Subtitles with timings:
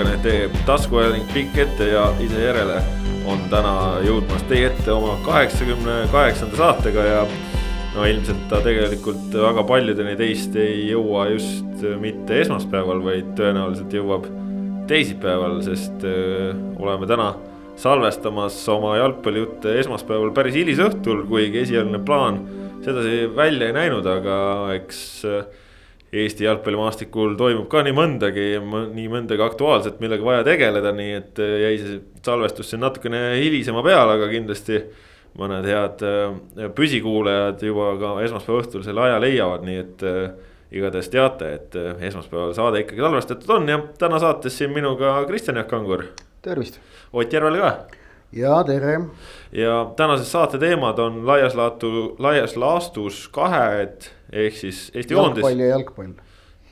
[0.00, 2.78] Sokkernet teeb taskuhääling pikk ette ja ise järele
[3.28, 7.18] on täna jõudmas teie ette oma kaheksakümne kaheksanda saatega ja
[7.92, 14.24] no ilmselt ta tegelikult väga paljudeni teist ei jõua just mitte esmaspäeval, vaid tõenäoliselt jõuab
[14.88, 17.34] teisipäeval, sest öö, oleme täna
[17.76, 22.40] salvestamas oma jalgpallijutte esmaspäeval päris hilisõhtul, kuigi esialgne plaan
[22.86, 24.38] sedasi välja ei näinud, aga
[24.80, 25.04] eks
[26.10, 28.46] Eesti jalgpallimaastikul toimub ka nii mõndagi,
[28.96, 34.16] nii mõndagi aktuaalset, millega vaja tegeleda, nii et jäi see salvestus siin natukene hilisema peale,
[34.18, 34.80] aga kindlasti
[35.38, 36.02] mõned head
[36.74, 40.04] püsikuulajad juba ka esmaspäeva õhtul selle aja leiavad, nii et
[40.74, 41.78] igatahes teate, et
[42.10, 46.04] esmaspäeval saade ikkagi salvestatud on ja täna saates siin minuga Kristjan Jaak Kangur.
[46.42, 46.80] tervist.
[47.12, 47.76] Ott Järvel ka.
[48.32, 49.00] ja tere.
[49.52, 55.44] ja tänased saate teemad on laias laatu, laias laastus kahed ehk siis Eesti koondis.
[55.44, 56.12] jalgpall ja jalgpall.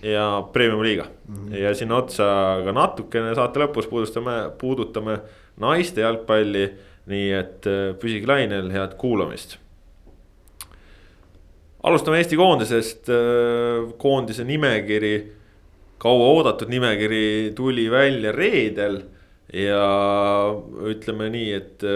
[0.02, 1.56] ja Premium liiga mm -hmm.
[1.56, 2.24] ja sinna otsa
[2.64, 5.20] ka natukene saate lõpus puudutame, puudutame
[5.56, 6.68] naiste jalgpalli.
[7.08, 7.64] nii et
[8.00, 9.56] püsige lainel, head kuulamist
[11.82, 13.10] alustame Eesti koondisest,
[13.98, 15.14] koondise nimekiri,
[16.02, 19.00] kauaoodatud nimekiri tuli välja reedel
[19.52, 19.82] ja
[20.90, 21.86] ütleme nii, et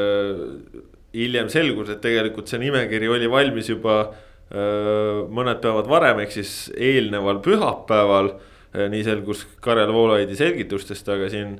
[1.12, 4.04] hiljem selgus, et tegelikult see nimekiri oli valmis juba
[4.52, 8.34] mõned päevad varem, ehk siis eelneval pühapäeval.
[8.72, 11.58] nii selgus Karel Voolaidi selgitustest, aga siin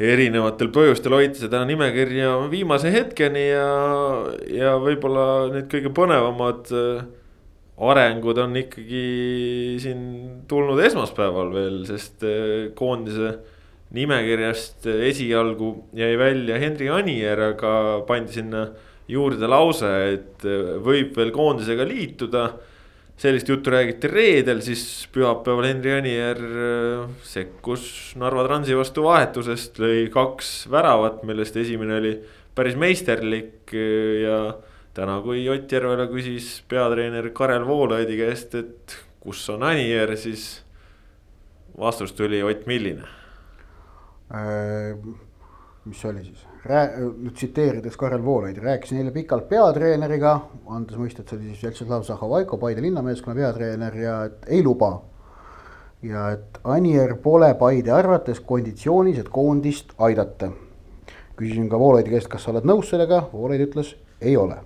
[0.00, 3.66] erinevatel põhjustel hoiti seda nimekirja viimase hetkeni ja,
[4.48, 6.72] ja võib-olla need kõige põnevamad
[7.82, 9.04] arengud on ikkagi
[9.82, 10.00] siin
[10.48, 12.24] tulnud esmaspäeval veel, sest
[12.78, 13.34] koondise
[13.92, 17.74] nimekirjast esialgu jäi välja Henri Anier, aga
[18.08, 18.66] pandi sinna
[19.10, 20.44] juurde lause, et
[20.84, 22.52] võib veel koondisega liituda.
[23.22, 26.38] sellist juttu räägiti reedel, siis pühapäeval Henri Anier
[27.22, 32.12] sekkus Narva Transi vastu vahetusest, lõi kaks väravat, millest esimene oli
[32.54, 33.70] päris meisterlik
[34.22, 34.56] ja
[34.94, 40.64] täna, kui Ott Järvela küsis peatreener Karel Voolaidi käest, et kus on Anier, siis
[41.78, 43.06] vastus tuli Ott, milline
[44.34, 44.96] äh,?
[45.84, 50.34] mis see oli siis, nüüd tsiteerides Karel Voolaidi, rääkisin eile pikalt peatreeneriga,
[50.70, 55.00] andes mõista, et see oli siis Vjatšeslav Zahhovaiko, Paide linnameeskonna peatreener ja et ei luba.
[56.02, 60.52] ja et Anier pole Paide arvates konditsioonis, et koondist aidata.
[61.36, 64.62] küsisin ka Voolaidi käest, kas sa oled nõus sellega, Voolaid ütles ei ole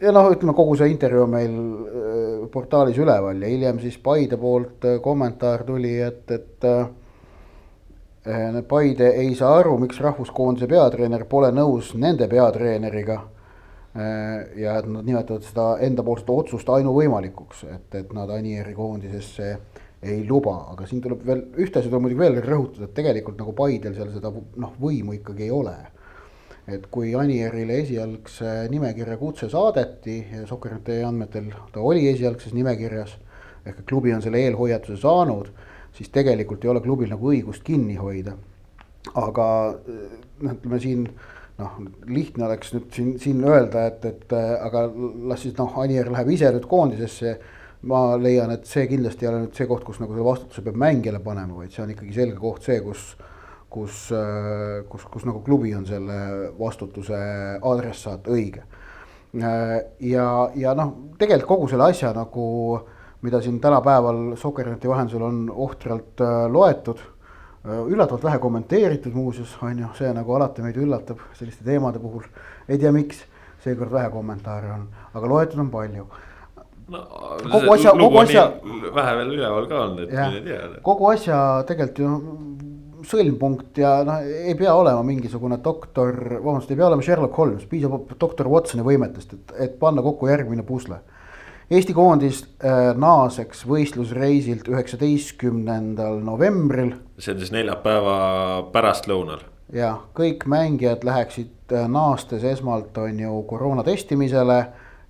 [0.00, 1.54] ja noh, ütleme kogu see intervjuu on meil
[2.52, 6.68] portaalis üleval ja hiljem siis Paide poolt kommentaar tuli, et, et
[8.68, 13.20] Paide ei saa aru, miks rahvuskoondise peatreener pole nõus nende peatreeneriga.
[14.56, 19.50] ja et nad nimetavad seda endapoolset otsust ainuvõimalikuks, et, et nad Anieri koondisesse
[20.02, 23.54] ei luba, aga siin tuleb veel ühte asja tuleb muidugi veel rõhutada, et tegelikult nagu
[23.54, 25.76] Paidel seal seda noh, võimu ikkagi ei ole
[26.68, 33.18] et kui Anierile esialgse nimekirja kutse saadeti ja Sokkerneti andmetel ta oli esialgses nimekirjas.
[33.64, 35.46] ehk klubi on selle eelhoiatuse saanud,
[35.94, 38.36] siis tegelikult ei ole klubil nagu õigust kinni hoida.
[39.14, 39.46] aga
[40.42, 41.08] noh, ütleme siin
[41.58, 41.74] noh,
[42.06, 44.86] lihtne oleks nüüd siin, siin öelda, et, et aga
[45.30, 47.36] las siis noh, Anier läheb ise nüüd koondisesse
[47.84, 50.80] ma leian, et see kindlasti ei ole nüüd see koht, kus nagu selle vastutuse peab
[50.80, 53.12] mängijale panema, vaid see on ikkagi selge koht see, kus
[53.74, 54.08] kus,
[54.88, 56.16] kus, kus nagu klubi on selle
[56.58, 57.18] vastutuse
[57.58, 58.62] adressaat õige.
[59.34, 62.44] ja, ja noh, tegelikult kogu selle asja nagu,
[63.24, 66.20] mida siin tänapäeval Sokkerneti vahendusel on ohtralt
[66.52, 67.00] loetud,
[67.64, 72.26] üllatavalt vähe kommenteeritud muuseas, on ju, see nagu alati meid üllatab selliste teemade puhul.
[72.68, 73.24] ei tea, miks,
[73.64, 76.04] seekord vähe kommentaare on, aga loetud on palju
[76.92, 77.00] no
[77.50, 78.44] kogu asja, kogu asja.
[78.94, 80.68] vähe veel üleval ka olnud, et mine tea.
[80.84, 81.38] kogu asja
[81.68, 82.12] tegelikult ju
[83.04, 88.14] sõlmpunkt ja noh, ei pea olema mingisugune doktor, vabandust, ei pea olema Sherlock Holmes, piisab
[88.20, 91.02] doktor Watsoni võimetest, et, et panna kokku järgmine pusle.
[91.70, 96.92] Eesti koondis äh, naaseks võistlusreisilt üheksateistkümnendal novembril.
[97.18, 98.16] see on siis neljapäeva
[98.72, 99.46] pärastlõunal.
[99.72, 104.60] ja kõik mängijad läheksid äh, naastes esmalt on ju koroona testimisele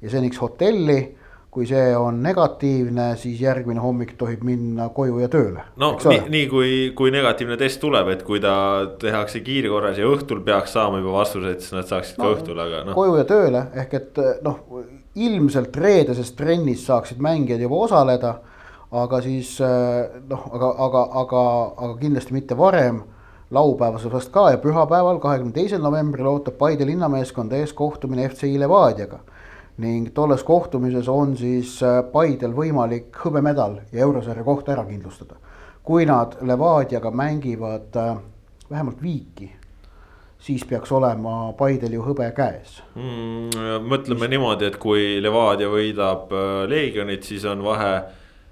[0.02, 1.16] ja seniks hotelli
[1.54, 5.62] kui see on negatiivne, siis järgmine hommik tohib minna koju ja tööle.
[5.78, 8.54] no nii, nii kui, kui negatiivne test tuleb, et kui ta
[8.98, 12.82] tehakse kiirkorras ja õhtul peaks saama juba vastused, siis nad saaksid no, ka õhtul, aga
[12.88, 12.98] noh.
[12.98, 14.58] koju ja tööle ehk et noh,
[15.14, 18.34] ilmselt reedeses trennis saaksid mängijad juba osaleda.
[18.94, 19.58] aga siis
[20.28, 21.40] noh, aga, aga, aga,
[21.76, 23.00] aga kindlasti mitte varem
[23.50, 29.18] laupäevasest ka ja pühapäeval, kahekümne teisel novembril ootab Paide linnameeskonda ees kohtumine FC Levadiaga
[29.82, 35.34] ning tolles kohtumises on siis äh, Paidel võimalik hõbemedal ja eurosarja koht ära kindlustada.
[35.82, 38.16] kui nad Levadiaga mängivad äh,
[38.70, 39.52] vähemalt viiki
[40.44, 43.80] siis peaks olema Paidel ju hõbe käes mm,.
[43.88, 47.94] mõtleme niimoodi, et kui Levadia võidab äh, Leegionit, siis on vahe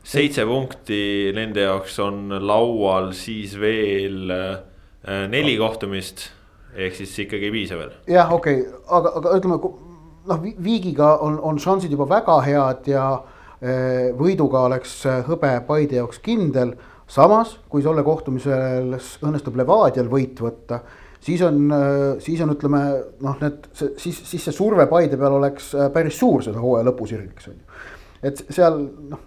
[0.03, 1.03] seitse punkti,
[1.37, 6.31] nende jaoks on laual siis veel äh, neli kohtumist.
[6.73, 7.93] ehk siis ikkagi ei piisa veel.
[8.09, 13.05] jah, okei okay., aga, aga ütleme noh, viigiga on, on šansid juba väga head ja
[13.13, 14.97] äh, võiduga oleks
[15.29, 16.75] hõbe Paide jaoks kindel.
[17.07, 20.81] samas, kui selle kohtumisel õnnestub Levadial võit võtta
[21.23, 21.73] siis on,
[22.19, 22.83] siis on, ütleme
[23.23, 27.51] noh, need, siis, siis see surve Paide peal oleks äh, päris suur seda hooaja lõpusirgeks
[27.51, 27.83] on ju.
[28.31, 28.81] et seal
[29.13, 29.23] noh,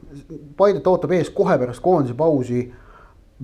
[0.57, 2.65] Paidet ootab ees kohe pärast koondise pausi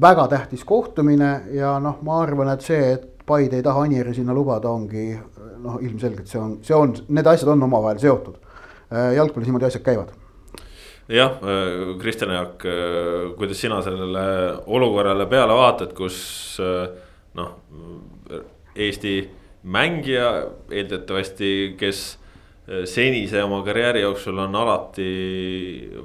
[0.02, 4.34] väga tähtis kohtumine ja noh, ma arvan, et see, et Paide ei taha Anieri sinna
[4.36, 5.12] lubada, ongi
[5.62, 8.40] noh, ilmselgelt see on, see on, need asjad on omavahel seotud.
[8.92, 10.12] Äh, jalgpallis niimoodi asjad käivad
[11.12, 12.64] jah, äh, Kristjan Jaak,
[13.38, 14.24] kuidas sina sellele
[14.68, 16.18] olukorrale peale vaatad, kus
[17.36, 17.52] noh,
[18.76, 19.16] Eesti
[19.64, 20.30] mängija
[20.72, 22.04] eeldatavasti, kes
[22.68, 25.10] eh, senise oma karjääri jooksul on alati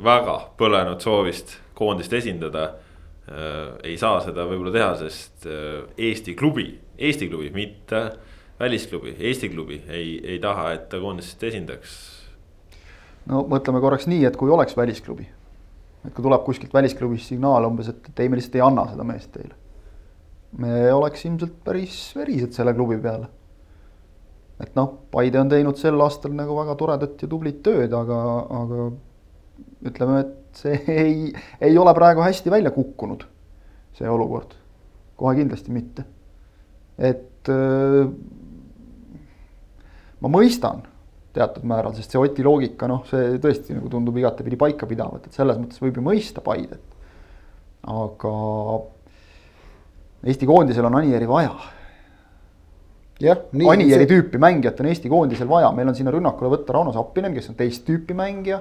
[0.04, 2.70] väga põlenud soovist koondist esindada.
[3.26, 6.68] Eh, ei saa seda võib-olla teha, sest eh, Eesti klubi,
[6.98, 8.02] Eesti klubi, mitte
[8.60, 11.96] välisklubi, Eesti klubi ei, ei taha, et ta koondist esindaks.
[13.26, 15.26] no mõtleme korraks nii, et kui oleks välisklubi,
[16.06, 19.32] et kui tuleb kuskilt välisklubist signaal umbes, et, ei, me lihtsalt ei anna seda meest
[19.34, 19.54] teile
[20.58, 23.28] me oleks ilmselt päris verised selle klubi peale.
[24.62, 28.20] et noh, Paide on teinud sel aastal nagu väga toredat ja tublit tööd, aga,
[28.60, 28.86] aga
[29.90, 33.26] ütleme, et see ei, ei ole praegu hästi välja kukkunud,
[33.96, 34.56] see olukord.
[35.16, 36.04] kohe kindlasti mitte.
[36.96, 38.08] et äh,
[40.20, 40.86] ma mõistan
[41.36, 45.58] teatud määral, sest see Oti loogika, noh, see tõesti nagu tundub igatepidi paikapidavat, et selles
[45.60, 46.94] mõttes võib ju mõista Paidet.
[47.86, 48.32] aga
[50.24, 51.52] Eesti koondisel on Anieri vaja.
[53.20, 53.68] jah, nii.
[53.72, 54.10] Anieri see...
[54.14, 57.58] tüüpi mängijat on Eesti koondisel vaja, meil on sinna rünnakule võtta Rauno Sappinen, kes on
[57.58, 58.60] teist tüüpi mängija.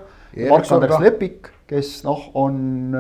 [0.50, 2.96] Mark-Andres Lepik, kes noh, on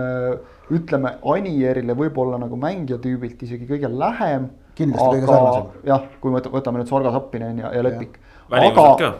[0.73, 4.49] ütleme Anierile võib-olla nagu mängija tüübilt isegi kõige lähem.
[4.75, 5.69] kindlasti kõige sarnasem.
[5.87, 8.19] jah, kui me võtame nüüd Sorga Sappinen ja, ja Lepik.
[8.51, 9.11] välimuselt ka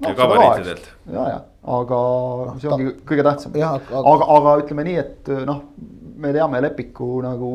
[0.00, 0.88] no, ja gabariitidelt.
[1.12, 1.42] ja, ja,
[1.76, 2.94] aga no, see ongi ta...
[3.10, 3.58] kõige tähtsam.
[3.58, 5.60] aga, aga, aga ütleme nii, et noh,
[6.24, 7.50] me teame Lepiku nagu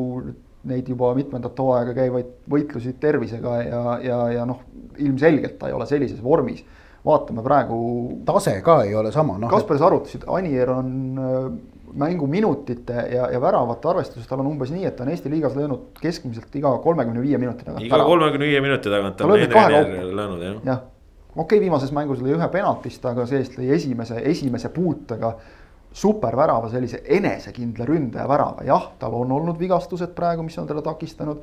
[0.68, 4.60] neid juba mitmendat hooaega käivaid võitlusi tervisega ja, ja, ja noh,
[5.00, 6.64] ilmselgelt ta ei ole sellises vormis.
[7.04, 7.76] vaatame praegu.
[8.28, 9.48] tase ka ei ole sama, noh.
[9.48, 11.46] Kaspar, sa arutasid, Anier on äh,
[11.96, 16.00] mänguminutite ja, ja väravate arvestuses, tal on umbes nii, et ta on Eesti liigas löönud
[16.00, 17.84] keskmiselt iga kolmekümne viie minuti tagant.
[17.86, 20.60] iga kolmekümne viie minuti tagant on löönud jah.
[20.64, 20.82] jah,
[21.34, 25.34] okei okay,, viimases mängus lõi ühe penaltist, aga see-eest lõi esimese, esimese puutega
[25.92, 31.42] supervärava, sellise enesekindla ründaja värava, jah, tal on olnud vigastused praegu, mis on teda takistanud.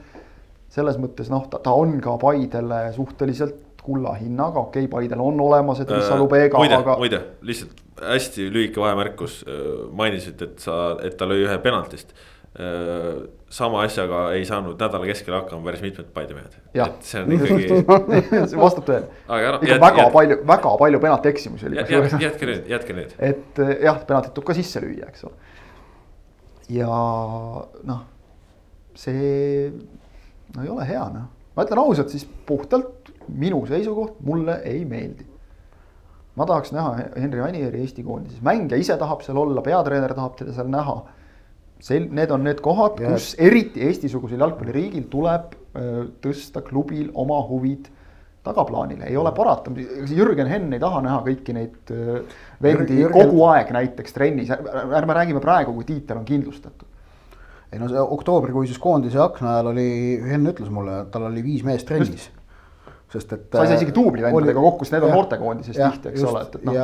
[0.68, 5.40] selles mõttes noh, ta, ta on ka Paidele suhteliselt kulla hinnaga, okei okay,, Paidel on
[5.40, 6.64] olemas, et mis Alubega äh,.
[6.64, 9.40] muide aga..., muide, lihtsalt hästi lühike vahemärkus,
[9.96, 12.37] mainisid, et sa, et ta lõi ühe penaltist Äh,
[13.50, 16.56] sama asjaga ei saanud nädala keskel hakkama päris mitmed Paide mehed.
[16.74, 17.68] et see on ikkagi
[18.52, 19.06] see vastab tõele.
[19.28, 21.78] ikka jät, väga jät, palju, väga palju penalti eksimusi oli.
[21.78, 23.14] jätke nüüd, jätke nüüd.
[23.20, 25.38] et eh, jah, penaltit tuleb ka sisse lüüa, eks ole.
[26.80, 26.98] ja
[27.92, 28.02] noh,
[28.98, 29.70] see
[30.56, 35.28] no ei ole hea noh, ma ütlen ausalt, siis puhtalt minu seisukoht mulle ei meeldi.
[36.36, 40.58] ma tahaks näha Henri Anieri Eesti koondises, mängija ise tahab seal olla, peatreener tahab teda
[40.58, 41.04] seal näha
[41.84, 47.90] sel-, need on need kohad, kus eriti Eesti-sugusel jalgpalliriigil tuleb öö, tõsta klubil oma huvid
[48.48, 49.74] tagaplaanile, ei ole parata,
[50.08, 52.22] Jürgen Henn ei taha näha kõiki neid öö,
[52.64, 53.28] vendi Jürgen...
[53.28, 56.88] kogu aeg näiteks trennis, ärme räägime praegu, kui tiitel on kindlustatud.
[57.72, 59.90] ei no see oktoobrikuises koondise akna ajal oli,
[60.24, 62.30] Henn ütles mulle, tal oli viis meest trennis
[63.12, 63.44] sest et.
[63.52, 66.56] sa ei saa isegi duubli vendadega kokku, sest need on noortekoondises tihti, eks ole, et,
[66.60, 66.80] et noh,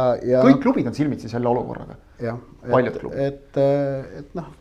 [0.48, 1.98] kõik klubid on silmitsi selle olukorraga.
[2.64, 3.24] paljud klubid.
[3.26, 4.52] et, et, et noh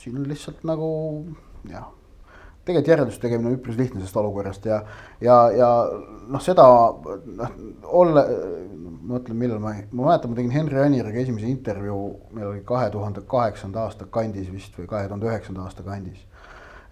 [0.00, 0.90] siin on lihtsalt nagu
[1.68, 1.88] jah,
[2.64, 4.80] tegelikult järelduse tegemine on üpris lihtne sellest olukorrast ja,
[5.24, 5.68] ja, ja
[6.28, 6.66] noh, seda
[7.36, 7.54] noh,
[8.00, 8.24] olla,
[9.10, 12.04] mõtlen, millal ma, ma mäletan, ma tegin Henri Aniriga esimese intervjuu,
[12.36, 16.22] meil oli kahe tuhande kaheksanda aasta kandis vist või kahe tuhande üheksanda aasta kandis.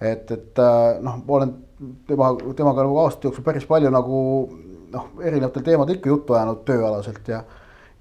[0.01, 1.55] et, et äh, noh, ma olen
[2.09, 4.21] tema, temaga nagu aastate jooksul päris palju nagu
[4.93, 7.43] noh, erinevatel teemadel ikka juttu ajanud tööalaselt ja,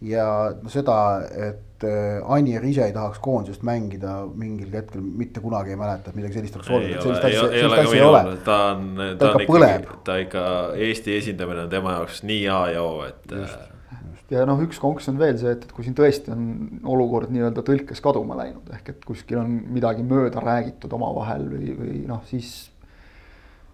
[0.01, 0.27] ja
[0.61, 0.97] no seda,
[1.31, 6.11] et et äh, Anier ise ei tahaks koondisest mängida mingil hetkel mitte kunagi ei mäleta,
[6.11, 8.21] et midagi sellist oleks olnud, et sellist asja, sellist asja ei ole.
[8.45, 8.91] ta on,
[9.21, 10.43] ta, on ikkagi, ta ikka
[10.87, 13.25] Eesti esindamine on tema jaoks nii A ja O, et.
[13.31, 13.75] just
[14.33, 16.47] ja noh, üks konks on veel see, et, et kui siin tõesti on
[16.95, 22.01] olukord nii-öelda tõlkes kaduma läinud, ehk et kuskil on midagi mööda räägitud omavahel või, või
[22.09, 22.57] noh, siis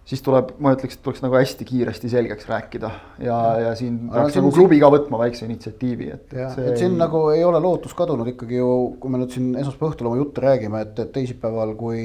[0.04, 2.90] siis tuleb, ma ütleks, et tuleks nagu hästi kiiresti selgeks rääkida
[3.24, 6.34] ja, ja siin peaks nagu klubi ka võtma väikse initsiatiivi, et.
[6.36, 7.00] et siin ei...
[7.00, 8.70] nagu ei ole lootus kadunud ikkagi ju,
[9.00, 12.02] kui me nüüd siin esmaspäeva õhtul oma juttu räägime, et, et teisipäeval, kui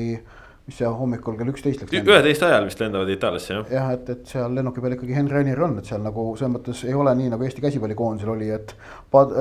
[0.69, 1.95] mis see hommikul kell üksteist läks.
[1.97, 3.71] üheteist ajal vist lendavad Itaaliasse jah.
[3.73, 6.83] jah, et, et seal lennuki peal ikkagi Henri Anier on, et seal nagu selles mõttes
[6.85, 8.75] ei ole nii nagu Eesti käsipallikoondisel oli, et.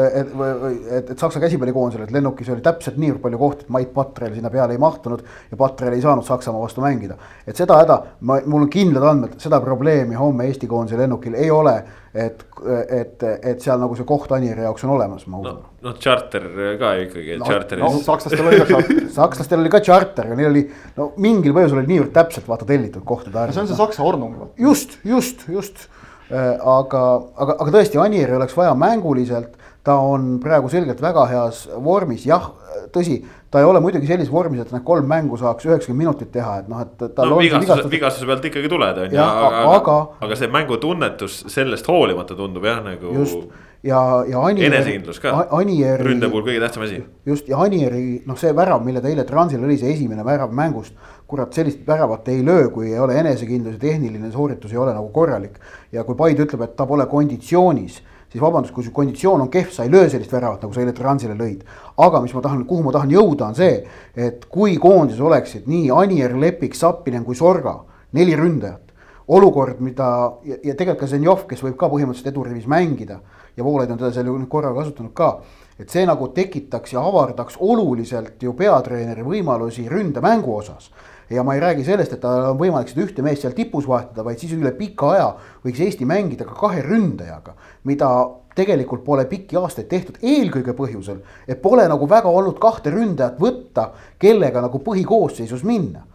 [0.08, 4.34] et, et, et Saksa käsipallikoondisel, et lennukis oli täpselt niivõrd palju kohti, et Mait Patrel
[4.38, 5.24] sinna peale ei mahtunud.
[5.50, 9.38] ja Patrel ei saanud Saksamaa vastu mängida, et seda häda, ma, mul on kindlad andmed,
[9.42, 11.76] seda probleemi homme Eesti koondise lennukil ei ole
[12.18, 12.42] et,
[12.90, 15.70] et, et seal nagu see koht Aniri jaoks on olemas, ma usun no,.
[15.86, 16.46] noh, charter
[16.80, 18.02] ka ikkagi no,, charter'is no,.
[18.06, 20.64] sakslastel oli ka charter sakslastel oli ka charter, aga neil oli
[20.98, 23.54] no mingil põhjusel oli niivõrd täpselt vaata tellitud kohtade arv.
[23.54, 24.36] see on see Saksa ornung.
[24.58, 25.86] just, just, just
[26.30, 27.04] äh, aga,
[27.36, 29.54] aga, aga tõesti, Aniri oleks vaja mänguliselt,
[29.86, 32.50] ta on praegu selgelt väga heas vormis, jah,
[32.94, 36.58] tõsi ta ei ole muidugi sellises vormis, et need kolm mängu saaks üheksakümmend minutit teha,
[36.62, 37.06] et noh, et.
[37.16, 42.36] no vigastuse, vigastuse pealt ikkagi tuled, on ju, aga, aga, aga see mängutunnetus sellest hoolimata
[42.38, 43.14] tundub jah, nagu.
[43.22, 43.48] just
[43.82, 44.72] ja, ja Anier.
[44.72, 45.46] enesekindlus ka.
[45.50, 46.04] Anieri.
[46.04, 47.00] ründe puhul kõige tähtsam asi.
[47.26, 50.94] just ja Anieri, noh, see värav, mille ta eile Transil oli, see esimene värav mängust.
[51.28, 55.08] kurat, sellist väravat ei löö, kui ei ole enesekindlus ja tehniline sooritus ei ole nagu
[55.08, 55.58] korralik.
[55.92, 59.70] ja kui Paide ütleb, et ta pole konditsioonis siis vabandust, kui su konditsioon on kehv,
[59.72, 61.62] sa ei löö sellist väravat, nagu sa eile Transile lõid.
[61.96, 63.80] aga mis ma tahan, kuhu ma tahan jõuda, on see,
[64.16, 67.80] et kui koondises oleksid nii Anier, Lepik, Sappinen kui Sorga,
[68.12, 68.84] neli ründajat.
[69.28, 73.20] olukord, mida ja, ja tegelikult ka Zenjov, kes võib ka põhimõtteliselt edurivis mängida
[73.56, 75.40] ja Voolaid on teda seal ju korra kasutanud ka.
[75.78, 80.90] et see nagu tekitaks ja avardaks oluliselt ju peatreeneri võimalusi ründemängu osas
[81.30, 84.24] ja ma ei räägi sellest, et tal on võimalik seda ühte meest seal tipus vahetada,
[84.26, 85.30] vaid siis üle pika aja
[85.64, 87.54] võiks Eesti mängida ka kahe ründajaga,
[87.88, 88.10] mida
[88.58, 93.90] tegelikult pole pikki aastaid tehtud, eelkõige põhjusel, et pole nagu väga olnud kahte ründajat võtta,
[94.18, 96.06] kellega nagu põhikoosseisus minna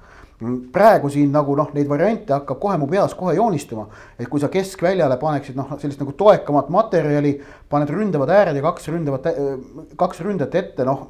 [0.74, 3.88] praegu siin nagu noh, neid variante hakkab kohe mu peas kohe joonistuma.
[4.20, 7.38] et kui sa keskväljale paneksid noh, sellist nagu toekamat materjali,
[7.70, 9.29] paned ründavad ääred ja kaks ründavat,
[9.96, 11.08] kaks ründajat ette, noh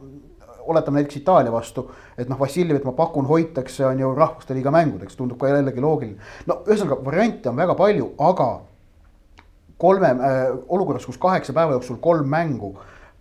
[0.67, 1.85] oletame näiteks Itaalia vastu,
[2.17, 6.19] et noh, Vassiljevit ma pakun, hoitakse, on ju rahvuste liiga mängudeks, tundub ka jällegi loogiline.
[6.47, 8.49] no ühesõnaga variante on väga palju, aga
[9.77, 12.73] kolme äh, olukorras, kus kaheksa päeva jooksul kolm mängu,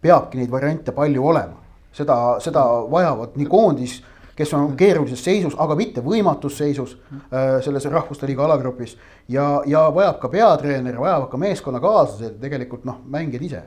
[0.03, 1.61] peabki neid variante palju olema.
[1.93, 3.99] seda, seda vajavad nii koondis,
[4.37, 8.97] kes on keerulises seisus, aga mitte võimatus seisus äh, selles rahvuste liiga alagrupis.
[9.29, 13.63] ja, ja vajab ka peatreener, vajavad ka meeskonnakaaslased, tegelikult noh, mängijad ise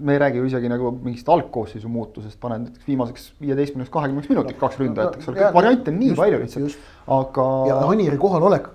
[0.00, 4.60] me ei räägi ju isegi nagu mingist algkoosseisu muutusest, panen näiteks viimaseks viieteistkümneks, kahekümneks minutiks
[4.60, 6.78] kaks ründajat, eks ole, variante on nii just, palju lihtsalt,
[7.18, 7.44] aga.
[7.68, 8.70] ja Aniri kohalolek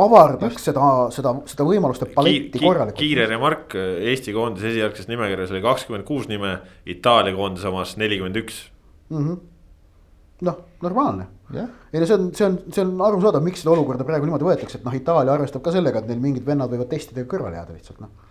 [0.00, 0.64] avardaks just.
[0.70, 2.98] seda, seda, seda võimaluste paletti ki, korralikult.
[2.98, 3.76] kiire remark,
[4.10, 6.56] Eesti koondise esialgses nimekirjas oli kakskümmend kuus nime,
[6.90, 8.64] Itaalia koondise omas nelikümmend üks.
[9.14, 9.38] Mhm.
[10.46, 11.70] noh, normaalne yeah..
[11.92, 14.80] ei no see on, see on, see on arusaadav, miks seda olukorda praegu niimoodi võetakse,
[14.80, 18.02] et noh, Itaalia arvestab ka sellega, et neil mingid vennad võivad testidega kõrvale jääda lihtsalt
[18.02, 18.29] noh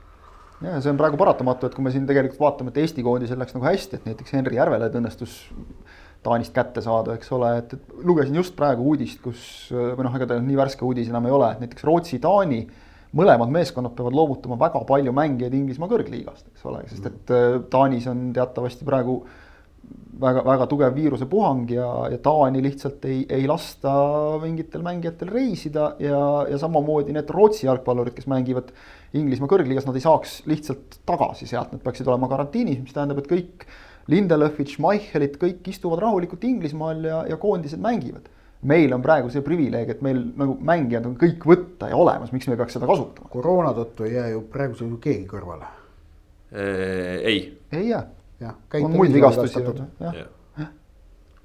[0.66, 3.56] ja see on praegu paratamatu, et kui me siin tegelikult vaatame, et Eesti koondisel läks
[3.56, 5.40] nagu hästi, et näiteks Henri Järvele õnnestus
[6.24, 10.28] Taanist kätte saada, eks ole, et, et lugesin just praegu uudist, kus või noh, ega
[10.28, 12.60] ta nii värske uudis enam ei ole, et näiteks Rootsi-Taani
[13.16, 18.10] mõlemad meeskonnad peavad loovutama väga palju mängijaid Inglismaa kõrgliigast, eks ole, sest et äh, Taanis
[18.12, 19.22] on teatavasti praegu
[20.22, 23.92] väga, väga tugev viirusepuhang ja, ja Taani lihtsalt ei, ei lasta
[24.42, 28.74] mingitel mängijatel reisida ja, ja samamoodi need Rootsi jalgpallurid, kes mängivad
[29.18, 33.32] Inglismaa kõrgliigas, nad ei saaks lihtsalt tagasi sealt, nad peaksid olema karantiinis, mis tähendab, et
[33.32, 33.66] kõik
[34.10, 38.30] Lindelöfid, Schmeichelid, kõik istuvad rahulikult Inglismaal ja, ja koondised mängivad.
[38.62, 42.50] meil on praegu see privileeg, et meil nagu mängijad on kõik võtta ja olemas, miks
[42.52, 43.32] me peaks seda kasutama?
[43.32, 45.70] koroona tõttu ei jää ju praegusel juhul keegi kõrvale.
[46.52, 47.40] ei.
[47.72, 48.04] ei jää
[48.42, 48.60] jah.
[48.84, 49.64] on muid vigastusi,
[50.00, 50.28] jah.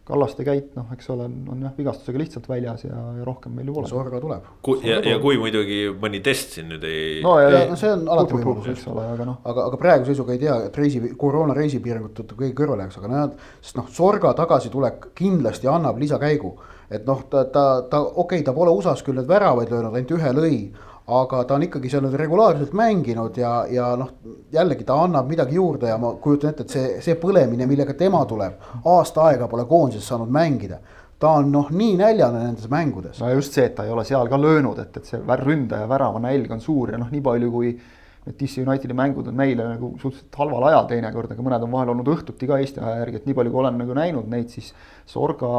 [0.05, 3.77] Kallaste käit, noh, eks ole, on jah vigastusega lihtsalt väljas ja, ja rohkem meil ju
[3.79, 3.89] pole.
[3.89, 4.51] Sorga tuleb.
[4.85, 7.23] ja, ja kui muidugi mõni test siin nüüd ei.
[7.25, 9.39] no ja, ja no see on alati võimalus, eks ole, aga noh.
[9.49, 13.13] aga, aga praeguse seisuga ei tea, et reisi, koroona reisipiirangute tõttu keegi kõrvale jääks, aga
[13.15, 16.53] nad, sest noh, Sorga tagasitulek kindlasti annab lisakäigu.
[16.93, 20.19] et noh, ta, ta, ta okei okay,, ta pole USA-s küll need väravaid löönud, ainult
[20.19, 20.59] ühe lõi
[21.07, 24.15] aga ta on ikkagi seal nüüd regulaarselt mänginud ja, ja noh,
[24.53, 28.23] jällegi ta annab midagi juurde ja ma kujutan ette, et see, see põlemine, millega tema
[28.29, 28.55] tuleb,
[28.89, 30.81] aasta aega pole koondises saanud mängida.
[31.19, 33.21] ta on noh, nii näljane nendes mängudes.
[33.21, 36.21] no just see, et ta ei ole seal ka löönud, et, et see ründaja värava
[36.25, 37.77] nälg on suur ja noh, nii palju kui
[38.25, 41.91] Need DC Unitedi mängud on meile nagu suhteliselt halval ajal teinekord, aga mõned on vahel
[41.93, 44.71] olnud õhtuti ka Eesti aja järgi, et nii palju, kui olen nagu näinud neid, siis
[45.11, 45.51] Sorga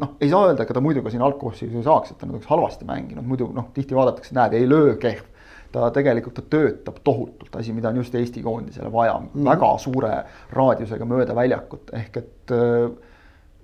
[0.00, 2.38] noh, ei saa öelda, ega ta muidu ka siin algkoosseisus ei saaks, et ta nüüd
[2.38, 5.26] oleks halvasti mänginud, muidu noh, tihti vaadatakse, näed, ei löö kehv.
[5.68, 9.50] ta tegelikult, ta töötab tohutult, asi, mida on just Eesti koondisele vaja mm, -hmm.
[9.50, 10.12] väga suure
[10.56, 12.54] raadiusega mööda väljakut, ehk et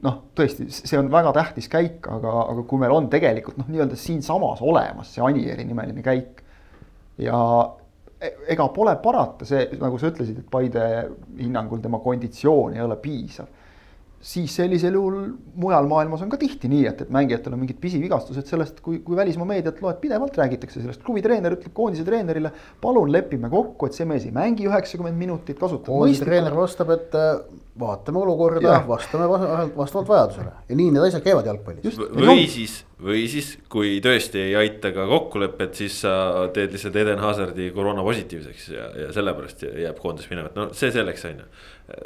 [0.04, 3.96] noh, tõesti, see on väga tähtis käik, aga, aga kui meil on tegelikult noh, nii-öelda
[3.96, 6.42] siinsamas olemas see Anieri nimeline käik
[7.18, 7.38] ja
[8.48, 10.86] ega pole parata, see nagu sa ütlesid, et Paide
[11.38, 13.48] hinnangul tema konditsioon ei ole piisav
[14.24, 15.16] siis sellisel juhul
[15.60, 19.18] mujal maailmas on ka tihti nii, et, et mängijatel on mingid pisivigastused sellest, kui, kui
[19.18, 21.02] välismaa meediat loed, pidevalt räägitakse sellest.
[21.04, 25.60] klubi treener ütleb koondise treenerile, palun lepime kokku, et see mees ei mängi üheksakümmend minutit,
[25.60, 25.92] kasutab.
[25.92, 27.36] koondise treener vastab, et äh,
[27.80, 29.28] vaatame olukorda, vastame
[29.76, 32.00] vastavalt vajadusele ja nii need asjad käivad jalgpallis.
[32.00, 36.14] või siis, või siis, kui tõesti ei aita ka kokkulepet, siis sa
[36.54, 40.94] teed lihtsalt Eden Hazardi koroona positiivseks ja, ja sellepärast jääb koondis minema, et no see
[40.94, 41.50] selleks on ju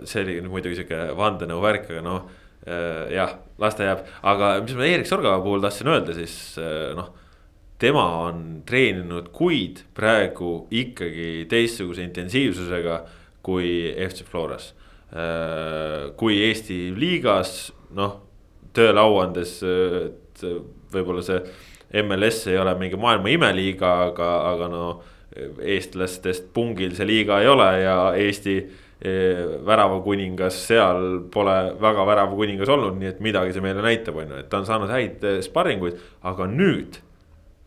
[0.05, 2.29] see oli nüüd muidugi sihuke vandenõu värk, aga noh
[2.67, 6.93] äh, jah, las ta jääb, aga mis ma Erik Sorga puhul tahtsin öelda, siis äh,
[6.99, 7.13] noh.
[7.79, 13.05] tema on treeninud kuid praegu ikkagi teistsuguse intensiivsusega
[13.47, 14.73] kui FC Floras.
[15.15, 18.25] Äh, kui Eesti liigas, noh
[18.77, 20.43] tööleauandes, et
[20.93, 24.83] võib-olla see MLS ei ole mingi maailma imeliiga, aga, aga no
[25.39, 28.59] eestlastest pungil see liiga ei ole ja Eesti
[29.01, 34.49] väravakuningas seal pole väga väravakuningas olnud, nii et midagi see meile näitab, on ju, et
[34.51, 36.99] ta on saanud häid eh, sparringuid, aga nüüd.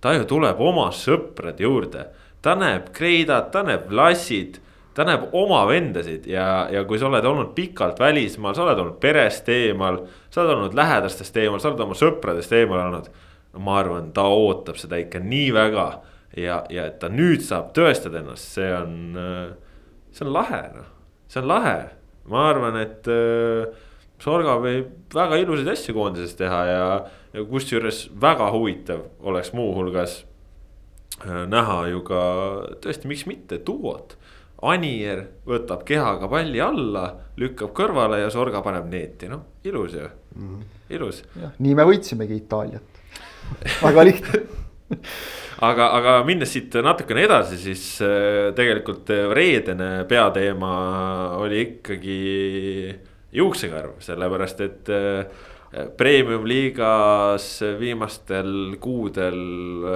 [0.02, 2.08] ta ju tuleb oma sõprade juurde,
[2.42, 4.60] ta näeb Kreidat, ta näeb Lassit
[4.94, 9.00] ta näeb oma vendasid ja, ja kui sa oled olnud pikalt välismaal, sa oled olnud
[9.00, 10.02] perest eemal.
[10.30, 13.08] sa oled olnud lähedastest eemal, sa oled oma sõpradest eemal olnud.
[13.56, 15.88] ma arvan, ta ootab seda ikka nii väga
[16.36, 19.16] ja, ja et ta nüüd saab tõestada ennast, see on,
[20.12, 20.98] see on lahe noh
[21.32, 21.78] see on lahe,
[22.32, 23.88] ma arvan, et äh,
[24.22, 26.82] Sorga võib väga ilusaid asju koondises teha ja,
[27.34, 30.20] ja kusjuures väga huvitav oleks muuhulgas
[31.24, 32.22] äh, näha ju ka
[32.84, 34.18] tõesti, miks mitte duot.
[34.62, 37.08] Anier võtab kehaga palli alla,
[37.42, 40.64] lükkab kõrvale ja Sorga paneb neeti, noh ilus ju mm, -hmm.
[40.94, 41.24] ilus.
[41.58, 43.02] nii me võitsimegi Itaaliat
[43.82, 44.44] väga lihtne
[45.70, 50.74] aga, aga minnes siit natukene edasi, siis äh, tegelikult äh, reedene peateema
[51.42, 52.20] oli ikkagi
[53.36, 57.46] juuksekarv, sellepärast et äh, Premium-liigas
[57.80, 59.38] viimastel kuudel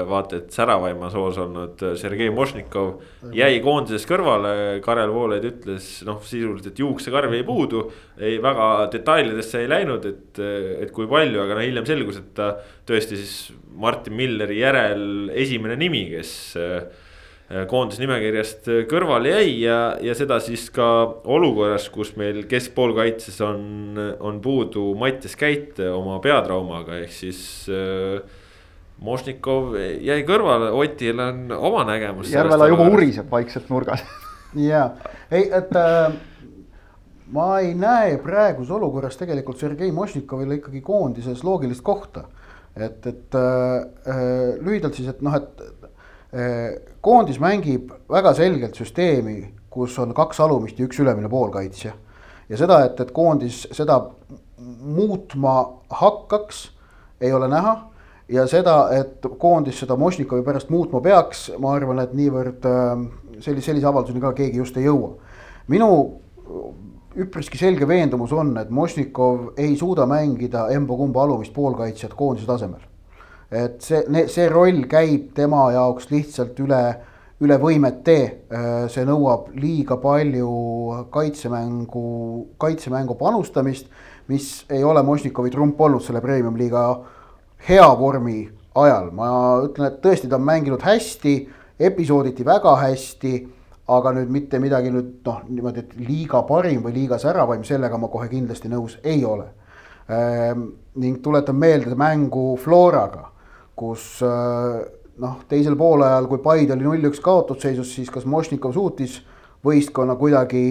[0.07, 4.53] vaata et säravaimas hoos olnud Sergei Mošnikov jäi koondises kõrvale.
[4.85, 7.83] Karel Voolaid ütles noh, sisuliselt, et juuksekarvi ei puudu.
[8.15, 10.39] ei väga detailidesse ei läinud, et,
[10.85, 12.53] et kui palju, aga no hiljem selgus, et ta
[12.87, 13.35] tõesti siis
[13.75, 16.31] Martin Milleri järel esimene nimi, kes
[17.45, 20.87] koondisnimekirjast äh, kõrvale jäi ja, ja seda siis ka
[21.29, 28.41] olukorras, kus meil keskpoolkaitses on, on puudu Mattias Käit oma peatraumaga, ehk siis äh,.
[29.05, 32.29] Mošnikov jäi kõrvale, Otil on oma nägemus.
[32.31, 33.99] Järvela juba uriseb vaikselt nurgas
[34.69, 34.85] ja,
[35.27, 36.15] ei, et äh,
[37.35, 42.23] ma ei näe praeguses olukorras tegelikult Sergei Mošnikovile ikkagi koondises loogilist kohta.
[42.75, 45.84] et, et äh, äh lühidalt siis, et noh, et
[47.01, 49.37] koondis mängib väga selgelt süsteemi,
[49.69, 51.93] kus on kaks alumist ja üks ülemine poolkaitsja.
[52.49, 54.01] ja seda, et, et koondis seda
[54.81, 55.55] muutma
[55.89, 56.71] hakkaks,
[57.21, 57.75] ei ole näha.
[58.29, 62.65] ja seda, et koondis seda Mošnikovi pärast muutma peaks, ma arvan, et niivõrd
[63.39, 65.13] sellise, sellise avalduseni ka keegi just ei jõua.
[65.67, 65.91] minu
[67.15, 72.83] üpriski selge veendumus on, et Mošnikov ei suuda mängida emba-kumba alumist poolkaitsjat koondise tasemel
[73.51, 76.81] et see, see roll käib tema jaoks lihtsalt üle,
[77.45, 78.17] üle võimete.
[78.49, 80.51] Äh, see nõuab liiga palju
[81.13, 82.05] kaitsemängu,
[82.61, 83.89] kaitsemängu panustamist,
[84.31, 86.85] mis ei ole Mošnikovi trump olnud selle premium-liiga
[87.67, 88.39] hea vormi
[88.75, 89.11] ajal.
[89.15, 89.27] ma
[89.65, 91.35] ütlen, et tõesti, ta on mänginud hästi,
[91.79, 93.35] episooditi väga hästi
[93.87, 98.09] aga nüüd mitte midagi nüüd noh, niimoodi, et liiga parim või liiga säravaim, sellega ma
[98.09, 99.45] kohe kindlasti nõus ei ole
[100.09, 100.65] ehm,.
[100.95, 103.34] ning tuletan meelde mängu Floraga
[103.75, 104.83] kus äh,
[105.21, 109.19] noh, teisel poolajal, kui Paide oli null-üks kaotusseisus, siis kas Mošnikov suutis
[109.65, 110.65] võistkonna kuidagi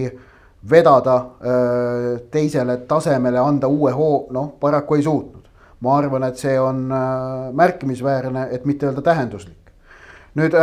[0.70, 5.42] vedada äh, teisele tasemele, anda uue hoo, noh, paraku ei suutnud.
[5.84, 9.72] ma arvan, et see on äh, märkimisväärne, et mitte öelda tähenduslik.
[10.34, 10.56] nüüd,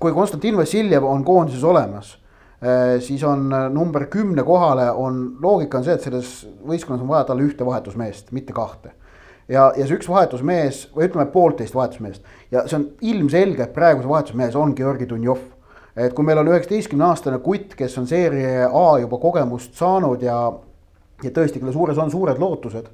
[0.00, 2.14] kui Konstantin Vassiljev on koondises olemas,
[3.04, 6.30] siis on number kümne kohale on, loogika on see, et selles
[6.66, 8.94] võistkonnas on vaja talle ühte vahetusmeest, mitte kahte
[9.48, 14.08] ja, ja see üks vahetusmees või ütleme, poolteist vahetusmeest ja see on ilmselge, et praeguse
[14.08, 15.40] vahetusmees on Georgi Dunjov.
[15.96, 20.38] et kui meil on üheksateistkümne aastane kutt, kes on seeria A juba kogemust saanud ja,
[21.24, 22.86] ja tõesti, kelle suures on suured lootused,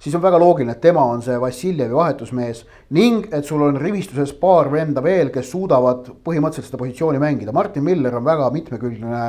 [0.00, 2.64] siis on väga loogiline, et tema on see Vassiljevi vahetusmees
[2.96, 7.52] ning et sul on rivistuses paar venda veel, kes suudavad põhimõtteliselt seda positsiooni mängida.
[7.52, 9.24] Martin Miller on väga mitmekülgne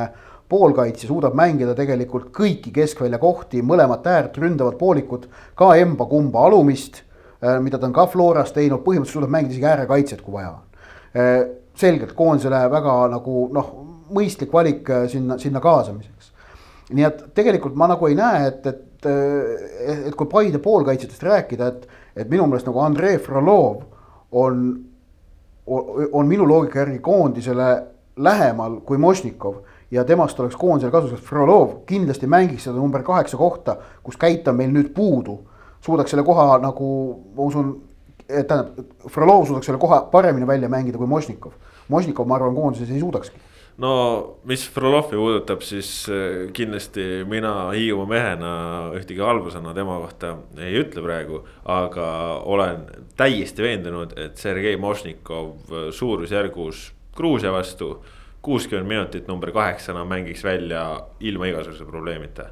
[0.51, 7.01] poolkaitsja, suudab mängida tegelikult kõiki keskvälja kohti, mõlemat äärt, ründavad poolikud, ka emba-kumba alumist,
[7.39, 10.85] äh, mida ta on ka Floras teinud, põhimõtteliselt suudab mängida isegi äärekaitset, kui vaja on.
[11.15, 11.33] Äh,
[11.79, 13.73] selgelt koondisele väga nagu noh,
[14.11, 16.31] mõistlik valik äh, sinna, sinna kaasamiseks.
[16.91, 21.67] nii et tegelikult ma nagu ei näe, et, et et, et kui Paide poolkaitsjatest rääkida,
[21.67, 23.83] et, et minu meelest nagu Andrei Frolov
[24.31, 24.67] on,
[25.67, 27.71] on minu loogika järgi koondisele
[28.17, 29.61] lähemal kui Mošnikov
[29.91, 34.53] ja temast oleks koondisele kasu, sest Frolov kindlasti mängiks seda number kaheksa kohta, kus käita
[34.53, 35.39] meil nüüd puudu.
[35.81, 36.87] suudaks selle koha nagu,
[37.35, 37.71] ma usun,
[38.27, 41.51] tähendab, Frolov suudaks selle koha paremini välja mängida kui Mošnikov.
[41.89, 43.39] Mošnikov, ma arvan, koondises ei suudakski
[43.81, 43.93] no
[44.45, 48.53] mis Frolovi puudutab, siis äh, kindlasti mina Hiiumaa mehena
[48.97, 51.43] ühtegi halba sõna tema kohta ei ütle praegu.
[51.65, 52.07] aga
[52.45, 52.85] olen
[53.17, 57.95] täiesti veendunud, et Sergei Mošnikov suurusjärgus Gruusia vastu
[58.41, 60.85] kuuskümmend minutit number kaheksana mängiks välja
[61.19, 62.51] ilma igasuguse probleemita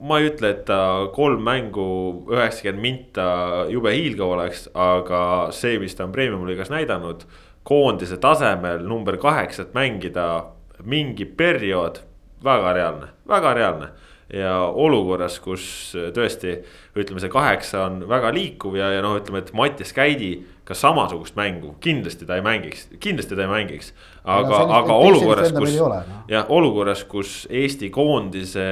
[0.00, 1.86] ma ei ütle, et ta kolm mängu
[2.28, 3.28] üheksakümmend minta
[3.72, 5.20] jube hiilgav oleks, aga
[5.56, 7.24] see, mis ta on premium-liigas näidanud
[7.66, 10.52] koondise tasemel number kaheksat mängida
[10.84, 12.02] mingi periood,
[12.44, 13.88] väga reaalne, väga reaalne.
[14.32, 16.56] Ja olukorras, kus tõesti
[16.98, 20.32] ütleme, see kaheksa on väga liikuv ja, ja noh, ütleme, et Mattias Käidi
[20.66, 23.92] ka samasugust mängu kindlasti ta ei mängiks, kindlasti ta ei mängiks.
[24.24, 26.22] aga, aga olukorras, kus no.
[26.28, 28.66] jah, olukorras, kus Eesti koondise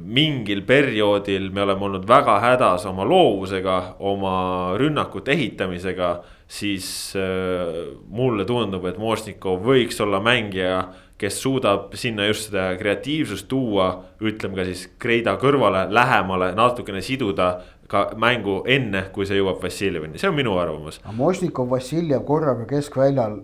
[0.00, 4.36] mingil perioodil me oleme olnud väga hädas oma loovusega, oma
[4.80, 6.14] rünnakute ehitamisega
[6.48, 10.86] siis äh, mulle tundub, et Mošnikov võiks olla mängija,
[11.18, 13.88] kes suudab sinna just seda kreatiivsust tuua,
[14.24, 17.52] ütleme ka siis Kreida kõrvale, lähemale, natukene siduda
[17.90, 21.00] ka mängu enne, kui see jõuab Vassiljevini, see on minu arvamus.
[21.14, 23.42] Mošnikov, Vassiljev korraga keskväljal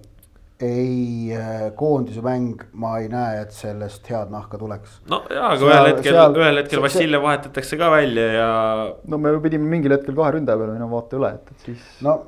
[0.60, 4.98] ei, äh, koondise mäng, ma ei näe, et sellest head nahka tuleks.
[5.08, 8.48] no jaa, aga ühel hetkel, ühel hetkel Vassiljev vahetatakse ka välja ja.
[9.08, 11.86] no me pidime mingil hetkel kahe ründaja peale minema vaata üle, et, et siis.
[12.04, 12.18] no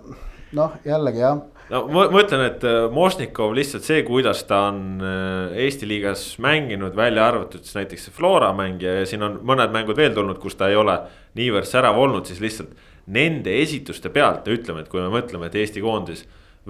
[0.57, 1.43] noh, jällegi jah.
[1.73, 6.25] No ma, ma ütlen, et äh, Mošnikov lihtsalt see, kuidas ta on äh, Eesti liigas
[6.43, 10.41] mänginud, välja arvatud siis näiteks see Flora mängija ja siin on mõned mängud veel tulnud,
[10.43, 10.99] kus ta ei ole
[11.39, 12.75] niivõrd särav olnud, siis lihtsalt.
[13.13, 16.21] Nende esituste pealt ütleme, et kui me mõtleme, et Eesti koondis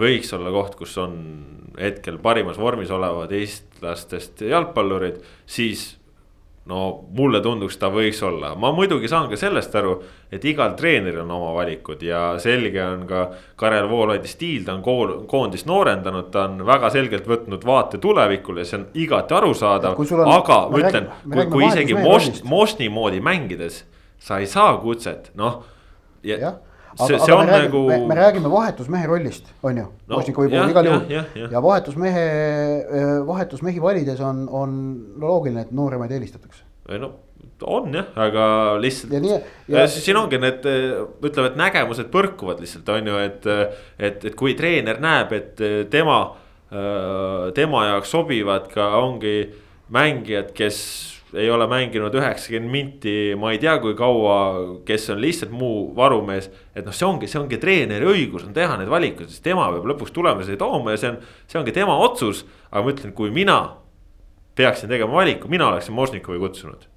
[0.01, 1.19] võiks olla koht, kus on
[1.77, 5.91] hetkel parimas vormis olevad eestlastest jalgpallurid, siis
[6.70, 9.96] no mulle tunduks, ta võiks olla, ma muidugi saan ka sellest aru,
[10.33, 13.22] et igal treeneril on oma valikud ja selge on ka.
[13.62, 18.64] Karel Voolaidi stiil, ta on kool, koondist noorendanud, ta on väga selgelt võtnud vaate tulevikule,
[18.66, 19.98] see on igati arusaadav.
[20.37, 23.85] aga ma ütlen, kui, kui isegi Most, Mostni moodi mängides
[24.22, 25.64] sa ei saa kutset, noh.
[26.22, 26.53] ja see,
[26.97, 28.07] see on me räägime, nagu.
[28.09, 30.17] me räägime vahetusmehe rollist, on ju no,.
[30.17, 32.25] Mošnikovi puhul igal juhul ja, ja, ja vahetusmehe,
[33.27, 34.79] vahetusmehi valides on, on
[35.21, 36.65] loogiline, et nooremaid eelistatakse.
[36.99, 37.13] no
[37.63, 38.45] on jah, aga
[38.83, 39.13] lihtsalt.
[39.25, 39.39] Ja,
[39.71, 40.67] ja siin ongi need,
[41.23, 43.49] ütleme, et nägemused põrkuvad lihtsalt on ju, et,
[43.99, 46.19] et, et kui treener näeb, et tema,
[47.55, 49.37] tema jaoks sobivad ka ongi
[49.93, 50.79] mängijad, kes
[51.33, 54.37] ei ole mänginud üheksakümmend minti, ma ei tea, kui kaua,
[54.87, 56.51] kes on lihtsalt muu varumees.
[56.75, 59.88] et noh, see ongi, see ongi treeneri õigus on teha need valikud, sest tema peab
[59.92, 61.18] lõpuks tulemusi tooma ja see on,
[61.49, 62.45] see ongi tema otsus.
[62.71, 63.59] aga ma ütlen, kui mina
[64.59, 66.88] peaksin tegema valiku, mina oleksin Možnikovi kutsunud.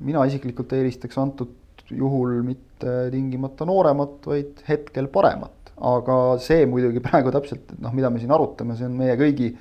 [0.00, 1.52] mina isiklikult eelistaks antud
[1.90, 5.74] juhul mitte tingimata nooremat, vaid hetkel paremat.
[5.76, 9.52] aga see muidugi praegu täpselt, noh, mida me siin arutame, see on meie kõigi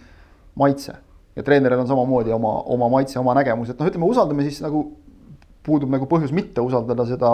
[0.59, 0.95] maitse
[1.39, 4.83] ja treeneril on samamoodi oma, oma maitse, oma nägemus, et noh, ütleme, usaldame siis nagu,
[5.65, 7.33] puudub nagu põhjus mitte usaldada seda,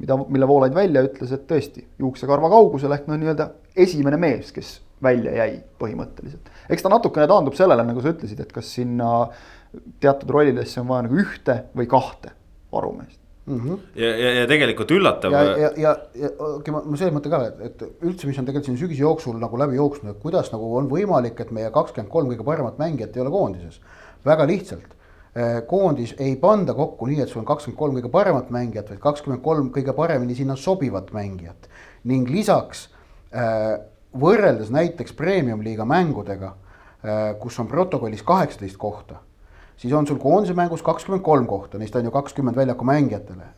[0.00, 3.48] mida, mille Voolaid välja ütles, et tõesti, juuksekarva kaugusel ehk noh, nii-öelda
[3.86, 6.52] esimene mees, kes välja jäi põhimõtteliselt.
[6.70, 9.10] eks ta natukene taandub sellele, nagu sa ütlesid, et kas sinna
[10.00, 12.36] teatud rollidesse on vaja nagu ühte või kahte
[12.72, 13.60] varumeest mm.
[13.60, 13.78] -hmm.
[13.94, 15.32] ja, ja, ja tegelikult üllatav.
[15.32, 18.46] ja, ja, ja, ja okei, ma, ma selles mõttes ka, et, et üldse, mis on
[18.46, 22.12] tegelikult siin sügise jooksul nagu läbi jooksnud, et kuidas nagu on võimalik, et meie kakskümmend
[22.12, 23.80] kolm kõige paremat mängijat ei ole koondises.
[24.24, 24.94] väga lihtsalt,
[25.34, 29.00] eh, koondis ei panda kokku nii, et sul on kakskümmend kolm kõige paremat mängijat, vaid
[29.02, 31.68] kakskümmend kolm kõige paremini sinna sobivat mängijat.
[32.04, 32.88] ning lisaks
[33.32, 33.78] eh,
[34.18, 36.54] võrreldes näiteks premium-liiga mängudega,
[37.02, 39.20] eh, kus on protokollis kaheksateist kohta
[39.82, 43.50] siis on sul koondise mängus kakskümmend kolm kohta, neist on ju kakskümmend väljaku mängijatele.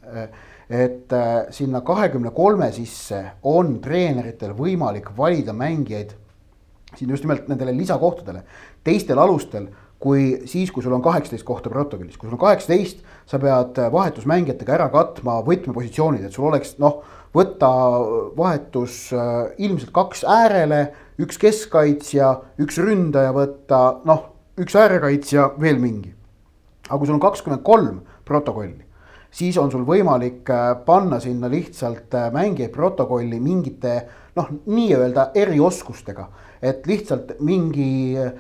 [0.70, 6.14] et äh, sinna kahekümne kolme sisse on treeneritel võimalik valida mängijaid
[6.96, 8.42] siin just nimelt nendele lisakohtadele.
[8.84, 9.68] teistel alustel
[10.00, 14.74] kui siis, kui sul on kaheksateist kohta protokollis, kui sul on kaheksateist, sa pead vahetusmängijatega
[14.76, 16.98] ära katma võtmepositsioonid, et sul oleks noh,
[17.34, 17.70] võtta
[18.37, 20.82] vahetus äh, ilmselt kaks äärele,
[21.24, 26.14] üks keskkaitsja, üks ründaja võtta, noh, üks äärekaitsja, veel mingi.
[26.88, 28.84] aga kui sul on kakskümmend kolm protokolli,
[29.32, 33.94] siis on sul võimalik äh, panna sinna lihtsalt äh, mängijaid protokolli mingite
[34.36, 36.28] noh, nii-öelda erioskustega
[36.64, 38.32] et lihtsalt mingi äh,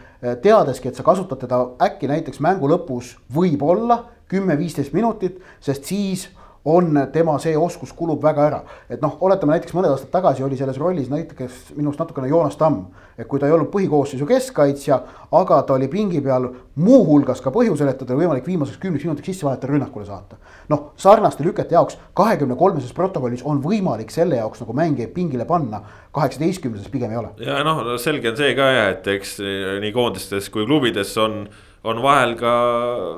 [0.42, 6.28] teadeski, et sa kasutad teda äkki näiteks mängu lõpus võib-olla kümme-viisteist minutit, sest siis
[6.64, 8.60] on tema see oskus kulub väga ära.
[8.88, 12.56] et noh, oletame näiteks mõned aastad tagasi oli selles rollis näiteks minu arust natukene Joonas
[12.56, 12.86] Tamm.
[13.18, 15.00] et kui ta ei olnud põhikoosseisu keskkaitsja,
[15.32, 19.28] aga ta oli pingi peal muuhulgas ka põhjusel, et teda oli võimalik viimaseks kümneks minutiks
[19.32, 20.36] sisse vahetada rünnakule saata.
[20.68, 25.82] noh, sarnaste lükete jaoks kahekümne kolmeses protokollis on võimalik selle jaoks nagu mängijaid pingile panna.
[26.12, 27.28] kaheksateistkümneses pigem ei ole.
[27.44, 29.38] ja noh, selge on see ka jah, et eks
[29.84, 31.48] nii koondistes kui klubides on
[31.84, 32.52] on vahel ka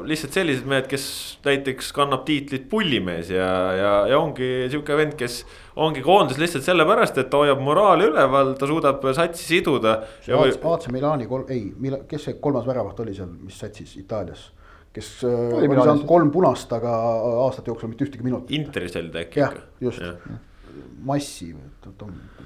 [0.08, 1.04] lihtsalt sellised mehed, kes
[1.46, 5.44] näiteks kannab tiitlit pullimees ja, ja, ja ongi sihuke vend, kes
[5.78, 10.00] ongi koondises lihtsalt sellepärast, et ta hoiab moraali üleval, ta suudab satsi siduda.
[10.26, 10.96] AC või...
[10.98, 11.70] Milani kolm, ei,
[12.10, 14.50] kes see kolmas väravaht oli seal, mis satsis Itaalias?
[14.96, 16.88] kes äh, oli saanud kolm punast, aga
[17.44, 18.54] aastate jooksul mitte ühtegi minutit.
[18.56, 19.66] Interis oli ta äkki ikka.
[19.84, 20.14] just ja
[21.06, 21.52] massi,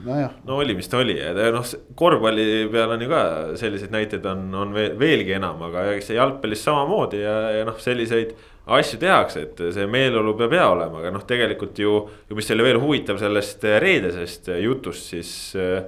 [0.04, 0.36] nojah.
[0.46, 1.16] no oli, mis ta oli,
[1.54, 1.66] noh
[1.98, 3.22] korvpalli peal on ju ka
[3.60, 7.78] selliseid näiteid on, on veel, veelgi enam, aga eks see jalgpallis samamoodi ja, ja noh,
[7.80, 8.34] selliseid
[8.70, 11.94] asju tehakse, et see meeleolu peab hea olema, aga noh, tegelikult ju,
[12.28, 15.80] ju mis oli veel huvitav sellest reedesest jutust, siis äh,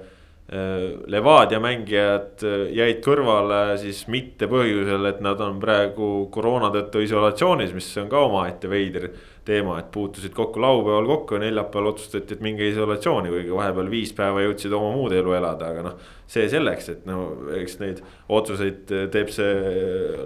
[1.09, 2.43] Levadia mängijad
[2.77, 8.21] jäid kõrvale siis mitte põhjusel, et nad on praegu koroona tõttu isolatsioonis, mis on ka
[8.27, 9.09] omaette veider
[9.45, 14.13] teema, et puutusid kokku laupäeval kokku ja neljapäeval otsustati, et minge isolatsiooni, kuigi vahepeal viis
[14.17, 16.11] päeva jõudsid oma muud elu elada, aga noh.
[16.31, 17.25] see selleks, et no
[17.59, 18.03] eks neid
[18.33, 19.55] otsuseid teeb see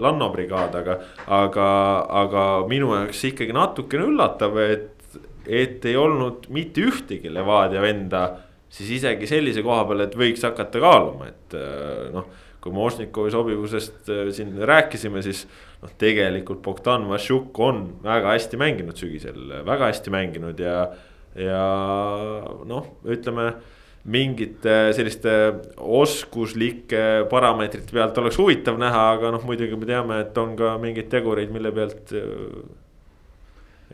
[0.05, 0.98] Lanno brigaad, aga,
[1.38, 1.68] aga,
[2.24, 8.26] aga minu jaoks ikkagi natukene üllatav, et, et ei olnud mitte ühtegi Levadia venda
[8.68, 11.57] siis isegi sellise koha peal, et võiks hakata kaaluma, et
[12.12, 15.44] noh kui me Ožnikovi sobivusest äh, siin rääkisime, siis
[15.83, 20.77] noh, tegelikult Bogdan Vašjuk on väga hästi mänginud sügisel, väga hästi mänginud ja,
[21.39, 21.65] ja
[22.69, 23.51] noh, ütleme
[24.07, 25.33] mingite selliste
[25.83, 31.09] oskuslike parameetrite pealt oleks huvitav näha, aga noh, muidugi me teame, et on ka mingeid
[31.11, 32.29] tegureid, mille pealt äh,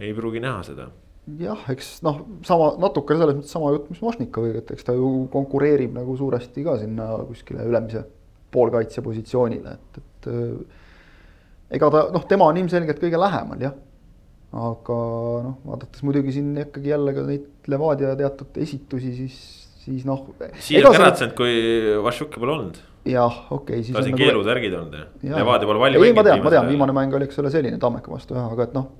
[0.03, 0.91] ei pruugi näha seda.
[1.39, 5.11] Jah, eks noh, sama natukene selles mõttes sama jutt, mis Mošnikoviga, et eks ta ju
[5.33, 8.05] konkureerib nagu suuresti ka sinna kuskile ülemise
[8.53, 10.81] poolkaitsja positsioonile, et, et äh,
[11.73, 13.75] ega ta noh, tema on ilmselgelt kõige lähemal jah.
[14.53, 15.01] aga
[15.47, 19.37] noh, vaadates muidugi siin ikkagi jälle ka neid Levadia teatud esitusi, siis,
[19.85, 20.25] siis noh.
[20.61, 21.53] siia käratsenud, kui
[22.05, 22.81] Vašuki pole olnud.
[23.09, 23.93] jah, okei okay,.
[23.95, 24.25] tal siin nagu...
[24.25, 25.37] keelutärgid olnud ja, ja.
[25.41, 26.07] Levadia pole mänginud.
[26.09, 28.69] ei, ma tean, ma tean, viimane mäng oli, eks ole, selline Tammeka vastu jah, aga
[28.69, 28.91] et noh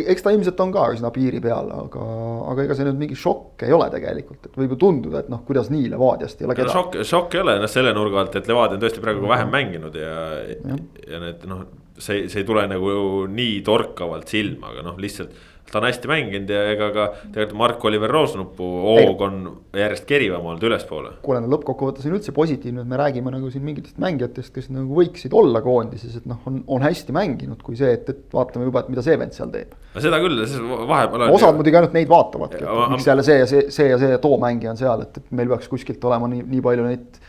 [0.00, 2.06] eks ta ilmselt on ka üsna piiri peal, aga,
[2.52, 5.44] aga ega see nüüd mingi šokk ei ole tegelikult, et võib ju tunduda, et noh,
[5.46, 6.74] kuidas nii Levadiast ei ole kedagi.
[6.78, 9.96] šokk, šokk ei ole noh selle nurga alt, et Levadia on tõesti praegu vähem mänginud
[9.98, 10.16] ja,
[10.52, 10.80] ja,
[11.14, 11.64] ja need noh,
[11.98, 12.92] see, see ei tule nagu
[13.30, 15.36] nii torkavalt silma, aga noh, lihtsalt
[15.72, 19.38] ta on hästi mänginud ja ega ka tegelikult Mark-Oliver Roosnupu hoog on
[19.76, 21.14] järjest kerivam olnud ülespoole.
[21.24, 24.92] kuule, no lõppkokkuvõttes on üldse positiivne, et me räägime nagu siin mingitest mängijatest, kes nagu
[25.00, 28.84] võiksid olla koondises, et noh, on, on hästi mänginud, kui see, et, et vaatame juba,
[28.84, 29.72] et mida see vend seal teeb.
[29.94, 30.44] no seda küll,
[30.92, 31.36] vahepeal on.
[31.40, 34.36] osad muidugi ainult neid vaatavadki, et miks jälle see ja see, see ja see too
[34.42, 37.22] mängija on seal, et, et meil peaks kuskilt olema nii, nii palju neid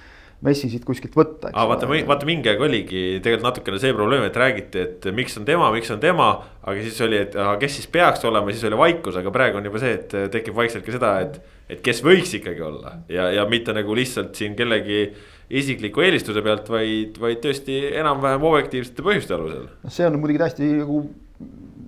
[0.43, 1.51] Messi siit kuskilt võtta.
[1.53, 5.47] aga vaata, vaata mingi aeg oligi tegelikult natukene see probleem, et räägiti, et miks on
[5.47, 6.29] tema, miks on tema.
[6.63, 9.69] aga siis oli, et aga kes siis peaks olema, siis oli vaikus, aga praegu on
[9.69, 11.39] juba see, et tekib vaikselt ka seda, et.
[11.73, 15.05] et kes võiks ikkagi olla ja, ja mitte nagu lihtsalt siin kellegi
[15.53, 19.67] isikliku eelistuse pealt, vaid, vaid tõesti enam-vähem objektiivsete põhjuste alusel.
[19.83, 21.03] noh, see on muidugi täiesti nagu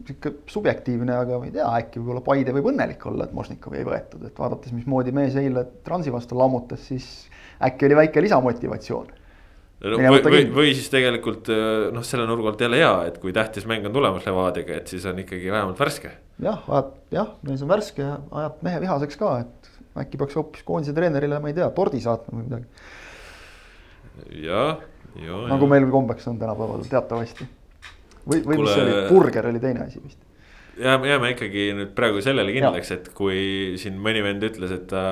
[0.06, 3.88] sihuke subjektiivne, aga ma ei tea, äkki võib-olla Paide võib õnnelik olla, et Mošnikovi ei
[3.88, 7.08] võetud, et vaadates, mismoodi mees eile Transi vastu lammutas, siis
[7.64, 9.14] äkki oli väike lisamotivatsioon.
[9.86, 13.34] No, või, või, või siis tegelikult äh, noh, selle nurga alt jälle hea, et kui
[13.36, 16.14] tähtis mäng on tulemas Levadiaga, et siis on ikkagi vähemalt värske.
[16.42, 16.64] jah,
[17.14, 19.70] jah, mees on värske ja ajab mehe vihaseks ka, et
[20.02, 22.88] äkki peaks hoopis koondise treenerile, ma ei tea, tordi saatma või midagi.
[24.48, 24.82] jah,
[25.22, 25.44] ja.
[25.52, 27.50] nagu meil kombeks on tänapäeval teatavasti.
[28.24, 28.64] või, või Kule...
[28.64, 30.24] mis see oli, burger oli teine asi vist
[30.80, 35.04] jääme, jääme ikkagi nüüd praegu sellele kindlaks, et kui siin mõni vend ütles, et ta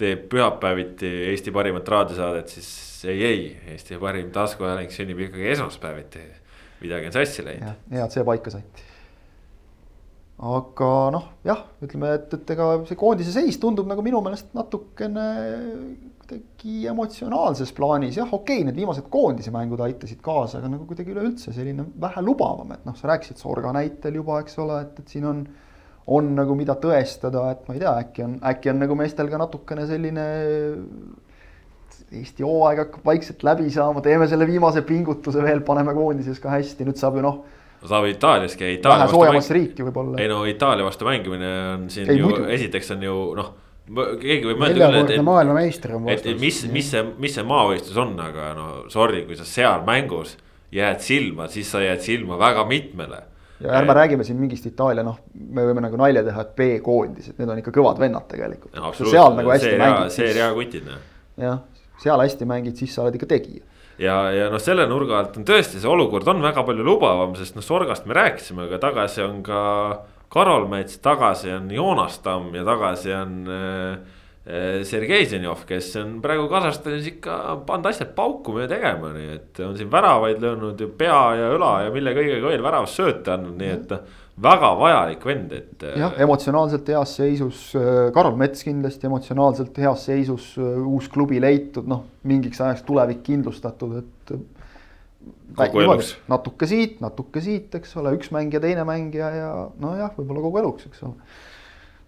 [0.00, 2.70] teeb pühapäeviti Eesti parimat raadiosaadet, siis
[3.08, 3.42] ei, ei,
[3.74, 6.28] Eesti parim taskuhääling sünnib ikkagi esmaspäeviti.
[6.80, 7.82] midagi on sassi läinud.
[7.92, 8.62] hea, et see paika sai.
[10.50, 15.26] aga noh, jah, ütleme, et, et ega see koondise seis tundub nagu minu meelest natukene
[16.30, 21.12] kuidagi emotsionaalses plaanis, jah, okei okay,, need viimased koondise mängud aitasid kaasa, aga nagu kuidagi
[21.12, 25.26] üleüldse selline vähelubavam, et noh, sa rääkisid Sorga näitel juba, eks ole, et, et siin
[25.28, 25.42] on
[26.10, 29.38] on nagu mida tõestada, et ma ei tea, äkki on, äkki on nagu meestel ka
[29.40, 30.26] natukene selline
[32.10, 36.88] Eesti hooaeg hakkab vaikselt läbi saama, teeme selle viimase pingutuse veel, paneme koondises ka hästi,
[36.88, 37.40] nüüd saab ju noh.
[37.86, 38.80] saab Itaalias käia.
[38.82, 40.18] vähe soojemat riiki võib-olla.
[40.18, 43.52] ei no Itaalia vastu mängimine on siin ei, ju, esiteks on ju noh
[43.90, 46.30] keegi võib mõelda küll, et, et maailmameister on vastas.
[46.30, 50.36] et mis, mis see, mis see maavõistlus on, aga no sorry, kui sa seal mängus
[50.74, 53.24] jääd silma, siis sa jääd silma väga mitmele.
[53.60, 57.50] Ja ärme räägime siin mingist Itaalia, noh, me võime nagu nalja teha, et B-koondised, need
[57.52, 58.92] on ikka kõvad vennad tegelikult no,.
[58.96, 60.14] seal nagu hästi mängid.
[60.16, 61.02] seeria kutid, noh.
[61.40, 61.60] jah
[62.00, 63.64] seal hästi mängid, siis sa oled ikka tegija.
[64.00, 67.58] ja, ja noh, selle nurga alt on tõesti see olukord on väga palju lubavam, sest
[67.58, 69.60] noh, Sorgast me rääkisime, aga tagasi on ka
[70.30, 76.46] Karol Mets, tagasi on Joonas Tamm ja tagasi on äh, Sergei Zenjov, kes on praegu
[76.48, 77.34] Kasahstanis ikka
[77.68, 81.74] pannud asjad paukuma ja tegema, nii et on siin väravaid löönud ju pea ja õla
[81.84, 83.92] ja mille kõigega veel väravasööte andnud, nii et
[84.42, 85.82] väga vajalik vend, et.
[85.84, 91.40] Äh, jah, emotsionaalselt heas seisus, äh, Karol Mets kindlasti emotsionaalselt heas seisus, äh, uus klubi
[91.42, 94.34] leitud, noh, mingiks ajaks tulevik kindlustatud, et.
[96.30, 100.88] natuke siit, natuke siit, eks ole, üks mängija, teine mängija ja nojah, võib-olla kogu eluks,
[100.88, 101.30] eks ole.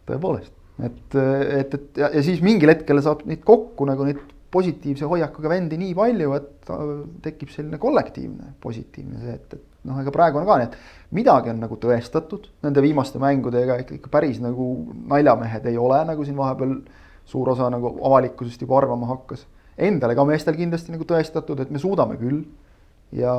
[0.09, 0.55] tõepoolest,
[0.87, 5.49] et, et, et ja, ja siis mingil hetkel saab neid kokku nagu neid positiivse hoiakuga
[5.55, 6.73] vendi nii palju, et
[7.25, 11.53] tekib selline kollektiivne positiivne see, et, et noh, ega praegu on ka nii, et midagi
[11.53, 14.69] on nagu tõestatud nende viimaste mängudega ikka, ikka päris nagu
[15.11, 16.77] naljamehed ei ole, nagu siin vahepeal
[17.33, 19.47] suur osa nagu avalikkusest juba arvama hakkas.
[19.83, 22.43] Endale ka meestel kindlasti nagu tõestatud, et me suudame küll.
[23.17, 23.33] ja,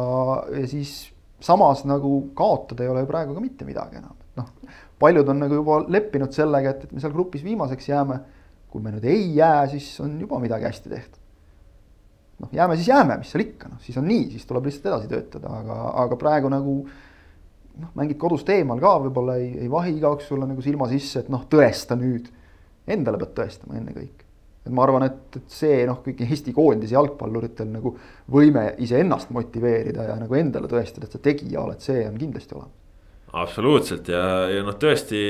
[0.54, 1.12] ja siis
[1.44, 4.54] samas nagu kaotada ei ole ju praegu ka mitte midagi enam, noh.
[5.00, 8.22] paljud on nagu juba leppinud sellega, et, et me seal grupis viimaseks jääme.
[8.74, 11.20] kui me nüüd ei jää, siis on juba midagi hästi tehtud
[12.44, 15.10] noh, jääme siis jääme, mis seal ikka, noh siis on nii, siis tuleb lihtsalt edasi
[15.12, 20.28] töötada, aga, aga praegu nagu noh, mängid kodust eemal ka, võib-olla ei, ei vahi igaks
[20.32, 22.30] sulle nagu silma sisse, et noh, tõesta nüüd.
[22.94, 24.26] Endale pead tõestama ennekõike.
[24.64, 27.94] et ma arvan, et, et see noh, kõik Eesti koondise jalgpalluritel nagu
[28.32, 32.83] võime iseennast motiveerida ja nagu endale tõestada, et sa tegija oled, see on kindlasti olemas.
[33.34, 35.22] Absoluutselt ja, ja noh, tõesti,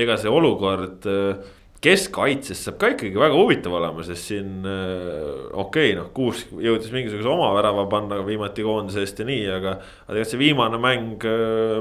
[0.00, 1.50] ega see olukord äh,
[1.82, 6.94] keskkaitses saab ka ikkagi väga huvitav olema, sest siin äh, okei okay,, noh, Kuusk jõudis
[6.94, 9.76] mingisuguse oma värava panna viimati koondise eest ja nii, aga.
[10.06, 11.28] aga tegelikult see viimane mäng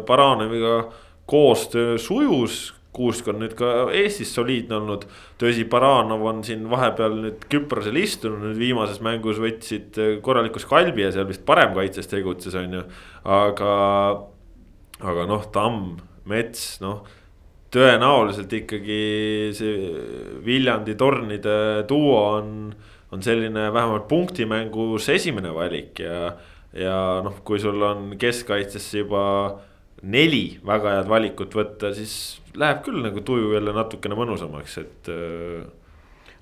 [0.07, 2.73] Baranoviga äh, koostöö sujus.
[2.91, 5.05] Kuusk on nüüd ka Eestis soliidne olnud,
[5.39, 11.05] tõsi, Baranov on siin vahepeal nüüd Küprosel istunud, nüüd viimases mängus võtsid äh, korraliku skalbi
[11.05, 12.83] ja seal vist parem kaitses tegutses, on ju,
[13.23, 13.71] aga.
[15.01, 15.97] Aga noh, Tamm,
[16.29, 17.01] Mets, noh
[17.71, 19.01] tõenäoliselt ikkagi
[19.55, 19.91] see
[20.43, 21.57] Viljandi tornide
[21.89, 22.71] duo on,
[23.11, 26.33] on selline vähemalt punktimängus esimene valik ja.
[26.75, 29.23] ja noh, kui sul on keskkaitsesse juba
[30.01, 35.61] neli väga head valikut võtta, siis läheb küll nagu tuju jälle natukene mõnusamaks, et äh,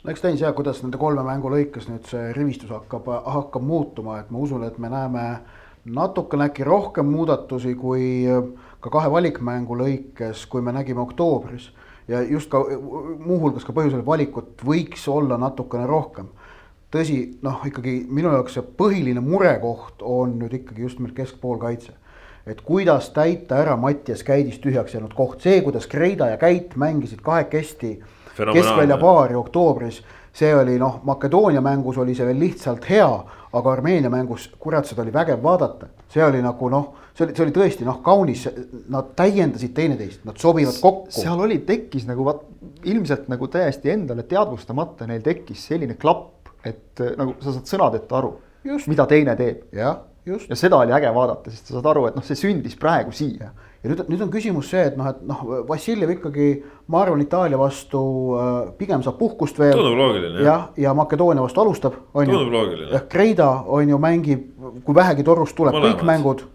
[0.01, 3.65] no eks ta on see, kuidas nende kolme mängu lõikes nüüd see rivistus hakkab, hakkab
[3.65, 5.25] muutuma, et ma usun, et me näeme
[5.85, 8.43] natukene äkki rohkem muudatusi kui äh,
[8.79, 11.71] ka kahe valikmängu lõikes, kui me nägime oktoobris.
[12.07, 12.63] ja just ka
[13.19, 16.27] muuhulgas ka põhjusel valikut võiks olla natukene rohkem.
[16.91, 21.93] tõsi, noh, ikkagi minu jaoks see põhiline murekoht on nüüd ikkagi just nimelt keskpoolkaitse.
[22.45, 27.21] et kuidas täita ära Mattias Käidist tühjaks jäänud koht, see, kuidas Kreida ja Käit mängisid
[27.21, 27.99] kahekesti
[28.53, 30.03] keskvälja paari oktoobris
[30.39, 33.09] see oli noh, Makedoonia mängus oli see veel lihtsalt hea,
[33.59, 35.89] aga Armeenia mängus, kurat, seda oli vägev vaadata.
[36.09, 38.45] see oli nagu noh, see oli, see oli tõesti noh, kaunis,
[38.93, 41.11] nad täiendasid teineteist, nad sobivad kokku.
[41.13, 42.45] seal oli, tekkis nagu vaat
[42.87, 48.35] ilmselt nagu täiesti endale teadvustamata neil tekkis selline klapp, et nagu sa saad sõnadeta aru,
[48.87, 49.65] mida teine teeb.
[49.75, 50.49] jah, just.
[50.49, 53.51] ja seda oli äge vaadata, sest sa saad aru, et noh, see sündis praegu siia
[53.83, 56.49] ja nüüd, nüüd on küsimus see, et noh, et noh, Vassiljev ikkagi,
[56.91, 58.01] ma arvan, Itaalia vastu
[58.35, 59.75] äh, pigem saab puhkust veel.
[59.77, 60.43] tundub loogiline.
[60.43, 61.97] jah, ja Makedoonia vastu alustab.
[62.13, 62.91] tundub loogiline.
[62.91, 64.47] jah, Kreida on ju mängib,
[64.85, 66.45] kui vähegi torust tuleb, kõik mängud.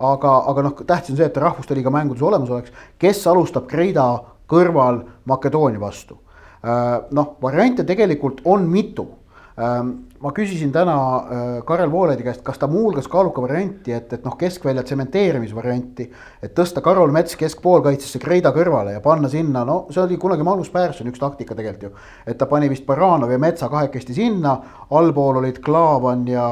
[0.00, 3.66] aga, aga noh, tähtis on see, et ta Rahvuste Liiga mängudes olemas oleks, kes alustab
[3.68, 4.06] Kreida
[4.50, 6.20] kõrval Makedoonia vastu.
[6.60, 9.08] Äh, noh, variante tegelikult on mitu
[9.56, 14.12] ähm, ma küsisin täna äh, Karel Vooledi käest, kas ta muuhulgas kaalub ka varianti, et,
[14.12, 16.10] et noh, keskvälja tsementeerimisvarianti.
[16.44, 20.70] et tõsta Karol Mets keskpoolkaitsesse Kreida kõrvale ja panna sinna, no see oli kunagi Magnus
[20.72, 21.92] Pärson üks taktika tegelikult ju.
[22.26, 24.56] et ta pani vist Baranov ja Metsa kahekesti sinna,
[24.90, 26.48] allpool olid Klaavan ja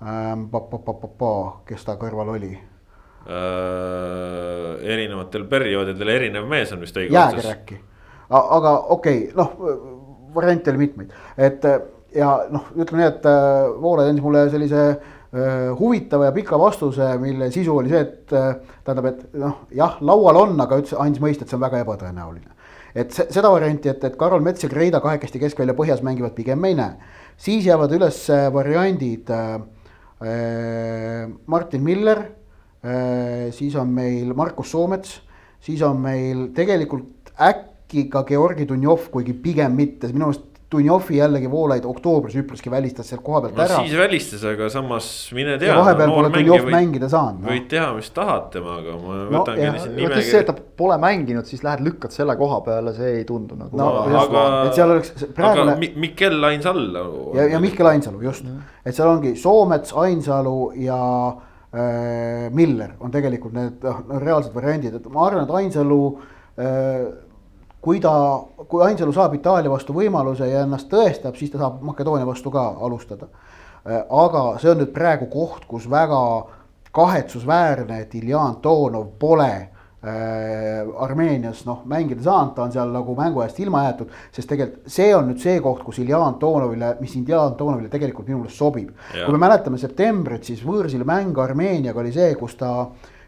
[0.00, 1.34] ähm, pa, pa, pa, pa, pa,
[1.68, 2.62] kes ta kõrval oli äh,
[4.94, 7.82] erinevatel perioodidel erinev mees on vist õige Jääger äkki.
[8.30, 9.50] aga okei okay,, noh
[10.34, 11.62] variante oli mitmeid, et
[12.14, 17.08] ja noh, ütleme nii, et äh, Voolaid andis mulle sellise äh, huvitava ja pika vastuse,
[17.22, 21.22] mille sisu oli see, et äh, tähendab, et noh, jah, laual on, aga ütles, andis
[21.24, 22.52] mõista, et see on väga ebatõenäoline.
[22.94, 26.60] et se, seda varianti, et, et Karol Mets ja Kreida kahekesti keskvälja põhjas mängivad, pigem
[26.62, 26.94] me ei näe.
[27.36, 28.22] siis jäävad üles
[28.54, 29.58] variandid äh,
[31.46, 32.22] Martin Miller
[32.84, 35.20] äh,, siis on meil Markus Soomets,
[35.60, 41.48] siis on meil tegelikult äkki ka Georgi Dunjov, kuigi pigem mitte, minu meelest Dunjovi jällegi
[41.52, 43.80] Voolaid oktoobris üpriski välistas sealt koha pealt no ära.
[43.84, 45.06] siis välistas, aga samas
[45.36, 45.74] mine tea.
[45.78, 47.52] vahepeal pole Dunjov mängida saanud no..
[47.54, 50.42] võid teha, mis tahad temaga, ma No, võtangi jah, siin just see, et nimekirja.
[50.50, 54.18] ta pole mänginud, siis lähed lükkad selle koha peale, see ei tundu nagu no No,
[54.24, 56.94] aga- et seal oleks aga praegune Mi- Mikkel Ainsalu.
[57.38, 58.44] ja, ja Mihkel Ainsalu just,
[58.84, 60.98] et seal ongi Soomets, Ainsalu ja
[61.74, 66.00] äh, Miller on tegelikult need noh, reaalsed variandid, et ma arvan, et Ainsalu
[66.58, 67.06] äh,
[67.84, 68.14] kui ta,
[68.68, 72.70] kui Ainsalu saab Itaalia vastu võimaluse ja ennast tõestab, siis ta saab Makedoonia vastu ka
[72.80, 73.28] alustada.
[73.84, 76.20] aga see on nüüd praegu koht, kus väga
[76.94, 83.42] kahetsusväärne, et Iljan Toonov pole äh, Armeenias noh, mängida saanud, ta on seal nagu mängu
[83.44, 87.58] eest ilma jäetud, sest tegelikult see on nüüd see koht, kus Iljan Toonovile, mis Iljan
[87.58, 88.94] Toonovile tegelikult minu meelest sobib.
[89.12, 92.70] Kui me mäletame septembrit, siis võõrsil mäng Armeeniaga oli see, kus ta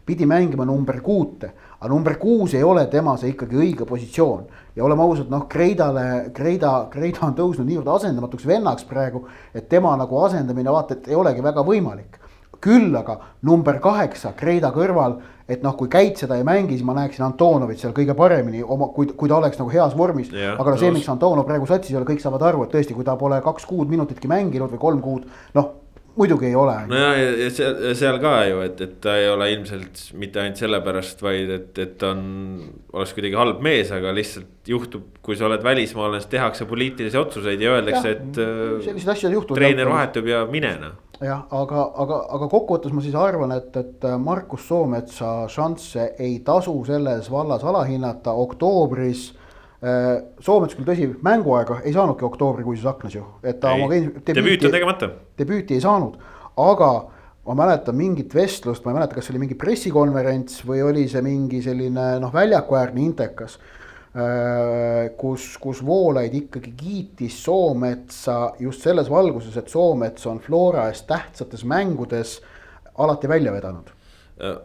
[0.07, 1.51] pidi mängima number kuute,
[1.81, 4.45] aga number kuus ei ole tema see ikkagi õige positsioon.
[4.77, 9.97] ja oleme ausad, noh, Kreidale, Kreida, Kreida on tõusnud niivõrd asendamatuks vennaks praegu, et tema
[9.97, 12.21] nagu asendamine vaata, et ei olegi väga võimalik
[12.61, 16.97] küll aga number kaheksa Kreida kõrval, et noh, kui Käit seda ei mängi, siis ma
[16.97, 20.33] näeksin Antonovit seal kõige paremini oma, kui, kui ta oleks nagu heas vormis.
[20.35, 22.97] Jah, aga no see, miks Antonov praegu satsis ei ole, kõik saavad aru, et tõesti,
[22.97, 25.29] kui ta pole kaks kuud minutitki mänginud või kolm kuud,
[25.59, 25.75] noh
[26.17, 26.75] muidugi ei ole.
[26.91, 31.23] nojah, ja, seal, seal ka ju, et, et ta ei ole ilmselt mitte ainult sellepärast,
[31.25, 32.21] vaid et, et on,
[32.97, 37.63] oleks kuidagi halb mees, aga lihtsalt juhtub, kui sa oled välismaalane, siis tehakse poliitilisi otsuseid
[37.63, 39.59] ja öeldakse, et äh, selliseid asju juhtub.
[39.59, 41.01] treener vahetub ja mine noh.
[41.21, 46.79] jah, aga, aga, aga kokkuvõttes ma siis arvan, et, et Markus Soometsa šansse ei tasu
[46.89, 49.31] selles vallas alahinnata, oktoobris
[50.41, 54.65] Soomets küll tõsi, mänguaega ei saanudki oktoobrikuises aknas ju, et ta Ei, oma geim- debüüt
[54.65, 55.11] on tegemata.
[55.39, 56.17] debüüti ei saanud,
[56.57, 56.91] aga
[57.47, 61.21] ma mäletan mingit vestlust, ma ei mäleta, kas see oli mingi pressikonverents või oli see
[61.23, 63.59] mingi selline noh, väljakuäärne intekas.
[65.21, 71.65] kus, kus Voolaid ikkagi kiitis Soometsa just selles valguses, et Soomets on Flora eest tähtsates
[71.69, 72.39] mängudes
[72.97, 73.91] alati välja vedanud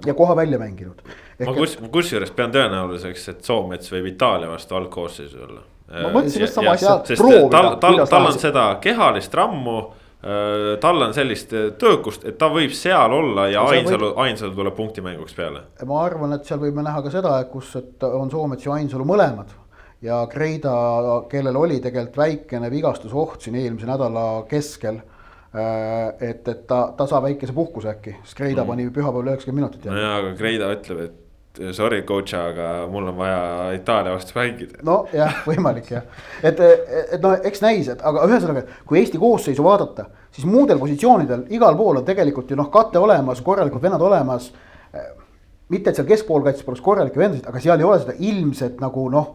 [0.05, 1.01] ja koha välja mänginud.
[1.47, 5.63] Ma kus, kusjuures pean tõenäoliseks, et Soomets võib Itaalia vastu algkoosseisus olla.
[5.91, 10.77] Ma mõtlesin just sama asja, sest proovida, tal, tal, tal on seda kehalist rammu äh,
[10.79, 14.55] tal on sellist äh, töökust, et ta võib seal olla ja No see Ainsalu, Ainsalu
[14.55, 15.65] tuleb punktimänguks peale.
[15.85, 19.51] ma arvan, et seal võime näha ka seda, kus, et on Soomets ja Ainsalu mõlemad
[20.01, 20.73] ja Kreida,
[21.29, 25.01] kellel oli tegelikult väikene vigastusoht siin eelmise nädala keskel.
[25.51, 29.85] et, et ta, ta saab väikese puhkuse äkki, sest Kreida pani pühapäeval üheksakümmend minutit.
[29.91, 31.17] nojah, aga Kreida ütleb, et
[31.71, 34.79] sorry coach, aga mul on vaja Itaalia vastu mängida.
[34.87, 36.07] nojah, võimalik jah,
[36.43, 41.45] et, et noh, eks näis, et aga ühesõnaga, kui Eesti koosseisu vaadata, siis muudel positsioonidel
[41.51, 44.51] igal pool on tegelikult ju noh, kate olemas, korralikud vennad olemas.
[45.71, 49.29] mitte, et seal keskpoolkaitses poleks korralikke vendasid, aga seal ei ole seda ilmset nagu noh,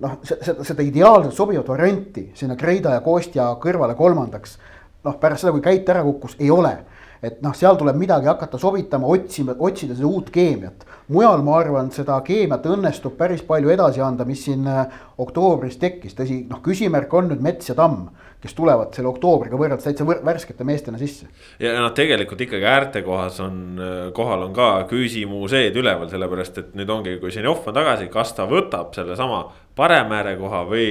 [0.00, 4.58] noh, seda, seda ideaalselt sobivat varianti sinna Kreida ja Kostja kõrvale kolmandaks.
[5.04, 6.76] noh, pärast seda, kui Käit ära kukkus, ei ole
[7.22, 10.86] et noh, seal tuleb midagi hakata sobitama, otsima, otsida seda uut keemiat.
[11.12, 14.86] mujal ma arvan, seda keemiat õnnestub päris palju edasi anda, mis siin äh,
[15.20, 18.08] oktoobris tekkis, tõsi, noh, küsimärk on nüüd Mets ja Tamm,
[18.42, 21.28] kes tulevad selle oktoobriga võrreldes täitsa võr värskete meestena sisse.
[21.62, 23.78] ja noh, tegelikult ikkagi äärte kohas on,
[24.16, 28.48] kohal on ka küsimused üleval, sellepärast et nüüd ongi, kui Ženjov on tagasi, kas ta
[28.50, 29.44] võtab sellesama
[29.78, 30.88] parem äärekoha või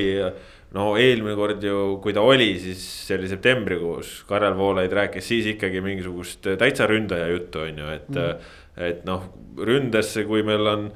[0.78, 5.50] no eelmine kord ju, kui ta oli, siis see oli septembrikuus, Karel Voolaid rääkis siis
[5.56, 8.54] ikkagi mingisugust täitsa ründaja juttu, on ju, et mm..
[8.88, 9.28] et noh,
[9.68, 10.88] ründesse, kui meil on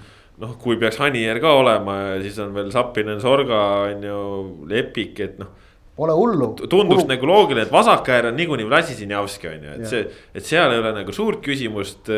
[0.41, 4.23] noh, kui peaks Hanier ka olema ja siis on veel Zappinen, Sorga on ju,
[4.71, 5.53] Lepik, et noh
[5.95, 6.49] Pole hullu.
[6.67, 7.07] tunduks Kulu...
[7.07, 9.91] nagu loogiline, et vasak äär on niikuinii Vlasisinjavski on ju, et Jah.
[9.93, 12.11] see, et seal ei ole nagu suurt küsimust.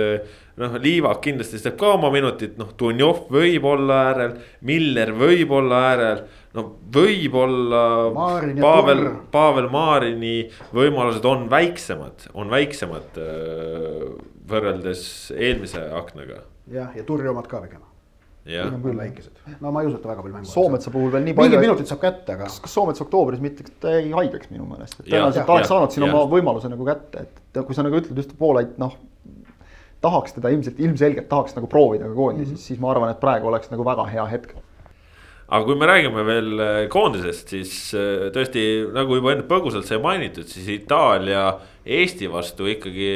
[0.58, 4.32] noh, Liivak kindlasti teeb ka oma minutit, noh, Dunjov võib olla äärel,
[4.66, 6.24] Miller võib olla äärel.
[6.58, 7.82] No võib-olla
[8.50, 9.04] ja Pavel
[9.34, 10.38] Pavel Maarini
[10.76, 14.08] võimalused on väiksemad, on väiksemad äh,
[14.48, 15.04] võrreldes
[15.36, 16.42] eelmise aknaga.
[16.72, 17.84] jah, ja Turri omad ka pigem.
[18.48, 20.52] jah, on küll väikesed, no ma ei usu, et ta väga palju mängu.
[20.52, 21.64] Soometsa puhul veel nii mingid palju.
[21.66, 25.50] minutid saab kätte, aga kas, Soomets oktoobris mitte ta jäi haigeks minu meelest, et tõenäoliselt
[25.50, 26.16] ta oleks saanud siin jah.
[26.16, 28.96] oma võimaluse nagu kätte, et kui sa nagu ütled just poolaid noh.
[30.02, 32.70] tahaks teda ilmselt, ilmselgelt tahaks nagu proovida ka koondises mm, -hmm.
[32.70, 34.56] siis ma arvan, et praegu oleks nagu väga hea hetk
[35.48, 38.64] aga kui me räägime veel äh, koondisest, siis äh, tõesti
[38.96, 41.46] nagu juba enne põgusalt sai mainitud, siis Itaalia
[41.88, 43.12] Eesti vastu ikkagi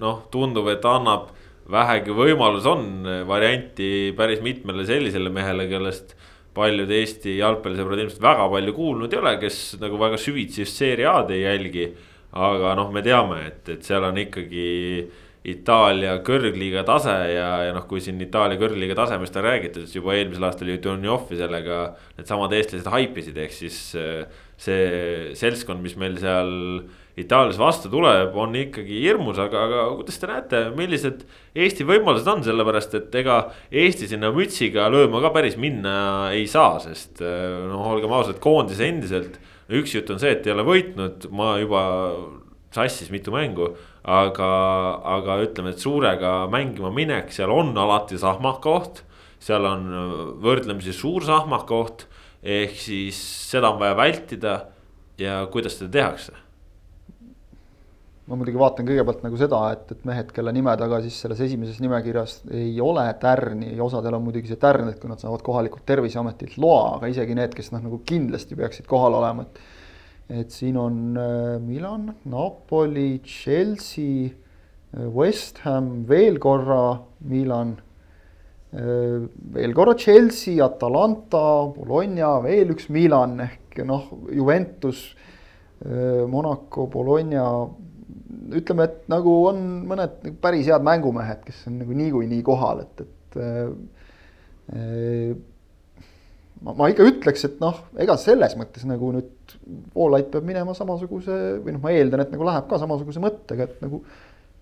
[0.00, 1.28] noh, tundub, et annab
[1.70, 6.16] vähegi võimalus on varianti päris mitmele sellisele mehele, kellest
[6.56, 11.18] paljud Eesti jalgpallisõbrad ilmselt väga palju kuulnud ei ole, kes nagu väga süvitsi just seeria
[11.20, 11.90] A-d ei jälgi.
[12.30, 14.66] aga noh, me teame, et, et seal on ikkagi
[15.40, 20.12] Itaalia kõrgliiga tase ja, ja noh, kui siin Itaalia kõrgliiga tasemest on räägitud, siis juba
[20.12, 21.78] eelmisel aastal ju Donjoffi sellega
[22.18, 23.78] needsamad eestlased haipisid, ehk siis
[24.60, 26.52] see seltskond, mis meil seal
[27.20, 31.24] Itaalias vastu tuleb, on ikkagi hirmus, aga, aga kuidas te näete, millised
[31.56, 33.40] Eesti võimalused on, sellepärast et ega
[33.72, 35.94] Eesti sinna mütsiga lööma ka päris minna
[36.36, 39.40] ei saa, sest noh, olgem ausad, koondis endiselt.
[39.70, 41.82] üks jutt on see, et ei ole võitnud, ma juba
[42.74, 43.72] sassis mitu mängu,
[44.04, 44.50] aga,
[45.18, 49.04] aga ütleme, et suurega mängima minek, seal on alati sahmakoht.
[49.40, 49.86] seal on
[50.44, 52.04] võrdlemisi suur sahmakoht,
[52.44, 53.16] ehk siis
[53.48, 54.54] seda on vaja vältida
[55.20, 56.36] ja kuidas seda tehakse
[58.30, 61.80] ma muidugi vaatan kõigepealt nagu seda, et, et mehed, kelle nime taga siis selles esimeses
[61.82, 66.54] nimekirjas ei ole tärni, osadel on muidugi see tärn, et kui nad saavad kohalikult terviseametilt
[66.62, 69.58] loa, aga isegi need, kes noh, nagu kindlasti peaksid kohal olema, et
[70.30, 74.30] et siin on äh, Milan, Napoli, Chelsea,
[74.94, 77.74] äh, West Ham, veel korra Milan,
[78.72, 85.10] äh, veel korra Chelsea, Atalanta, Bologna, veel üks Milan ehk noh, Juventus,
[85.80, 87.44] Monaco, Bologna.
[88.52, 93.38] Ütleme, et nagu on mõned päris head mängumehed, kes on nagu niikuinii kohal, et, et
[96.64, 99.56] ma, ma ikka ütleks, et noh, ega selles mõttes nagu nüüd
[99.94, 103.82] Voolaid peab minema samasuguse või noh, ma eeldan, et nagu läheb ka samasuguse mõttega, et
[103.84, 104.02] nagu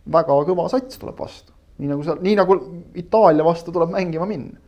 [0.09, 1.53] väga kõva sats tuleb vastu.
[1.79, 2.57] nii nagu seal, nii nagu
[2.99, 4.59] Itaalia vastu tuleb mängima minna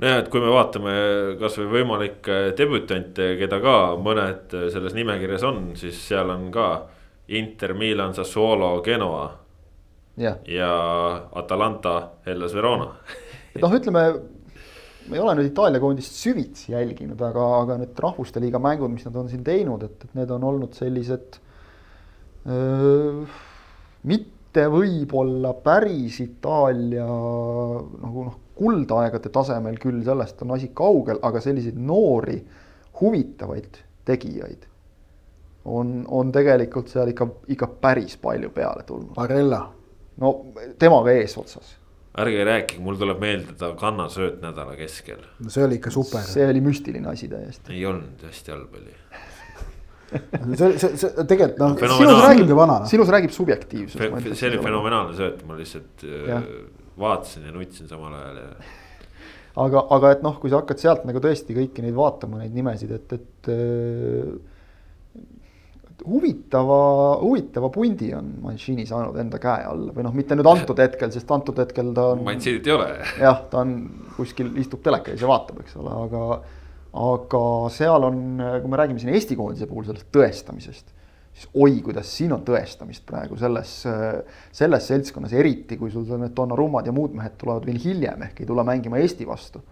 [0.00, 0.92] nojah, et kui me vaatame
[1.40, 6.68] kasvõi võimalikke debütante, keda ka mõned selles nimekirjas on, siis seal on ka
[7.36, 9.24] Inter, Milan, Sassuolo, Genoa.
[10.46, 10.68] ja
[11.36, 11.96] Atalanta,
[12.26, 12.92] Hellas Verona
[13.56, 14.04] et noh, ütleme,
[15.08, 19.06] ma ei ole nüüd Itaalia koondist süvitsi jälginud, aga, aga need rahvuste liiga mängud, mis
[19.08, 21.38] nad on siin teinud, et, et need on olnud sellised
[22.50, 23.26] öö,
[24.10, 31.76] mitte võib-olla päris Itaalia nagu noh, kuldaegade tasemel küll, sellest on asi kaugel, aga selliseid
[31.76, 32.38] noori
[33.00, 34.64] huvitavaid tegijaid
[35.66, 39.14] on, on tegelikult seal ikka, ikka päris palju peale tulnud.
[39.16, 39.60] Barella.
[40.22, 40.32] no
[40.78, 41.74] temaga eesotsas.
[42.16, 45.20] Ärge rääkige, mul tuleb meelde ta kannasööt nädala keskel.
[45.42, 46.24] no see oli ikka super.
[46.24, 47.74] see oli müstiline asi täiesti.
[47.74, 48.94] ei olnud hästi halb oli
[50.56, 52.80] see, see, see tegelikult noh, sinus räägib ju vana.
[52.88, 54.00] sinus räägib subjektiivsus.
[54.32, 56.40] see oli fenomenaalne sööt, ma lihtsalt äh, ja.
[56.98, 58.50] vaatasin ja nutsin samal ajal ja.
[59.66, 62.94] aga, aga et noh, kui sa hakkad sealt nagu tõesti kõiki neid vaatama, neid nimesid,
[62.96, 64.36] et, et äh,
[66.04, 66.78] huvitava,
[67.22, 71.30] huvitava pundi on Mancini saanud enda käe alla või noh, mitte nüüd antud hetkel, sest
[71.32, 72.24] antud hetkel ta on.
[72.26, 72.90] Mancinit ei ole.
[73.20, 73.78] jah, ta on
[74.16, 76.40] kuskil istub teleka ees ja vaatab, eks ole, aga,
[77.06, 77.42] aga
[77.74, 78.20] seal on,
[78.60, 80.92] kui me räägime siin Eesti koondise puhul sellest tõestamisest,
[81.36, 83.78] siis oi, kuidas siin on tõestamist praegu selles,
[84.60, 88.52] selles seltskonnas, eriti kui sul need Donnarummad ja muud mehed tulevad veel hiljem ehk ei
[88.52, 89.64] tule mängima Eesti vastu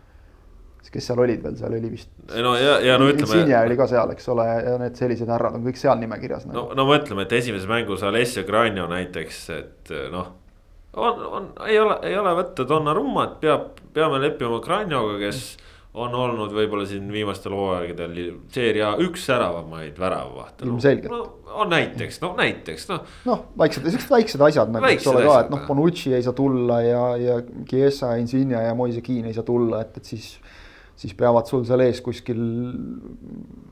[0.93, 2.11] kes seal olid veel, seal oli vist.
[2.31, 3.27] no ja, ja no ütleme.
[3.27, 6.57] Insigne oli ka seal, eks ole, ja need sellised härrad on kõik seal nimekirjas nagu..
[6.61, 10.33] no, no mõtleme, et esimeses mängus Alessio Granio näiteks, et noh.
[10.95, 15.45] on, on, ei ole, ei ole võtta Donnarummat, peab, peame leppima Granioga, kes
[15.95, 18.17] on olnud võib-olla siin viimastel hooaegadel
[18.53, 20.73] seeria üks säravamaid väravavahte no,.
[20.73, 21.21] ilmselgelt no,.
[21.55, 23.13] on näiteks, no näiteks noh.
[23.29, 26.81] noh, väiksed, siuksed väiksed asjad nagu eks ole ka, et noh, Bonucci ei saa tulla
[26.83, 27.39] ja, ja
[27.71, 30.33] Chiesa, Insigne ja Moise Keane ei saa tulla, et, et siis
[30.97, 32.41] siis peavad sul seal ees kuskil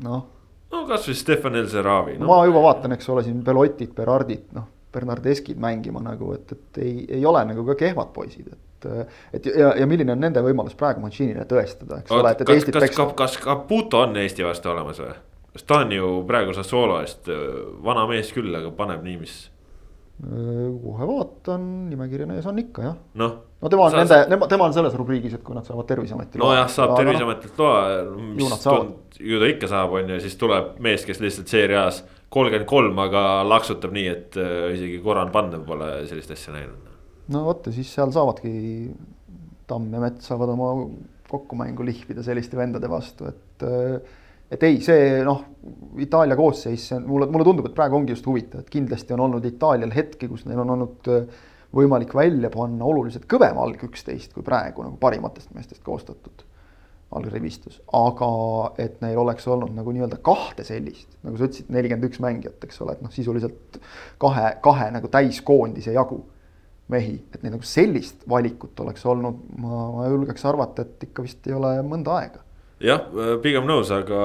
[0.05, 0.27] noh.
[0.73, 2.29] no kasvõi Stefan El Zeravi no..
[2.31, 6.95] ma juba vaatan, eks ole, siin Belotid, Berardid, noh, Bernardeskid mängima nagu, et, et ei,
[7.18, 8.89] ei ole nagu ka kehvad poisid, et.
[9.39, 12.77] et ja, ja milline on nende võimalus praegu Manchinile tõestada, eks ole, et, et Eestit
[12.79, 12.97] peaks.
[12.97, 15.14] kas, kas Caputo on Eesti vastu olemas või?
[15.53, 17.29] sest ta on ju praegu Sassuolo eest
[17.85, 19.35] vana mees küll, aga paneb nii, mis
[20.23, 23.01] kohe vaatan, nimekirja ees on ikka jah.
[23.18, 23.41] noh.
[23.63, 26.51] No tema on sa, nende, tema on selles rubriigis, et kui nad saavad terviseameti loa.
[26.51, 27.83] nojah, saab terviseametilt loa,
[28.17, 32.03] mis tund, ju ta ikka saab, on ju, siis tuleb mees, kes lihtsalt seerias
[32.33, 36.91] kolmkümmend kolm, aga laksutab nii, et äh, isegi Goran Pandev pole sellist asja näinud.
[37.33, 38.53] no vot ja siis seal saavadki
[39.71, 40.73] Tamm ja Mets saavad oma
[41.31, 44.19] kokkumängu lihvida selliste vendade vastu, et äh,
[44.53, 45.47] et ei, see noh,
[46.03, 49.47] Itaalia koosseis, see mulle, mulle tundub, et praegu ongi just huvitav, et kindlasti on olnud
[49.49, 51.41] Itaalial hetki, kus neil on olnud äh,
[51.77, 56.45] võimalik välja panna oluliselt kõvem alg üksteist kui praegu nagu parimatest meestest koostatud
[57.12, 58.29] algrivistus, aga
[58.81, 62.81] et neil oleks olnud nagu nii-öelda kahte sellist, nagu sa ütlesid, nelikümmend üks mängijat, eks
[62.85, 63.77] ole, et noh, sisuliselt
[64.23, 66.23] kahe, kahe nagu täiskoondise jagu
[66.93, 71.49] mehi, et neil nagu sellist valikut oleks olnud, ma, ma julgeks arvata, et ikka vist
[71.49, 72.43] ei ole mõnda aega.
[72.83, 73.05] jah,
[73.45, 74.25] pigem nõus, aga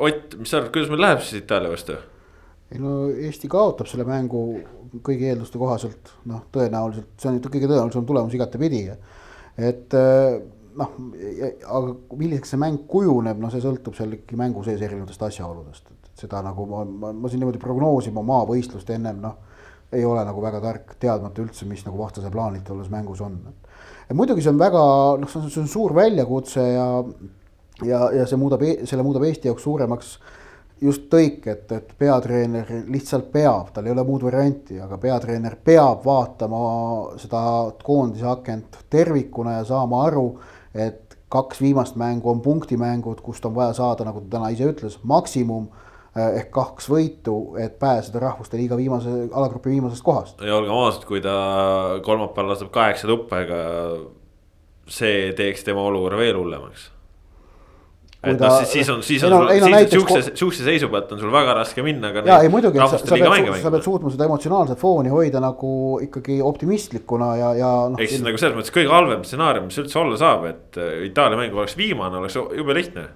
[0.00, 1.96] Ott, mis sa arvad, kuidas meil läheb siis Itaalia vastu?
[2.70, 4.44] Ei no Eesti kaotab selle mängu
[5.06, 8.88] kõigi eelduste kohaselt, noh, tõenäoliselt, see on kõige tõenäolisem tulemus igatepidi.
[9.58, 9.94] et
[10.78, 10.96] noh,
[11.66, 16.24] aga milliseks see mäng kujuneb, no see sõltub seal ikkagi mängu sees erinevatest asjaoludest, et
[16.24, 19.38] seda nagu ma, ma, ma siin niimoodi prognoosima maavõistlust ennem noh.
[19.90, 23.40] ei ole nagu väga tark, teadmata üldse, mis nagu vastase plaanid tolles mängus on.
[24.14, 24.82] muidugi see on väga
[25.22, 26.86] noh, see on suur väljakutse ja,
[27.82, 30.18] ja, ja see muudab, e-, selle muudab Eesti jaoks suuremaks
[30.80, 36.04] just tõik, et, et peatreener lihtsalt peab, tal ei ole muud varianti, aga peatreener peab
[36.06, 36.62] vaatama
[37.20, 37.42] seda
[37.84, 40.26] koondise akent tervikuna ja saama aru,
[40.74, 44.96] et kaks viimast mängu on punktimängud, kust on vaja saada, nagu ta täna ise ütles,
[45.06, 45.68] maksimum
[46.16, 50.40] eh, ehk kaks võitu, et pääseda rahvuste liiga viimase, alagrupi viimasest kohast.
[50.40, 51.36] ja olgem ausad, kui ta
[52.06, 53.60] kolmapäeval laseb kaheksa tuppa, ega
[54.90, 56.90] see teeks tema olukorra veel hullemaks
[58.20, 59.94] et noh, siis, siis on, siis on sul, siis näiteks...
[59.94, 62.10] sihukese, sihukese seisu pealt on sul väga raske minna.
[62.26, 65.72] ja ei muidugi, sa, sa, pead, sa pead suutma seda emotsionaalset fooni hoida nagu
[66.04, 68.00] ikkagi optimistlikuna ja, ja noh.
[68.00, 71.40] ehk siis nagu selles mõttes kõige halvem stsenaarium, mis üldse olla saab, et äh, Itaalia
[71.40, 73.08] mäng oleks viimane, oleks jube lihtne.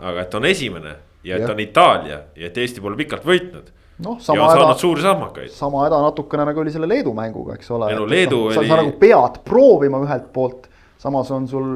[0.00, 0.94] aga et on esimene
[1.26, 1.52] ja et ja.
[1.52, 5.50] on Itaalia ja et Eesti pole pikalt võitnud noh, sama häda, suuri samakaid.
[5.52, 7.90] sama häda natukene nagu oli selle Leedu mänguga, eks ole.
[7.96, 8.58] No, Leedu no, oli...
[8.58, 10.67] sa, sa nagu pead proovima ühelt poolt,
[10.98, 11.68] samas on sul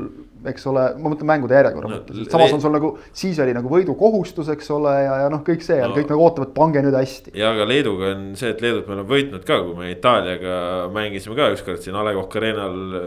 [0.50, 3.54] eks ole, ma mõtlen mängude järjekorra no, mõttes, et samas on sul nagu, siis oli
[3.54, 6.96] nagu võidukohustus, eks ole, ja, ja noh, kõik see no, kõik nagu ootavad, pange nüüd
[6.96, 7.34] hästi.
[7.38, 10.56] ja aga Leeduga on see, et Leedut me oleme võitnud ka, kui me Itaaliaga
[10.94, 12.98] mängisime ka ükskord siin A Le Coq Arena'l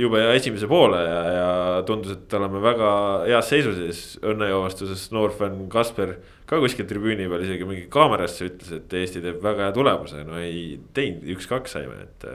[0.00, 1.48] jube esimese poole ja, ja
[1.88, 2.90] tundus, et oleme väga
[3.28, 6.16] heas seisus ja siis õnnejoovastuses noor fänn Kasper
[6.48, 10.40] ka kuskil tribüüni peal isegi mingi kaamerasse ütles, et Eesti teeb väga hea tulemuse, no
[10.40, 12.30] ei teinud, üks-kaks saime, et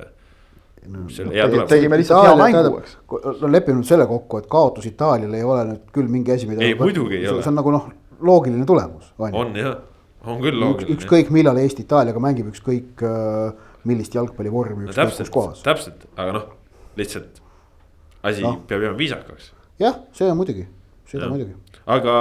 [0.88, 2.96] no, no, tegime lihtsalt hea mängu, eks.
[3.42, 6.64] no lepime nüüd selle kokku, et kaotus Itaaliale ei ole nüüd küll mingi asi, mida.
[6.66, 7.44] ei, muidugi ei ole.
[7.44, 7.88] see on nagu noh,
[8.24, 9.14] loogiline tulemus.
[9.20, 9.78] on jah,
[10.26, 10.98] on küll loogiline.
[10.98, 15.64] ükskõik millal Eesti Itaaliaga mängib, ükskõik äh, millist jalgpallivormi, ükskõik kus kohas.
[15.66, 16.52] täpselt, aga noh,
[17.00, 17.44] lihtsalt
[18.24, 18.58] asi no.
[18.68, 19.52] peab jääma viisakaks.
[19.82, 20.68] jah, see on muidugi,
[21.10, 21.32] seda ja.
[21.34, 21.56] muidugi.
[21.86, 22.14] aga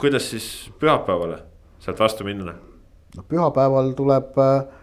[0.00, 0.50] kuidas siis
[0.80, 1.42] pühapäevale
[1.80, 2.54] sealt vastu minna?
[3.16, 4.79] no pühapäeval tuleb äh,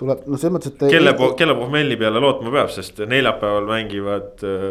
[0.00, 0.86] tuleb, no selles mõttes, et.
[0.92, 4.64] kelle, kelle pohmelli peale lootma peab, sest neljapäeval mängivad äh,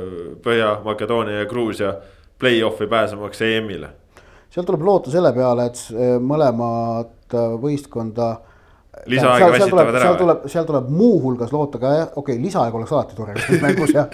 [0.46, 1.94] Põhja-Makedoonia ja Gruusia
[2.40, 3.92] play-off'i pääsemaks EM-ile.
[4.54, 8.32] seal tuleb loota selle peale, et äh, mõlemat äh, võistkonda.
[9.12, 10.08] lisaaega väsitavad ära.
[10.08, 14.10] seal tuleb, seal tuleb muuhulgas loota ka, okei okay,, lisaaeg oleks alati tore mängus jah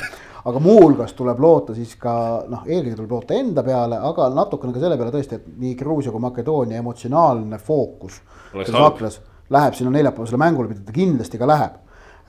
[0.45, 2.13] aga muuhulgas tuleb loota siis ka
[2.49, 6.13] noh, eelkõige tuleb loota enda peale, aga natukene ka selle peale tõesti, et nii Gruusia
[6.13, 8.21] kui Makedoonia emotsionaalne fookus.
[8.55, 9.19] selles aknas
[9.51, 11.77] läheb sinna neljapäevasele mängule, mida ta kindlasti ka läheb.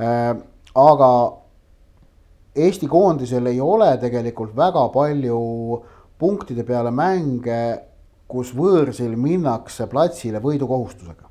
[0.03, 0.35] Äh,
[0.75, 1.13] aga
[2.53, 5.39] Eesti koondisel ei ole tegelikult väga palju
[6.21, 7.61] punktide peale mänge,
[8.29, 11.31] kus võõrsil minnakse platsile võidukohustusega.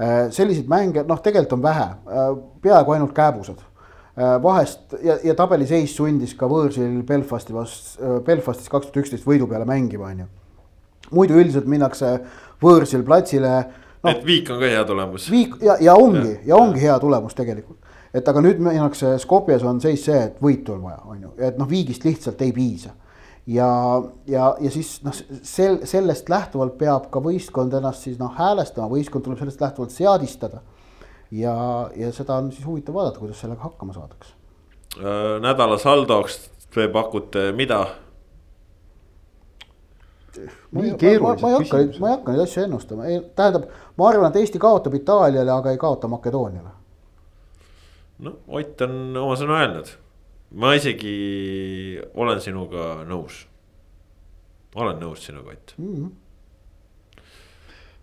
[0.00, 2.30] Äh, selliseid mänge, noh, tegelikult on vähe, äh,
[2.62, 3.66] peaaegu ainult kääbused
[4.42, 9.64] vahest ja, ja tabeliseis sundis ka võõrsil Belfasti vastu, Belfastis kaks tuhat üksteist võidu peale
[9.64, 10.26] mängima, on ju.
[11.14, 12.10] muidu üldiselt minnakse
[12.60, 13.52] võõrsil platsile
[14.02, 14.10] no,.
[14.10, 15.28] et viik on ka hea tulemus.
[15.30, 17.78] viik ja, ja ongi ja, ja ongi hea tulemus tegelikult.
[18.14, 21.60] et aga nüüd minnakse Skopjes on seis see, et võitu on vaja, on ju, et
[21.60, 22.94] noh, viigist lihtsalt ei piisa.
[23.46, 23.70] ja,
[24.26, 29.26] ja, ja siis noh, sel, sellest lähtuvalt peab ka võistkond ennast siis noh häälestama, võistkond
[29.26, 30.62] tuleb sellest lähtuvalt seadistada.
[31.30, 31.56] ja,
[31.96, 34.36] ja seda on siis huvitav vaadata, kuidas sellega hakkama saadakse.
[34.98, 37.86] Äh, nädala saldoks te pakute mida?
[40.76, 42.00] Nii keerulised ma, ma, ma küsimused.
[42.00, 43.68] ma ei hakka neid asju ennustama, tähendab,
[43.98, 46.72] ma arvan, et Eesti kaotab Itaaliale, aga ei kaota Makedooniale.
[48.26, 49.92] no Ott on oma sõna öelnud,
[50.62, 51.14] ma isegi
[52.14, 53.46] olen sinuga nõus.
[54.74, 55.94] olen nõus sinuga, Ott mm.
[55.94, 56.10] -hmm.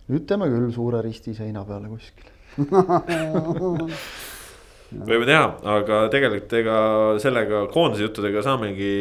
[0.08, 2.34] nüüd teeme küll suure risti seina peale kuskil
[5.08, 6.78] võime teha, aga tegelikult ega
[7.22, 8.92] sellega koondise juttudega saamegi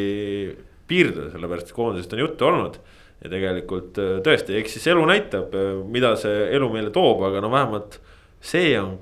[0.87, 2.79] piirduda, sellepärast koondisest on juttu olnud
[3.23, 7.41] ja tegelikult äh, tõesti, eks siis elu näitab, äh, mida see elu meile toob, aga
[7.43, 7.99] no vähemalt
[8.41, 8.97] see on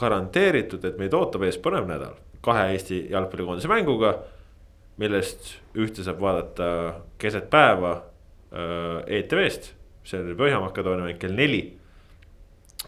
[0.00, 4.18] garanteeritud, et meid ootab ees põnev nädal kahe Eesti jalgpallikoondise mänguga.
[5.00, 6.66] millest ühte saab vaadata
[7.18, 7.92] keset päeva
[8.52, 9.70] äh, ETV-st,
[10.04, 11.62] see oli Põhja-Makedoonia mäng kell neli.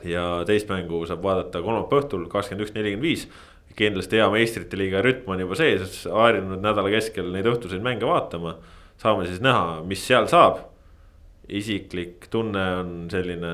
[0.04, 3.28] ja teist mängu saab vaadata kolmapäeva õhtul kakskümmend üks, nelikümmend viis.
[3.76, 8.56] kindlasti hea meistrite liiga rütm on juba sees, harjunud nädala keskel neid õhtuseid mänge vaatama.
[8.96, 10.71] saame siis näha, mis seal saab.
[11.48, 13.52] Isiklik tunne on selline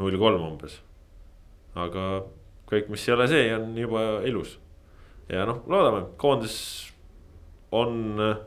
[0.00, 0.80] null kolm umbes.
[1.74, 2.24] aga
[2.68, 4.56] kõik, mis ei ole see, on juba ilus.
[5.30, 6.56] ja noh, loodame, koondis
[7.72, 8.40] on äh,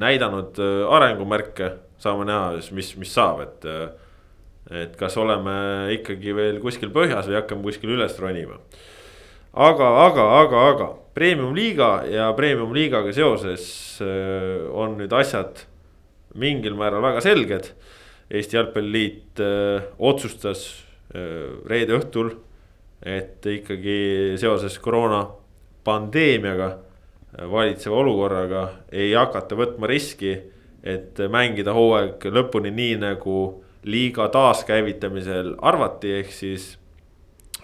[0.00, 3.66] näidanud äh, arengumärke, saame näha siis, mis, mis saab, et.
[3.66, 3.90] Äh,
[4.70, 5.52] et kas oleme
[5.90, 8.58] ikkagi veel kuskil põhjas või hakkame kuskil üles ronima.
[9.50, 10.86] aga, aga, aga, aga
[11.16, 13.64] premium liiga ja premium liigaga seoses
[14.70, 15.64] on nüüd asjad
[16.34, 17.72] mingil määral väga selged.
[18.30, 19.40] Eesti Jalgpalliliit
[19.98, 20.68] otsustas
[21.66, 22.36] reede õhtul
[23.02, 25.24] et ikkagi seoses koroona
[25.84, 26.70] pandeemiaga,
[27.50, 30.34] valitseva olukorraga ei hakata võtma riski,
[30.84, 33.36] et mängida hooaeg lõpuni nii nagu
[33.88, 36.74] liiga taaskäivitamisel arvati, ehk siis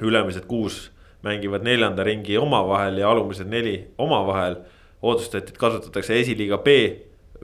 [0.01, 0.87] ülemised kuus
[1.25, 4.57] mängivad neljanda ringi omavahel ja alumised neli omavahel.
[5.03, 6.69] otsustati, et kasutatakse esiliiga B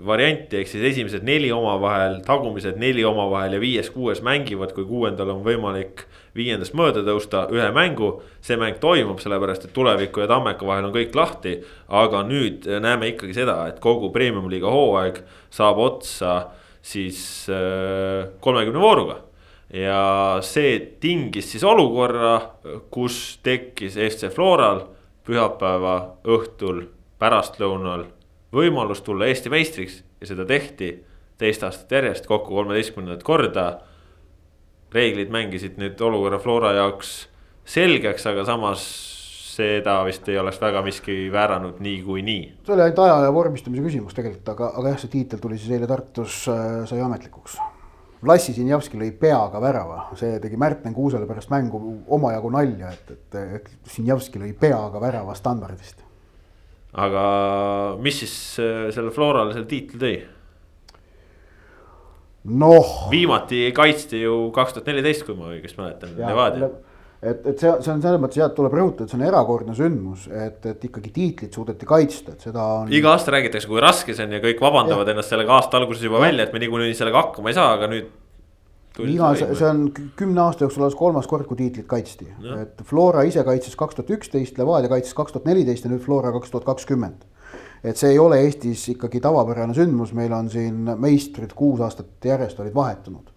[0.06, 5.42] varianti, ehk siis esimesed neli omavahel, tagumised neli omavahel ja viies-kuues mängivad, kui kuuendal on
[5.44, 8.22] võimalik viiendast mööda tõusta ühe mängu.
[8.40, 11.62] see mäng toimub, sellepärast et tuleviku ja Tammeka vahel on kõik lahti.
[11.88, 16.48] aga nüüd näeme ikkagi seda, et kogu premium-liiga hooaeg saab otsa
[16.82, 19.16] siis äh, kolmekümne vooruga.
[19.72, 22.40] ja see tingis siis olukorra,
[22.90, 24.86] kus tekkis FC Floral
[25.24, 26.86] pühapäeva õhtul
[27.18, 28.04] pärastlõunal
[28.52, 30.92] võimalus tulla Eesti meistriks ja seda tehti
[31.40, 33.66] teist aastat järjest kokku kolmeteistkümnendat korda.
[34.92, 37.28] reeglid mängisid nüüd olukorra Flora jaoks
[37.64, 38.82] selgeks, aga samas
[39.52, 42.42] seda vist ei oleks väga miski vääranud niikuinii.
[42.66, 45.72] see oli ainult aja ja vormistamise küsimus tegelikult, aga, aga jah, see tiitel tuli siis
[45.76, 47.56] eile Tartus äh, sai ametlikuks.
[48.22, 53.42] Vlassi Sinjavski lõi peaga värava, see tegi Märten Kuusele pärast mängu omajagu nalja, et, et,
[53.56, 56.04] et Sinjavski lõi peaga värava standardist
[56.92, 57.24] aga
[58.02, 60.14] mis siis äh, selle Florale selle tiitli tõi?
[62.44, 62.94] noh.
[63.10, 66.68] viimati kaitsti ju kaks tuhat neliteist, kui ma õigesti mäletan, Levadia.
[67.22, 69.76] et, et see, see on selles mõttes jah, et tuleb rõhutada, et see on erakordne
[69.78, 72.90] sündmus, et, et ikkagi tiitlit suudeti kaitsta, et seda on.
[72.92, 75.14] iga aasta räägitakse, kui raske see on ja kõik vabandavad ja.
[75.14, 76.26] ennast sellega aasta alguses juba ja.
[76.26, 78.10] välja, et me niikuinii sellega hakkama ei saa, aga nüüd
[78.98, 79.84] viimase, see on
[80.16, 82.28] kümne aasta jooksul alles kolmas kord, kui tiitlit kaitsti,
[82.60, 86.32] et Flora ise kaitses kaks tuhat üksteist, Levadia kaitses kaks tuhat neliteist ja nüüd Flora
[86.34, 87.28] kaks tuhat kakskümmend.
[87.84, 92.60] et see ei ole Eestis ikkagi tavapärane sündmus, meil on siin meistrid kuus aastat järjest
[92.62, 93.32] olid vahetunud.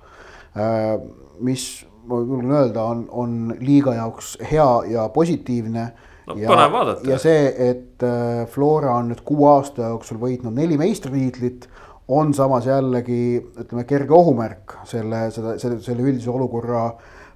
[0.56, 0.99] Äh,
[1.41, 5.86] mis ma julgen öelda, on, on liiga jaoks hea ja positiivne
[6.28, 6.70] no, ja,
[7.08, 11.68] ja see, et äh, Flora on nüüd kuue aasta jooksul võitnud neli meistritiitlit
[12.08, 16.89] on samas jällegi ütleme kerge ohumärk selle, seda, selle, selle üldise olukorra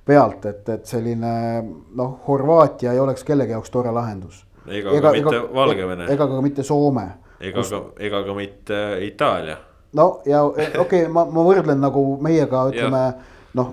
[0.05, 1.31] pealt, et, et selline
[1.97, 4.43] noh, Horvaatia ei oleks kellegi jaoks tore lahendus.
[4.67, 6.07] ega, ka mitte ega, Valgevene.
[6.13, 7.07] ega ka mitte Soome.
[7.39, 7.73] ega kus...
[7.73, 9.57] ka, ega ka mitte Itaalia.
[9.97, 13.03] no ja e, okei okay,, ma, ma võrdlen nagu meiega ütleme
[13.57, 13.71] noh,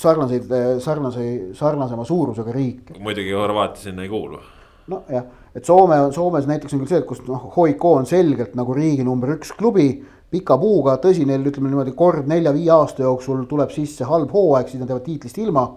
[0.00, 1.26] sarnaseid, sarnase,
[1.56, 2.96] sarnasema suurusega riike.
[3.04, 4.40] muidugi Horvaatia sinna ei kuulu.
[4.88, 5.24] nojah,
[5.54, 9.04] et Soome, Soomes näiteks on küll see, et kus noh, Hoiko on selgelt nagu riigi
[9.04, 9.90] number üks klubi
[10.32, 14.82] pika puuga, tõsi, neil ütleme niimoodi kord nelja-viie aasta jooksul tuleb sisse halb hooaeg, siis
[14.82, 15.68] nad jäävad tiitlist ilma.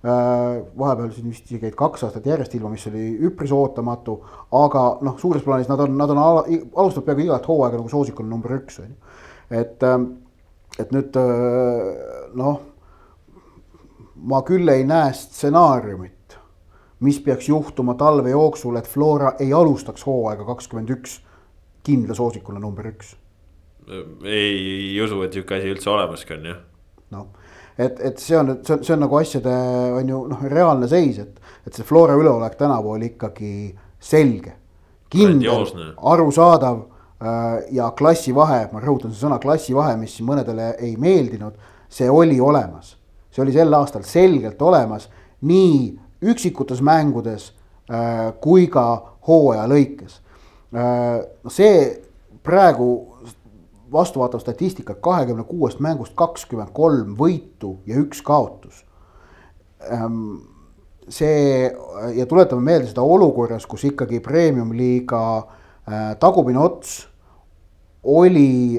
[0.00, 4.14] Äh, vahepeal siin vist isegi jäid kaks aastat järjest ilma, mis oli üpris ootamatu,
[4.56, 8.56] aga noh, suures plaanis nad on, nad on alustanud peaaegu igat hooaega nagu soosikuna number
[8.56, 8.96] üks on ju.
[9.60, 10.08] et, ähm,
[10.80, 11.92] et nüüd äh,
[12.40, 12.62] noh,
[14.32, 16.40] ma küll ei näe stsenaariumit,
[17.04, 21.20] mis peaks juhtuma talve jooksul, et Flora ei alustaks hooaega kakskümmend üks
[21.84, 23.18] kindla soosikuna number üks
[24.24, 26.60] ei usu, et sihuke asi üldse olemaski on jah.
[27.16, 27.26] noh,
[27.78, 29.54] et, et see on, see on, see on nagu asjade
[29.98, 33.52] on ju noh, reaalne seis, et, et see Flora üleolek tänavu oli ikkagi
[34.00, 34.54] selge.
[35.10, 35.66] kindel,
[35.96, 41.56] arusaadav äh, ja klassivahe, ma rõhutan seda sõna klassivahe, mis mõnedele ei meeldinud,
[41.90, 42.96] see oli olemas.
[43.30, 45.08] see oli sel aastal selgelt olemas
[45.46, 47.50] nii üksikutes mängudes
[47.90, 50.20] äh, kui ka hooaja lõikes.
[50.74, 52.02] Äh, see
[52.46, 53.09] praegu
[53.92, 58.84] vastuvaatav statistika, kahekümne kuuest mängust kakskümmend kolm võitu ja üks kaotus.
[59.90, 60.36] Ehm,
[61.10, 61.70] see
[62.16, 67.00] ja tuletame meelde seda olukorras, kus ikkagi premium-liiga äh, tagumine ots
[68.02, 68.78] oli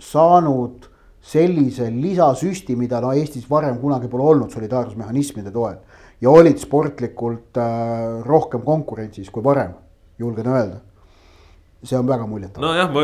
[0.00, 0.86] saanud
[1.26, 5.78] sellise lisasüsti, mida no Eestis varem kunagi pole olnud solidaarsusmehhanismide toel.
[6.20, 9.74] ja olid sportlikult äh, rohkem konkurentsis kui varem,
[10.18, 10.76] julgen öelda.
[11.82, 12.62] see on väga muljetav.
[12.62, 13.00] nojah, ma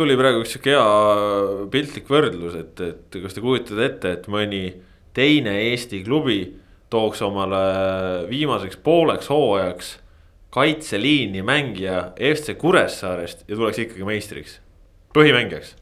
[0.00, 4.64] tuli praegu üks sihuke hea piltlik võrdlus, et, et kas te kujutate ette, et mõni
[5.16, 6.40] teine Eesti klubi
[6.90, 7.60] tooks omale
[8.30, 9.90] viimaseks pooleks hooajaks
[10.50, 14.56] kaitseliini mängija FC Kuressaarest ja tuleks ikkagi meistriks,
[15.14, 15.76] põhimängijaks.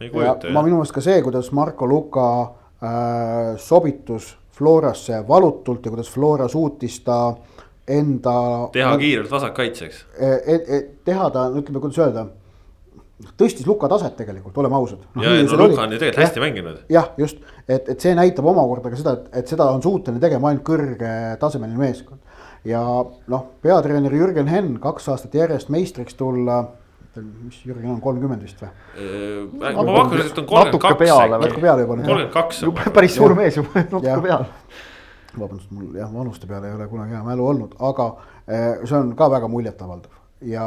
[0.00, 6.48] ma minu meelest ka see, kuidas Marko Luka äh, sobitus Florasse valutult ja kuidas Flora
[6.48, 7.18] suutis ta
[7.88, 8.34] enda.
[8.72, 10.26] teha kiirelt vasakkaitseks e,.
[10.26, 12.26] E, e, teha ta, ütleme, kuidas öelda
[13.38, 15.22] tõstis Luka taset tegelikult, oleme ausad no,.
[15.22, 16.78] ja, no Luka on ju tegelikult hästi mänginud.
[16.90, 20.50] jah, just, et, et see näitab omakorda ka seda, et, et seda on suuteline tegema
[20.50, 22.18] ainult kõrgetasemeline meeskond
[22.66, 22.80] ja
[23.30, 26.64] noh, peatreener Jürgen Henn kaks aastat järjest meistriks tulla
[27.22, 28.72] mis Jürgen on kolmkümmend vist või?
[29.60, 31.30] ma pakun, et on kolmkümmend kaks.
[31.36, 32.00] natuke peale juba.
[32.00, 32.64] kolmkümmend kaks.
[32.96, 34.50] päris suur mees juba, natuke peale.
[35.38, 38.10] vabandust, mul jah, vanuste peale ei ole kunagi hea mälu olnud, aga
[38.48, 40.66] see on ka väga muljetavaldav ja,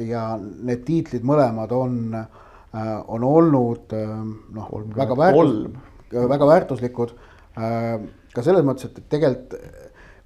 [0.00, 1.96] ja need tiitlid mõlemad on,
[2.76, 3.94] on olnud
[4.54, 5.66] noh, väga väärtus,
[6.12, 7.16] väga väärtuslikud.
[8.36, 9.56] ka selles mõttes, et tegelikult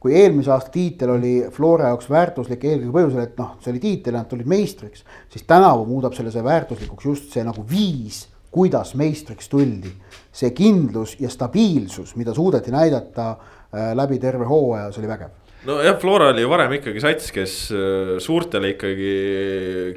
[0.01, 4.17] kui eelmise aasta tiitel oli Flora jaoks väärtuslik eelkõige põhjusel, et noh, see oli tiitel
[4.17, 8.95] ja nad tulid meistriks, siis tänavu muudab selle see väärtuslikuks just see nagu viis, kuidas
[8.99, 9.93] meistriks tuldi.
[10.33, 15.37] see kindlus ja stabiilsus, mida suudeti näidata äh, läbi terve hooaja, see oli vägev
[15.69, 19.13] nojah, Flora oli varem ikkagi sats, kes äh, suurtele ikkagi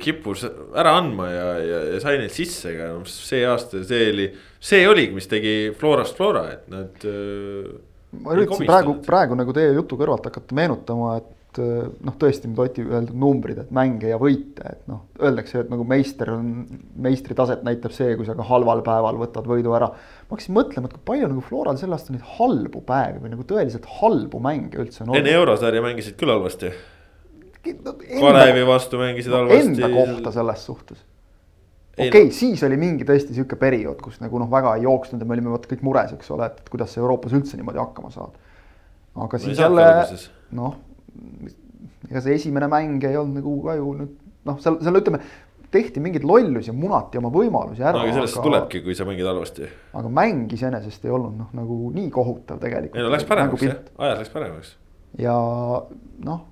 [0.02, 4.30] kippus ära andma ja, ja, ja sai neid sisse, aga noh, see aasta, see oli,
[4.64, 7.74] see oligi, mis tegi Florast Flora, et nad äh,
[8.22, 12.62] ma üritasin praegu, praegu nagu teie jutu kõrvalt hakata meenutama, et eh, noh, tõesti need
[12.62, 16.52] Oti öeldud numbrid, et mänge ja võite, et noh, öeldakse, et nagu meister on,
[17.08, 19.90] meistritaset näitab see, kui sa ka halval päeval võtad võidu ära.
[20.34, 23.46] Ma hakkasin mõtlema, et kui palju nagu Floral sel aastal neid halbu päevi või nagu
[23.46, 25.22] tõeliselt halbu mänge üldse on olnud.
[25.22, 26.74] enne eurosarja mängisid küll halvasti.
[27.64, 29.70] Kalevi vastu mängisid halvasti.
[29.70, 31.04] Enda kohta selles suhtes
[31.94, 35.22] okei okay, no., siis oli mingi tõesti sihuke periood, kus nagu noh, väga ei jooksnud
[35.22, 38.10] ja me olime vaata kõik mures, eks ole, et kuidas sa Euroopas üldse niimoodi hakkama
[38.14, 38.34] saad.
[39.26, 39.86] aga siis jälle
[40.58, 40.80] noh,
[42.10, 44.16] ega see esimene mäng ei olnud nagu ka ju nüüd
[44.50, 45.22] noh, seal, seal ütleme,
[45.74, 47.98] tehti mingeid lollusi ja munati oma võimalusi ära.
[47.98, 49.70] no aga sellest aga, tulebki, kui sa mängid halvasti.
[50.00, 52.98] aga mäng iseenesest ei olnud noh, nagu nii kohutav tegelikult.
[53.00, 54.74] ei no läks paremaks jah, ajas läks paremaks.
[55.22, 55.38] ja
[56.30, 56.50] noh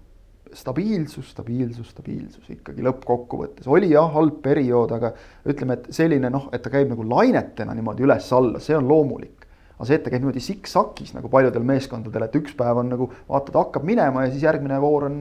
[0.54, 5.14] stabiilsus, stabiilsus, stabiilsus ikkagi lõppkokkuvõttes oli jah, halb periood, aga
[5.48, 9.48] ütleme, et selline noh, et ta käib nagu lainetena niimoodi üles-alla, see on loomulik.
[9.78, 13.08] aga see, et ta käib niimoodi siksakis nagu paljudel meeskondadel, et üks päev on nagu
[13.30, 15.18] vaatad, hakkab minema ja siis järgmine voor on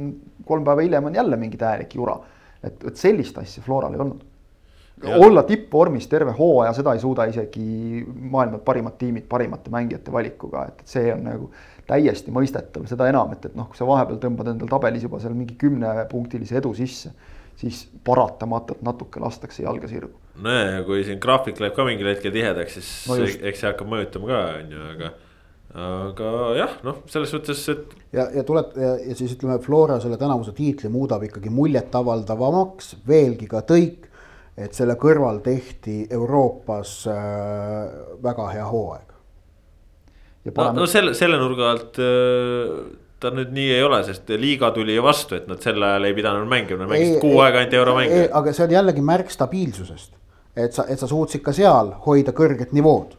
[0.46, 2.18] kolm päeva hiljem on jälle mingi täielik jura.
[2.64, 4.26] Et, et sellist asja Floral ei olnud.
[5.16, 10.82] olla tippvormis terve hooaja, seda ei suuda isegi maailma parimad tiimid parimate mängijate valikuga, et,
[10.84, 11.50] et see on nagu
[11.88, 15.34] täiesti mõistetav, seda enam, et, et noh, kui sa vahepeal tõmbad endal tabelis juba seal
[15.34, 17.14] mingi kümnepunktilise edu sisse,
[17.60, 20.20] siis paratamatult natuke lastakse jalga sirgu.
[20.36, 23.88] nojah, ja kui siin graafik läheb ka mingil hetkel tihedaks, siis no eks see hakkab
[23.90, 25.12] mõjutama ka, on ju, aga
[25.70, 27.92] aga jah, noh, selles suhtes, et.
[28.16, 33.46] ja, ja tuleb ja, ja siis ütleme, Flora selle tänavuse tiitli muudab ikkagi muljetavaldavamaks, veelgi
[33.50, 34.08] ka tõik.
[34.60, 37.14] et selle kõrval tehti Euroopas äh,
[38.22, 39.14] väga hea hooaeg
[40.56, 42.74] no, no selle, selle nurga alt äh,
[43.20, 46.48] ta nüüd nii ei ole, sest liiga tuli vastu, et nad sel ajal ei pidanud
[46.48, 48.20] mängima, nad mängisid kuu aega ainult euromänge.
[48.40, 50.12] aga see on jällegi märk stabiilsusest.
[50.56, 53.16] et sa, et sa suutsid ka seal hoida kõrget nivood.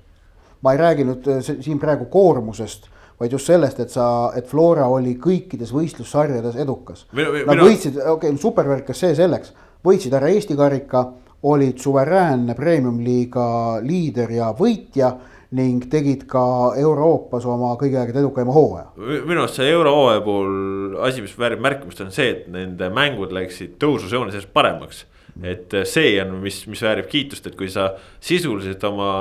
[0.61, 2.89] Ma ei räägi nüüd äh, siin praegu koormusest,
[3.21, 4.05] vaid just sellest, et sa,
[4.37, 7.05] et Flora oli kõikides võistlussarjades edukas.
[7.13, 9.53] Nad võitsid, okei okay,, supervärkas see selleks,
[9.85, 11.05] võitsid ära Eesti karika,
[11.43, 13.45] olid suveräänne premium-liiga
[13.81, 15.15] liider ja võitja
[15.57, 16.43] ning tegid ka
[16.79, 18.85] Euroopas oma kõigi aegade edukaima hooaja.
[18.95, 23.75] minu arust see eurohooaja puhul asi, mis väärib märkimist, on see, et nende mängud läksid
[23.81, 25.05] tõususjoones järjest paremaks.
[25.43, 29.11] Et see on, mis, mis väärib kiitust, et kui sa sisuliselt oma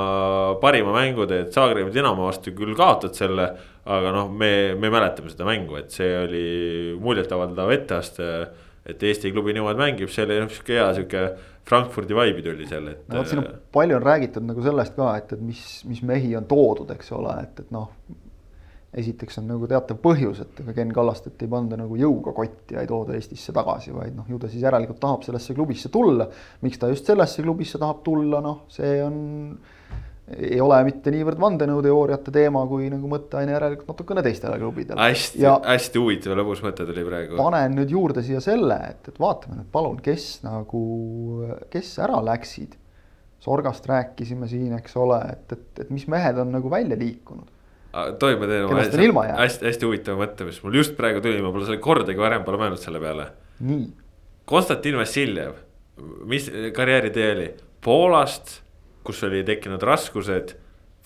[0.63, 3.51] parima mängu teed Zagrebi Dinamo vastu küll kaotad selle.
[3.91, 6.43] aga noh, me, me mäletame seda mängu, et see oli
[7.01, 8.27] muljetavaldav etteaste.
[8.91, 11.25] et Eesti klubi niimoodi mängib, see oli noh sihuke hea sihuke
[11.69, 13.05] Frankfurdi vibe'i tuli seal, et.
[13.09, 16.03] no vot, siin on äh, palju on räägitud nagu sellest ka, et, et mis, mis
[16.07, 17.93] mehi on toodud, eks ole, et, et noh.
[18.91, 22.83] Esiteks on nagu teatav põhjus, et ega Ken Kallastet ei panda nagu jõuga kotti ja
[22.83, 26.27] ei tooda Eestisse tagasi, vaid noh, ju ta siis järelikult tahab sellesse klubisse tulla.
[26.67, 29.21] miks ta just sellesse klubisse tahab tulla, noh, see on
[30.31, 35.01] ei ole mitte niivõrd vandenõuteooriate teema, kui nagu mõtteaine järelikult natukene teistele klubidele.
[35.03, 37.39] hästi, hästi huvitav lõbus mõte tuli praegu.
[37.41, 40.83] panen nüüd juurde siia selle, et, et vaatame nüüd palun, kes nagu,
[41.73, 42.77] kes ära läksid.
[43.41, 47.49] Sorgast rääkisime siin, eks ole, et, et, et mis mehed on nagu välja liikunud.
[47.93, 51.53] Tohib, ma teen oma hästi, hästi, hästi huvitava mõtte, mis mul just praegu tuli, ma
[51.55, 53.31] pole selle kordagi varem pole mõelnud selle peale.
[53.61, 53.91] nii.
[54.51, 55.59] Konstantin Vassiljev,
[56.27, 57.51] mis karjääritee oli?
[57.85, 58.61] Poolast
[59.05, 60.57] kus oli tekkinud raskused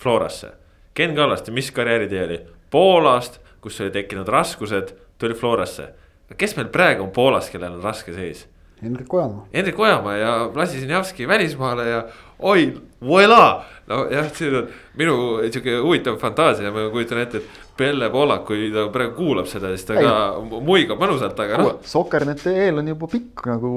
[0.01, 0.51] Florasse
[0.93, 2.39] Ken Kallaste, mis karjääritee oli?
[2.71, 5.89] Poolast, kus oli tekkinud raskused, tuli Florasse.
[6.37, 8.47] kes meil praegu on Poolas, kellel on raske seis?
[8.81, 9.47] Hendrik Ojamaa.
[9.53, 12.03] Hendrik Ojamaa ja Vlasisinjavski välismaale ja
[12.39, 12.73] oi,
[13.03, 13.63] voilà.
[13.91, 14.67] No jah, see on
[14.99, 15.15] minu
[15.45, 19.87] sihuke huvitav fantaasia, ma kujutan ette, et Pelle Poolak, kui ta praegu kuulab seda, siis
[19.87, 20.05] ta Ei.
[20.05, 21.73] ka muigab mõnusalt, aga noh.
[21.85, 23.73] Soker.net eel on juba pikk nagu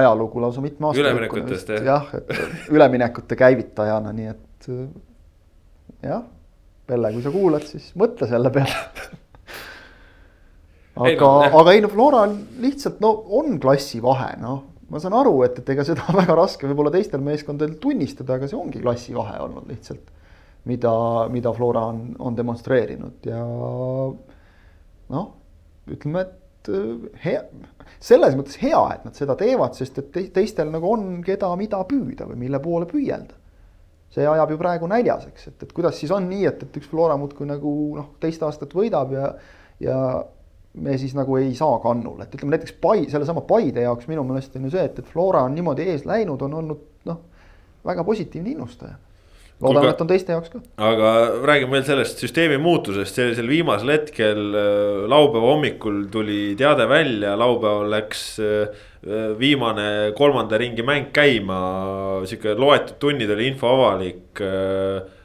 [0.00, 1.04] ajalugu lausa mitme aasta.
[1.04, 1.86] Üleminekutest, jah.
[1.86, 4.68] jah, et üleminekute käivitajana, nii et
[6.08, 6.26] jah,
[6.88, 8.76] Pelle, kui sa kuulad, siis mõtle selle peale
[10.98, 11.28] aga
[11.60, 14.62] aga ei no Flora on lihtsalt no on klassivahe, noh.
[14.88, 18.48] Ma saan aru, et, et ega seda on väga raske võib-olla teistel meeskondadel tunnistada, aga
[18.50, 20.14] see ongi klassivahe olnud lihtsalt.
[20.68, 20.92] mida,
[21.32, 23.40] mida Flora on, on demonstreerinud ja
[25.08, 25.28] noh,
[25.88, 27.42] ütleme, et äh, hea,
[28.00, 31.80] selles mõttes hea, et nad seda teevad, sest et te- teistel nagu on, keda, mida
[31.88, 33.36] püüda või mille poole püüelda.
[34.12, 37.16] see ajab ju praegu näljaseks, et, et kuidas siis on nii, et, et üks Flora
[37.20, 39.32] muudkui nagu noh, teist aastat võidab ja,
[39.84, 39.98] ja
[40.82, 44.56] me siis nagu ei saa kannule, et ütleme näiteks Pai, sellesama Paide jaoks minu meelest
[44.58, 47.20] on ju see, et, et Flora on niimoodi ees läinud, on olnud noh,
[47.86, 48.96] väga positiivne innustaja.
[49.60, 50.60] loodan Kuulge- et on teiste jaoks ka.
[50.86, 51.08] aga
[51.50, 57.90] räägime veel sellest süsteemi muutusest, sellisel viimasel hetkel äh, laupäeva hommikul tuli teade välja, laupäeval
[57.90, 58.86] läks äh,
[59.38, 61.60] viimane kolmanda ringi mäng käima.
[62.26, 64.42] sihuke loetud tunnid oli info avalik.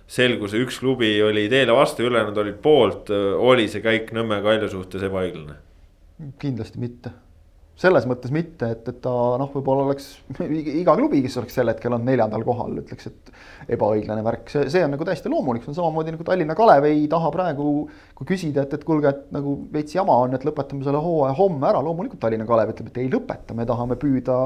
[0.10, 5.06] Selgus, üks klubi oli teele vastu, ülejäänud olid poolt, oli see käik Nõmme Kalju suhtes
[5.10, 5.60] ebaõiglane?
[6.39, 7.10] kindlasti mitte.
[7.76, 10.12] selles mõttes mitte, et, et ta noh, võib-olla oleks
[10.84, 14.84] iga klubi, kes oleks sel hetkel olnud neljandal kohal, ütleks, et ebaõiglane värk, see, see
[14.86, 17.72] on nagu täiesti loomulik, see on samamoodi nagu Tallinna Kalev ei taha praegu,
[18.14, 21.72] kui küsida, et, et kuulge, et nagu veits jama on, et lõpetame selle hooaja homme
[21.72, 24.38] ära, loomulikult Tallinna Kalev ütleb, et ei lõpeta, me tahame püüda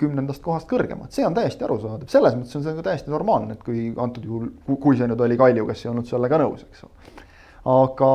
[0.00, 3.64] kümnendast kohast kõrgemat, see on täiesti arusaadav, selles mõttes on see nagu täiesti normaalne, et
[3.66, 7.10] kui antud juhul, kui see nüüd oli Kalju, kes ei olnud sellega nõus, eks ole.
[7.74, 8.12] aga,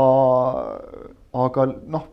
[1.47, 2.07] aga noh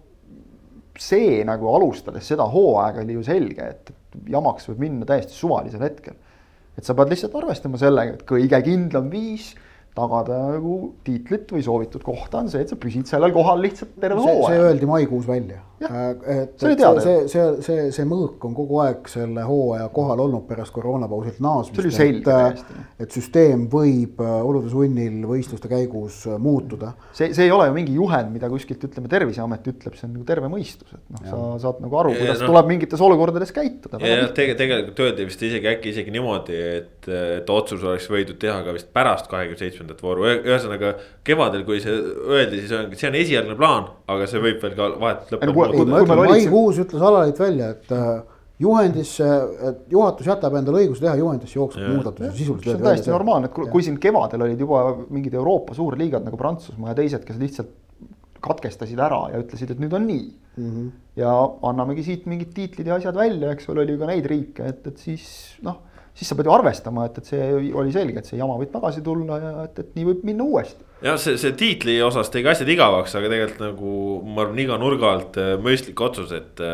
[1.01, 3.93] see nagu alustades seda hooaega oli ju selge, et
[4.33, 6.17] jamaks võib minna täiesti suvalisel hetkel.
[6.77, 9.55] et sa pead lihtsalt arvestama sellega, et kõige kindlam viis
[9.97, 10.75] tagada nagu
[11.07, 14.43] tiitlit või soovitud kohta on see, et sa püsid sellel kohal lihtsalt terve see, see
[14.43, 14.67] hooaja.
[14.69, 15.63] öeldi maikuus välja.
[15.77, 20.23] Jah, et, see teada see, see, see, see mõõk on kogu aeg selle hooaja kohal
[20.25, 21.91] olnud pärast koroonapausilt naasmist.
[21.93, 26.95] See et, äh, et süsteem võib äh, olude sunnil võistluste käigus äh, muutuda.
[27.13, 30.25] see, see ei ole ju mingi juhend, mida kuskilt ütleme, Terviseamet ütleb, see on nagu
[30.29, 32.53] terve mõistus, et noh, sa saad nagu aru, kuidas noh.
[32.53, 34.01] tuleb mingites olukordades käituda.
[34.01, 38.63] ja tege- tegelikult öeldi vist isegi äkki isegi niimoodi, et, et otsus oleks võidud teha
[38.65, 40.97] ka vist pärast kahekümne seitsmendat vooru, ühesõnaga.
[41.27, 44.91] kevadel, kui see öeldi, siis on, see on esialgne plaan, aga see võib veel ka
[45.03, 48.11] vahetult Ei kui- ei, ma ütlen, maikuus ütles Alaliit välja, et äh,
[48.63, 49.31] juhendisse,
[49.71, 52.71] et juhatus jätab endale õiguse teha juhendisse jooksvaid muudatusi sisuliselt.
[52.71, 56.41] see on täiesti normaalne, et kui, kui siin kevadel olid juba mingid Euroopa suurliigad nagu
[56.41, 57.75] Prantsusmaa ja teised, kes lihtsalt
[58.47, 60.71] katkestasid ära ja ütlesid, et nüüd on nii mm.
[60.71, 60.89] -hmm.
[61.21, 61.33] ja
[61.69, 64.87] annamegi siit mingid tiitlid ja asjad välja, eks ole, oli ju ka neid riike, et,
[64.87, 65.27] et siis
[65.67, 65.83] noh,
[66.17, 67.47] siis sa pead ju arvestama, et, et see
[67.77, 70.87] oli selge, et see jama võib tagasi tulla ja et, et nii võib minna uuesti.
[71.05, 73.93] jah, see, see tiitli osas tegi asjad igavaks, aga tegelikult nagu
[74.25, 76.65] ma arvan, iga nurga alt äh, mõistlik otsus, et.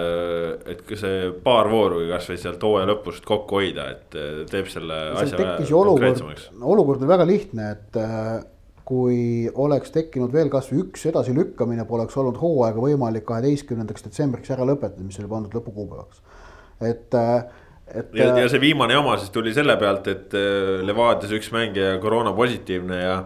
[0.72, 5.02] et ka see paar vooru kasvõi sealt hooaja lõpust kokku hoida, et äh, teeb selle
[5.24, 8.40] asja olukord konkreetsemaks., olukord oli väga lihtne, et äh,
[8.92, 15.04] kui oleks tekkinud veel kasvõi üks edasilükkamine, poleks olnud hooaega võimalik kaheteistkümnendaks detsembriks ära lõpetada,
[15.06, 16.22] mis oli pandud lõpukuupäevaks.
[16.82, 17.44] et, äh,
[17.94, 18.14] et.
[18.16, 22.32] ja, ja see viimane jama siis tuli selle pealt, et äh, Levadias üks mängija koroona
[22.36, 23.18] positiivne ja.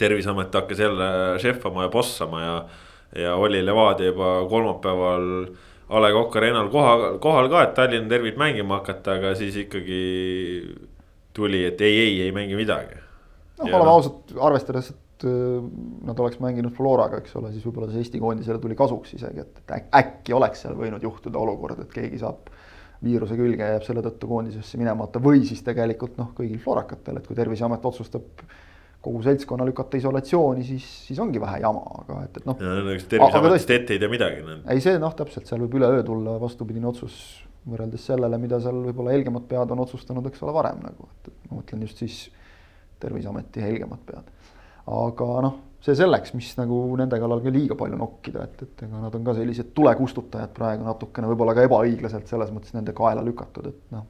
[0.00, 1.06] terviseamet hakkas jälle
[1.42, 2.56] šefama ja bossama ja,
[3.24, 5.30] ja oli Levadia juba kolmapäeval.
[5.94, 9.98] A Le Coq Arena'l kohal, kohal ka, et Tallinn tervib mängima hakata, aga siis ikkagi
[11.36, 12.96] tuli, et ei, ei, ei mängi midagi.
[13.60, 15.66] noh, oleme ausad, arvestades, et äh,
[16.08, 19.60] nad oleks mänginud Floraga, eks ole, siis võib-olla see Eesti koondisele tuli kasuks isegi, et,
[19.60, 22.48] et äk- äkki oleks seal võinud juhtuda olukord, et keegi saab
[23.04, 27.36] viiruse külge jääb selle tõttu koondisesse minemata või siis tegelikult noh, kõigil florakatel, et kui
[27.38, 28.44] Terviseamet otsustab
[29.04, 32.56] kogu seltskonna lükata isolatsiooni, siis, siis ongi vähe jama, aga et, et noh.
[32.56, 34.44] terviseametist ette ei tea midagi.
[34.72, 37.18] ei, see noh, täpselt seal võib üleöö tulla vastupidine otsus
[37.68, 41.60] võrreldes sellele, mida seal võib-olla helgemad pead on otsustanud, eks ole, varem nagu, et ma
[41.60, 42.18] mõtlen just siis
[43.04, 44.32] terviseameti helgemad pead.
[44.88, 49.04] aga noh, see selleks, mis nagu nende kallal ka liiga palju nokkida, et, et ega
[49.04, 53.68] nad on ka sellised tulekustutajad praegu natukene võib-olla ka ebaõiglaselt selles mõttes nende kaela lükatud,
[53.68, 54.06] et noh.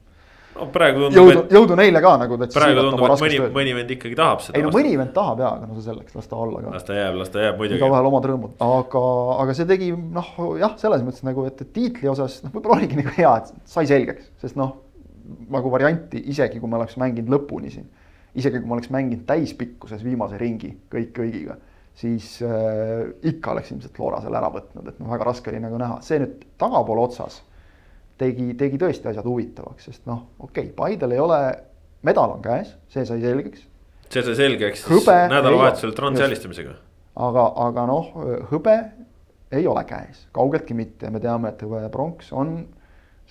[0.55, 2.39] no praegu tundub, jõudu et, jõudu neile ka nagu.
[2.55, 4.61] praegu tundub, et mõni, mõni vend ikkagi tahab seda.
[4.61, 6.87] ei no mõni vend tahab jaa, aga no see selleks, las ta olla ka las
[6.87, 7.81] ta jääb, las ta jääb muidugi.
[7.83, 9.05] igavahel omad rõõmud, aga,
[9.43, 10.31] aga see tegi noh,
[10.63, 13.91] jah, selles mõttes nagu, et, et tiitli osas noh, võib-olla oligi nagu hea, et sai
[13.91, 14.77] selgeks, sest noh,
[15.51, 17.91] nagu varianti, isegi kui me oleks mänginud lõpuni siin.
[18.35, 21.57] Isegi kui ma oleks mänginud täispikkuses viimase ringi kõik kõigiga,
[21.99, 25.79] siis äh, ikka oleks ilmselt Flora selle ära võtnud, et noh, väga raske oli nagu
[25.81, 27.43] näha, see nüüd tagapoole otsas
[28.21, 31.41] tegi, tegi tõesti asjad huvitavaks, sest noh, okei okay,, Paidel ei ole,
[32.07, 33.65] medal on käes, see sai selgeks.
[34.11, 34.87] see sai selgeks
[35.31, 35.95] nädalavahetusel
[36.27, 36.77] alistamisega.
[37.29, 38.13] aga, aga noh,
[38.51, 38.79] hõbe
[39.55, 42.57] ei ole käes, kaugeltki mitte, me teame, et hõbe ja pronks on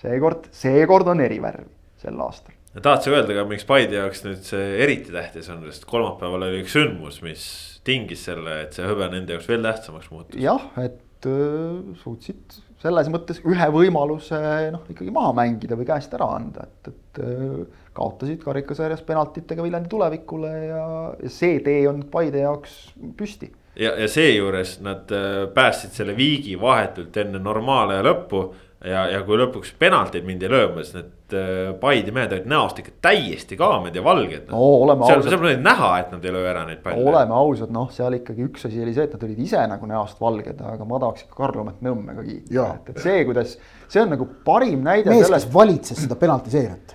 [0.00, 1.68] seekord, seekord on erivärvi
[2.00, 2.53] sel aastal.
[2.82, 6.64] Tahad sa öelda ka, miks Paide jaoks nüüd see eriti tähtis on, sest kolmapäeval oli
[6.64, 7.46] üks sündmus, mis
[7.86, 10.40] tingis selle, et see hõbe nende jaoks veel tähtsamaks muutus.
[10.42, 14.38] jah, et öö, suutsid selles mõttes ühe võimaluse
[14.74, 17.64] noh, ikkagi maha mängida või käest ära anda, et, et öö,
[17.94, 20.86] kaotasid karikasarjas penaltitega Viljandi tulevikule ja,
[21.22, 22.78] ja see tee on Paide jaoks
[23.18, 23.50] püsti.
[23.78, 28.44] ja, ja seejuures nad äh, päästsid selle viigi vahetult enne normaalaja lõppu.
[28.84, 32.94] Ja, ja kui lõpuks penaltid mindi lööma, siis need äh, Paide mehed olid näost ikka
[33.04, 34.50] täiesti kaamed ja valged.
[34.50, 37.04] no oleme seal, ausad seal oli näha, et nad ei löö ära neid palle.
[37.12, 40.20] oleme ausad, noh, seal ikkagi üks asi oli see, et nad olid ise nagu näost
[40.20, 43.56] valged, aga ma tahaks ikka Karl-Lomet Nõmme ka kiita, et, et see, kuidas,
[43.92, 46.94] see on nagu parim näide mees, kes sellest, valitses seda penaltiseeriat.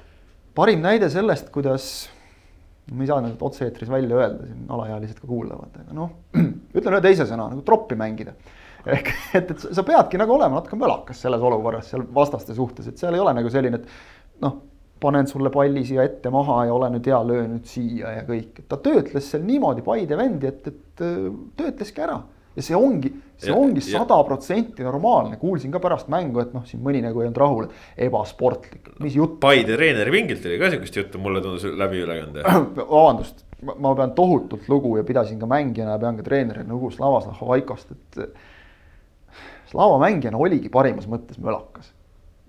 [0.58, 1.90] parim näide sellest, kuidas.
[2.90, 6.16] ma ei saa nüüd otse-eetris välja öelda, siin alaealised ka kuulavad, aga noh,
[6.78, 8.38] ütlen ühe teise sõna nagu troppi mängida.
[8.86, 12.98] Ehk et, et sa peadki nagu olema natuke mölakas selles olukorras seal vastaste suhtes, et
[12.98, 14.60] seal ei ole nagu selline, et noh
[15.00, 18.60] panen sulle palli siia ette maha ja ole nüüd hea, löö nüüd siia ja kõik,
[18.60, 22.20] et ta töötles seal niimoodi Paide vendi, et, et äh, töötleski ära.
[22.56, 26.66] ja see ongi, see Ja- ongi sada protsenti normaalne, kuulsin ka pärast mängu, et noh,
[26.68, 29.38] siin mõni nagu ei olnud rahul, et ebasportlik, mis jutt.
[29.40, 32.44] Paide treeneri pingilt oli ka sihukest juttu, mulle tundus läbi ülekande.
[32.80, 37.22] vabandust, ma pean tohutult lugu ja pidasin ka mängijana ja pean ka treenerina lugu Slava
[37.30, 38.26] Zahhovaikost, et.
[39.70, 41.94] Slava mängijana oligi parimas mõttes mölakas.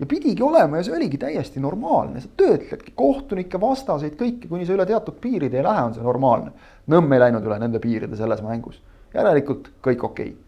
[0.01, 4.73] ja pidigi olema ja see oligi täiesti normaalne, sa töötledki kohtunikke, vastaseid, kõiki, kuni sa
[4.73, 6.55] üle teatud piiride ei lähe, on see normaalne.
[6.89, 8.81] Nõmm ei läinud üle nende piiride selles mängus,
[9.13, 10.39] järelikult kõik okei okay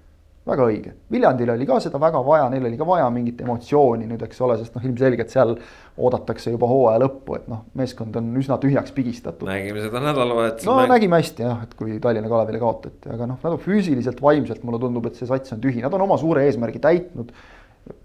[0.48, 4.26] väga õige, Viljandil oli ka seda väga vaja, neil oli ka vaja mingit emotsiooni nüüd,
[4.28, 5.54] eks ole, sest noh, ilmselgelt seal
[5.94, 9.48] oodatakse juba hooaja lõppu, et noh, meeskond on üsna tühjaks pigistatud.
[9.48, 10.72] nägime seda nädalavahetusel.
[10.72, 14.82] no nägime hästi jah, et kui Tallinna Kalavile kaotati, aga noh, nagu füüsiliselt, vaimselt mulle
[14.84, 17.32] tundub, et see sats on tühi, nad on oma suure eesmärgi täitnud.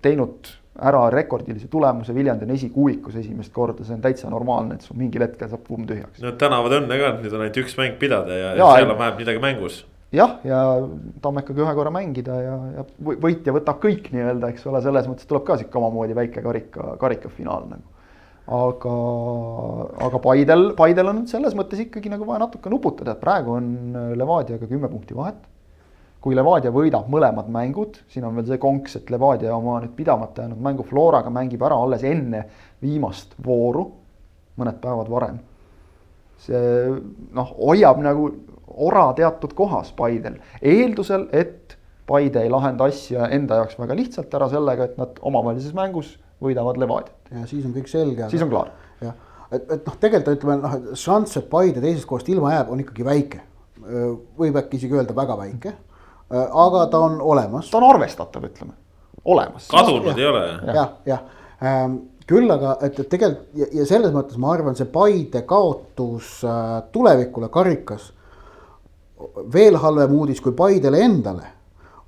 [0.03, 4.99] teinud ära rekordilise tulemuse, Viljandi on esikuuikus esimest korda, see on täitsa normaalne, et sul
[4.99, 6.23] mingil hetkel saab pumm tühjaks.
[6.23, 8.99] no tänavad õnne ka, et nüüd on ainult üks mäng pidada ja, ja seal on
[8.99, 9.81] vähemalt midagi mängus.
[10.15, 10.63] Jah, ja
[11.23, 15.29] Tammekaga ühe korra mängida ja, ja võ- võitja võtab kõik nii-öelda, eks ole, selles mõttes
[15.29, 17.85] tuleb ka sihuke omamoodi väike karika, karikafinaal nagu.
[18.59, 18.95] aga,
[20.07, 23.69] aga Paidel, Paidel on selles mõttes ikkagi nagu vaja natuke nuputada, et praegu on
[24.17, 25.45] Levadiaga kümme punkti vahet.
[26.21, 30.43] kui Levadia võidab mõlemad mängud, siin on veel see konks, et Levadia oma nüüd pidamata
[30.43, 32.43] jäänud mängu Floraga mängib ära alles enne
[32.83, 33.85] viimast vooru,
[34.59, 35.39] mõned päevad varem
[36.43, 36.59] see
[37.35, 38.29] noh, hoiab nagu
[38.79, 41.77] ora teatud kohas Paidel, eeldusel, et
[42.09, 46.79] Paide ei lahenda asja enda jaoks väga lihtsalt ära sellega, et nad omavahelises mängus võidavad
[46.81, 48.29] Levadiat, ja siis on kõik selge.
[48.33, 48.73] siis on klaar.
[49.05, 49.17] jah,
[49.51, 52.85] et, et noh, tegelikult ütleme noh, et šanss, et Paide teisest kohast ilma jääb, on
[52.85, 53.45] ikkagi väike.
[54.39, 55.73] võib äkki isegi öelda väga väike.
[56.31, 57.71] aga ta on olemas.
[57.71, 58.77] ta on arvestatav, ütleme,
[59.25, 59.69] olemas.
[59.69, 60.47] kadunud ei ole.
[60.75, 61.27] jah, jah
[61.63, 66.39] ähm, küll aga, et, et tegelikult ja, ja selles mõttes ma arvan, see Paide kaotus
[66.47, 68.13] äh, tulevikule karikas.
[69.53, 71.47] Veel halvem uudis kui Paidele endale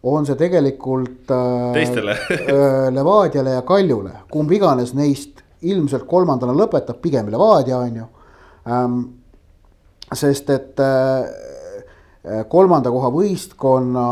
[0.02, 2.12] on see tegelikult äh, Teistele.
[2.30, 8.06] äh, Levadiale ja Kaljule, kumb iganes neist ilmselt kolmandana lõpetab, pigem Levadia on ju
[8.68, 9.00] ähm,.
[10.12, 14.06] sest et äh, kolmanda koha võistkonna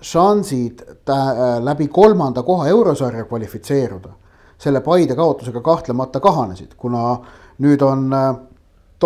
[0.00, 4.10] šansid tä- läbi kolmanda koha eurosarja kvalifitseeruda
[4.58, 7.18] selle Paide kaotusega kahtlemata kahanesid, kuna
[7.60, 8.36] nüüd on äh,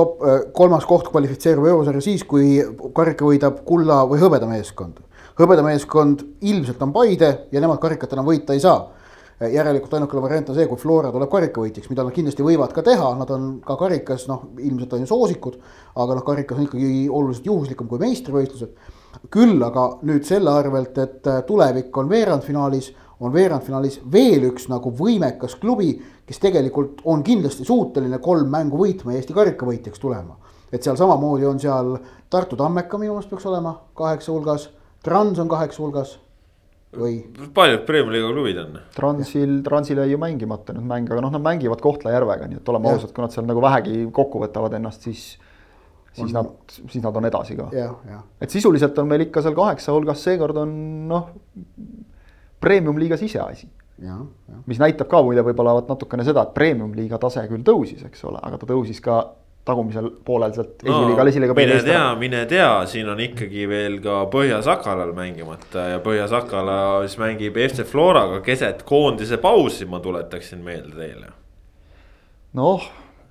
[0.00, 0.22] top,
[0.56, 2.58] kolmas koht kvalifitseerub eurosarja siis, kui
[2.96, 5.00] karika võidab kulla või hõbeda meeskond.
[5.40, 8.88] hõbeda meeskond ilmselt on Paide ja nemad karikat enam võita ei saa.
[9.40, 13.14] järelikult ainukene variant on see, kui Flora tuleb karikavõitjaks, mida nad kindlasti võivad ka teha,
[13.16, 15.56] nad on ka karikas, noh, ilmselt on ju soosikud.
[15.96, 18.74] aga noh, karikas on ikkagi oluliselt juhuslikum kui meistrivõistlused.
[19.30, 25.58] küll aga nüüd selle arvelt, et tulevik on veerandfinaalis on veerandfinaalis veel üks nagu võimekas
[25.60, 25.92] klubi,
[26.26, 30.36] kes tegelikult on kindlasti suuteline kolm mängu võitma ja Eesti karikavõitjaks tulema.
[30.72, 31.96] et seal samamoodi on seal
[32.30, 34.68] Tartu Tammeka minu meelest peaks olema kaheksa hulgas,
[35.02, 36.18] Trans on kaheksa hulgas
[36.96, 37.20] või
[37.54, 38.78] paljud Premiumi liiga klubid on.
[38.94, 42.90] Transil, Transil jäi ju mängimata nüüd mäng, aga noh, nad mängivad Kohtla-Järvega, nii et oleme
[42.90, 45.36] ausad, kui nad seal nagu vähegi kokku võtavad ennast, siis,
[46.12, 46.50] siis On- nad,
[46.90, 47.68] siis nad on edasi ka.
[48.40, 50.72] et sisuliselt on meil ikka seal kaheksa hulgas, seekord on
[51.08, 51.30] noh,
[52.60, 53.68] premium-liiga siseasi
[54.00, 54.62] jah, jah.
[54.66, 58.40] mis näitab ka muide võib-olla vot natukene seda, et premium-liiga tase küll tõusis, eks ole,
[58.42, 59.20] aga ta tõusis ka
[59.64, 64.22] tagumisel poolel sealt no, esiliiga, esiliiga mine tea, mine tea, siin on ikkagi veel ka
[64.32, 71.32] Põhja-Sakalal mängimata ja Põhja-Sakala siis mängib FC Floraga keset koondise pausi, ma tuletaksin meelde teile.
[72.56, 72.88] noh,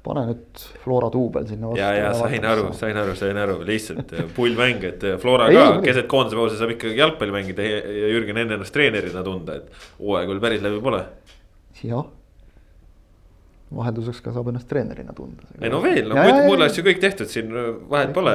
[0.09, 1.81] pane nüüd Flora duubel sinna vastu.
[1.81, 6.09] ja, ja sain aru, sain aru, sain aru, lihtsalt pullmäng, et Flora ka ei, keset
[6.11, 10.47] koondise pausi saab ikkagi jalgpalli mängida ja Jürgen enne ennast treenerina tunda, et hooaeg veel
[10.47, 11.03] päris läbi pole.
[11.83, 12.07] jah
[13.75, 15.45] vahelduseks ka saab ennast treenerina tunda.
[15.61, 17.53] ei no veel, no muidu mul oleks ju kõik tehtud siin,
[17.91, 18.33] vahet pole.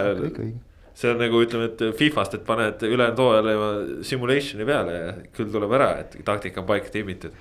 [0.94, 3.54] see on nagu ütleme, et Fifast, et paned ülejäänud hooajale
[4.06, 7.34] simulation'i peale ja küll tuleb ära, et taktika on paika timmitud.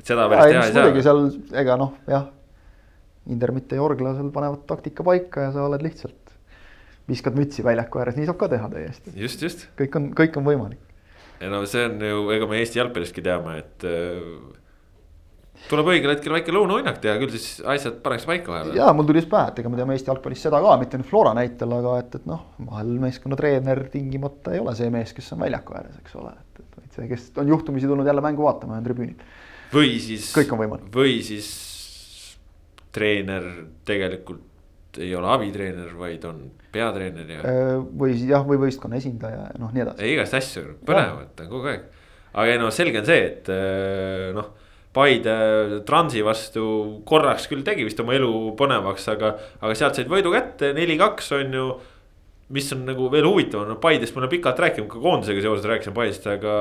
[0.00, 0.88] et seda päris teha ei saa.
[0.88, 1.22] muidugi seal,
[1.62, 2.26] ega noh, jah.
[3.32, 6.34] Inder mitte ei orgla, seal panevad taktika paika ja sa oled lihtsalt.
[7.06, 9.12] viskad mütsi väljaku ääres, nii saab ka teha täiesti.
[9.14, 9.66] just, just.
[9.78, 10.78] kõik on, kõik on võimalik.
[11.40, 13.86] ja no see on ju, ega me Eesti jalgpalliski teame, et
[15.70, 18.78] tuleb õigel hetkel väike lõunauinnak teha, küll siis asjad pannakse paika vahepeal.
[18.78, 21.10] ja mul tuli just pähe, et ega me teame Eesti jalgpallis seda ka, mitte nüüd
[21.10, 25.32] Flora näitel, aga et, et noh, vahel meeskonna treener tingimata ei ole see mees, kes
[25.36, 28.46] on väljaku ääres, eks ole, et, et vaid see, kes on juhtumisi tulnud jälle mängu
[28.46, 29.30] vaatama ja on tribüünil.
[29.72, 30.28] või siis.
[30.36, 30.92] kõik on võimalik.
[30.94, 31.50] või siis
[32.96, 33.48] treener
[33.86, 34.44] tegelikult
[34.96, 37.40] ei ole abitreener, vaid on peatreener ja.
[37.44, 40.12] Äh, või jah, või võistkonna esindaja ja noh, nii edasi.
[40.14, 41.90] igast asju, põnevat on kogu aeg.
[42.32, 44.54] aga ei no selge on see, et äh, noh
[44.96, 46.62] Paide Transi vastu
[47.08, 51.56] korraks küll tegi vist oma elu põnevaks, aga, aga sealt said võidu kätte, neli-kaks on
[51.58, 51.66] ju.
[52.54, 55.96] mis on nagu veel huvitavam, no Paidest me oleme pikalt rääkinud, ka koondisega seoses rääkisime
[55.96, 56.54] Paidest, aga.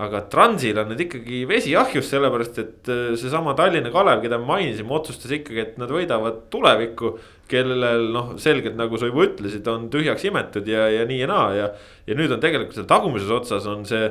[0.00, 4.48] Aga Transil on nüüd ikkagi vesi ahjus, sellepärast et äh, seesama Tallinna Kalev, keda me
[4.48, 7.16] mainisime, otsustas ikkagi, et nad võidavad tulevikku.
[7.52, 11.50] kellel noh, selgelt nagu sa juba ütlesid, on tühjaks imetud ja, ja nii ja naa
[11.52, 11.66] ja,
[12.06, 14.06] ja nüüd on tegelikult seal tagumises otsas on see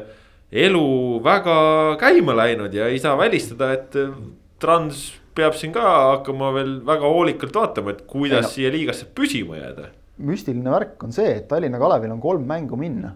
[0.52, 0.84] elu
[1.26, 1.56] väga
[1.98, 4.14] käima läinud ja ei saa välistada, et äh,
[4.62, 5.82] Trans peab siin ka
[6.12, 8.54] hakkama veel väga hoolikalt vaatama, et kuidas no.
[8.54, 9.90] siia liigasse püsima jääda.
[10.22, 13.16] müstiline värk on see, et Tallinna Kalevil on kolm mängu minna.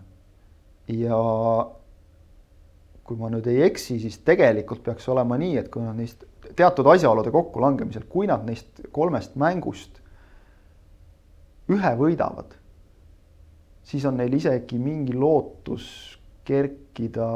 [0.89, 1.21] ja
[3.05, 6.25] kui ma nüüd ei eksi, siis tegelikult peaks olema nii, et kui nad neist
[6.57, 10.01] teatud asjaolude kokkulangemisel, kui nad neist kolmest mängust
[11.71, 12.57] ühe võidavad,
[13.85, 15.87] siis on neil isegi mingi lootus
[16.45, 17.29] kerkida.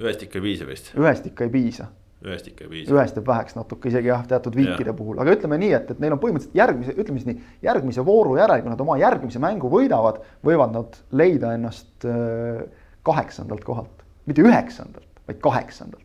[0.00, 0.92] ühest ikka ei piisa vist.
[0.96, 1.88] ühest ikka ei piisa.
[2.24, 2.94] ühest ikka ei piisa.
[2.94, 4.96] ühest jääb väheks natuke isegi jah, teatud viikide ja.
[4.96, 8.36] puhul, aga ütleme nii, et, et neil on põhimõtteliselt järgmise, ütleme siis nii, järgmise vooru
[8.40, 12.64] järel, kui nad oma järgmise mängu võidavad, võivad nad leida ennast äh,
[13.04, 16.04] kaheksandalt kohalt, mitte üheksandalt, vaid kaheksandalt.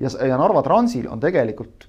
[0.00, 1.88] ja, ja Narva Transil on tegelikult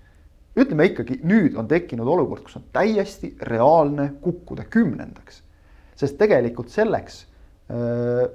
[0.55, 5.41] ütleme ikkagi, nüüd on tekkinud olukord, kus on täiesti reaalne kukkuda kümnendaks.
[5.95, 7.25] sest tegelikult selleks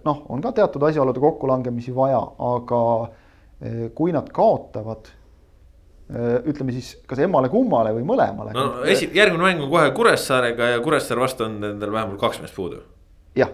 [0.05, 2.20] noh, on ka teatud asjaolude kokkulangemisi vaja,
[2.51, 2.82] aga
[3.94, 5.10] kui nad kaotavad,
[6.51, 8.55] ütleme siis kas emmale-kummale või mõlemale.
[8.56, 12.56] no esi-, järgmine mäng on kohe Kuressaarega ja Kuressaare vastu on nendel vähemalt kaks meest
[12.56, 12.82] puudu.
[13.38, 13.52] jah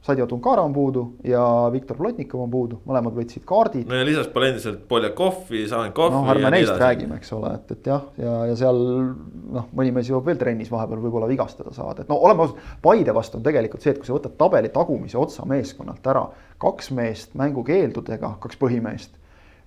[0.00, 1.42] Sadio Tunkara on puudu ja
[1.72, 3.88] Viktor Plotnikov on puudu, mõlemad võtsid kaardid.
[3.90, 6.14] no ja lisaks pole endiselt Poljakovi, Sankovi.
[6.14, 10.08] noh, ärme neist räägime, eks ole, et, et jah, ja, ja seal noh, mõni mees
[10.08, 12.62] jõuab veel trennis vahepeal võib-olla vigastada saada, et no oleme ausad.
[12.82, 16.24] Paide vastu on tegelikult see, et kui sa võtad tabeli tagumise otsa meeskonnalt ära,
[16.62, 19.18] kaks meest mängukeeldudega, kaks põhimeest,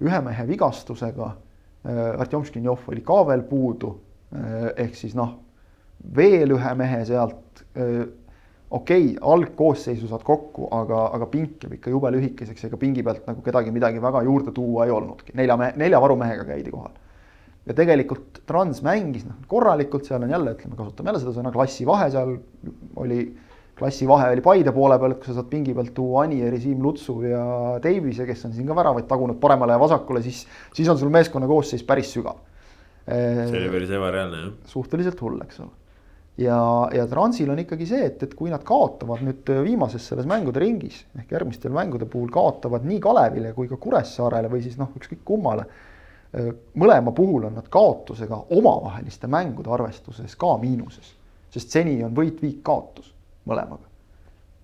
[0.01, 2.01] ühe mehe vigastusega äh,.
[2.21, 3.93] Artjom Škinjov oli ka veel puudu
[4.31, 5.35] äh,, ehk siis noh,
[6.15, 8.07] veel ühe mehe sealt äh,
[8.71, 13.27] okei okay,, algkoosseisu saad kokku, aga, aga pink jääb ikka jube lühikeseks, ega pingi pealt
[13.27, 16.93] nagu kedagi midagi väga juurde tuua ei olnudki, nelja mehe, nelja varumehega käidi kohal.
[17.67, 22.07] ja tegelikult Trans mängis noh korralikult, seal on jälle, ütleme, kasutame jälle seda sõna klassivahe,
[22.13, 22.31] seal
[23.03, 23.19] oli,
[23.77, 27.17] klassivahe oli Paide poole peal, et kui sa saad pingi pealt tuua Anieri, Siim Lutsu
[27.27, 27.43] ja
[27.83, 31.49] Davise, kes on siin ka väravaid tagunud paremale ja vasakule, siis, siis on sul meeskonna
[31.51, 32.39] koosseis päris sügav.
[33.03, 34.57] see oli päris ebareaalne jah.
[34.71, 35.80] suhteliselt hull, eks ole
[36.37, 40.61] ja, ja Transil on ikkagi see, et, et kui nad kaotavad nüüd viimases selles mängude
[40.63, 45.23] ringis ehk järgmistel mängude puhul kaotavad nii Kalevile kui ka Kuressaarele või siis noh, ükskõik
[45.27, 45.65] kummale.
[46.79, 51.09] mõlema puhul on nad kaotusega omavaheliste mängude arvestuses ka miinuses,
[51.51, 53.11] sest seni on võit-viik-kaotus
[53.45, 53.83] mõlemaga.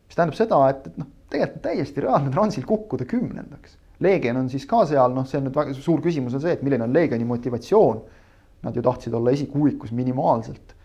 [0.07, 3.75] mis tähendab seda, et, et noh, tegelikult täiesti reaalne Transil kukkuda kümnendaks.
[3.99, 6.63] Leegion on siis ka seal, noh, see on nüüd väga suur küsimus on see, et
[6.63, 8.01] milline on Leegioni motivatsioon.
[8.63, 10.76] Nad ju tahtsid olla esikuuikus minimaalselt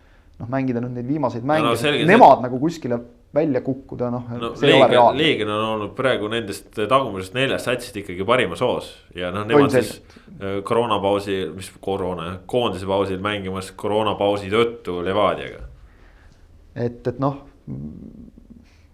[0.43, 2.45] noh, mängida nüüd neid viimaseid mänge no, no, nemad see...
[2.47, 2.99] nagu kuskile
[3.33, 4.51] välja kukkuda, noh no,.
[4.61, 9.73] Leegion, Leegion on olnud praegu nendest tagumisest neljast satsist ikkagi parimas hoos ja noh, nemad
[9.73, 9.95] siis
[10.37, 15.65] äh, koroonapausi, mis koroona, koondise pausil mängimas koroonapausi tõttu Levadiaga.
[16.75, 17.41] et, et noh,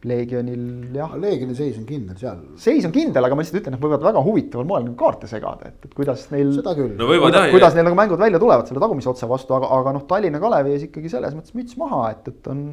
[0.07, 3.83] Leegionil jah, Leegioni seis on kindel seal, seis on kindel, aga ma lihtsalt ütlen, et
[3.83, 6.53] võivad väga huvitaval moel nagu kaarte segada, et, et kuidas neil.
[6.55, 6.93] seda küll.
[6.99, 9.67] no võivad kuidas, jah kuidas neil nagu mängud välja tulevad selle tagumise otsa vastu, aga,
[9.75, 12.63] aga noh, Tallinna Kalevi ees ikkagi selles mõttes müts maha, et, et on,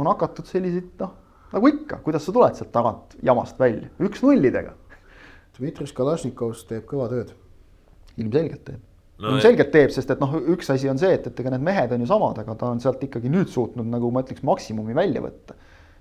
[0.00, 1.12] on hakatud selliseid noh,
[1.52, 4.72] nagu ikka, kuidas sa tuled sealt tagant jamast välja, üks-nullidega.
[5.58, 7.36] Dmitri Kalašnikovs teeb kõva tööd.
[8.16, 8.82] ilmselgelt teeb
[9.14, 11.62] No no, ilmselgelt teeb, sest et noh, üks asi on see, et, et ega need
[11.62, 14.96] mehed on ju samad, aga ta on sealt ikkagi nüüd suutnud nagu ma ütleks, maksimumi
[14.96, 15.54] välja võtta.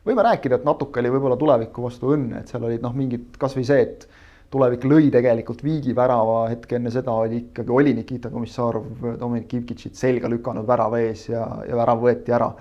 [0.08, 3.66] Võime rääkida, et natuke oli võib-olla tuleviku vastu õnne, et seal olid noh, mingid kasvõi
[3.68, 4.08] see, et
[4.54, 9.98] tulevik lõi tegelikult viigi värava, hetk enne seda oli ikkagi, oli Nikita Komissarov Dominik Ivkitšit
[9.98, 12.52] selga lükanud värava ees ja, ja värav võeti ära.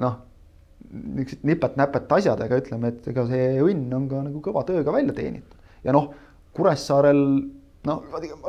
[0.00, 0.16] noh,
[0.90, 5.58] niisugused nipet-näpet asjadega ütleme, et ega see õnn on ka nagu kõva tööga välja teenitud.
[5.84, 6.10] ja noh,
[6.56, 7.22] Kuressaarel
[7.86, 7.96] no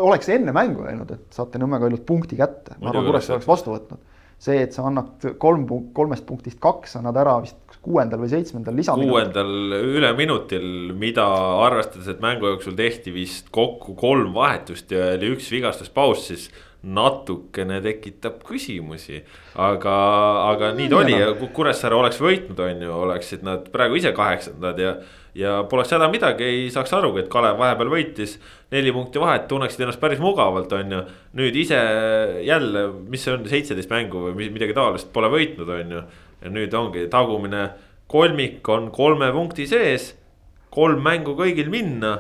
[0.08, 3.74] oleks enne mängu läinud, et saate Nõmme Kaljult punkti kätte, ma arvan, Kuressaare oleks vastu
[3.74, 4.02] võtnud.
[4.38, 5.66] See, et sa annad kolm,
[5.98, 9.12] kolmest punktist kaks annad ära vist kuuendal või seitsmendal lisaminutil.
[9.14, 11.26] kuuendal üleminutil, mida
[11.66, 16.48] arvestades, et mängu jooksul tehti vist kokku kolm vahetust ja oli üks vigastuspaus, siis
[16.88, 19.24] natukene tekitab küsimusi.
[19.58, 19.96] aga,
[20.52, 24.84] aga nii ta oli ja Kuressaare oleks võitnud, on ju, oleksid nad praegu ise kaheksandad
[24.84, 24.98] ja.
[25.38, 28.38] Ja poleks häda midagi, ei saaks arugi, et Kalev vahepeal võitis
[28.74, 31.02] neli punkti vahet, tunneksid ennast päris mugavalt, on ju.
[31.38, 31.82] nüüd ise
[32.46, 36.06] jälle, mis see on, seitseteist mängu või midagi taolist pole võitnud, on ju.
[36.42, 37.68] ja nüüd ongi tagumine
[38.10, 40.14] kolmik on kolme punkti sees,
[40.74, 42.18] kolm mängu kõigil minna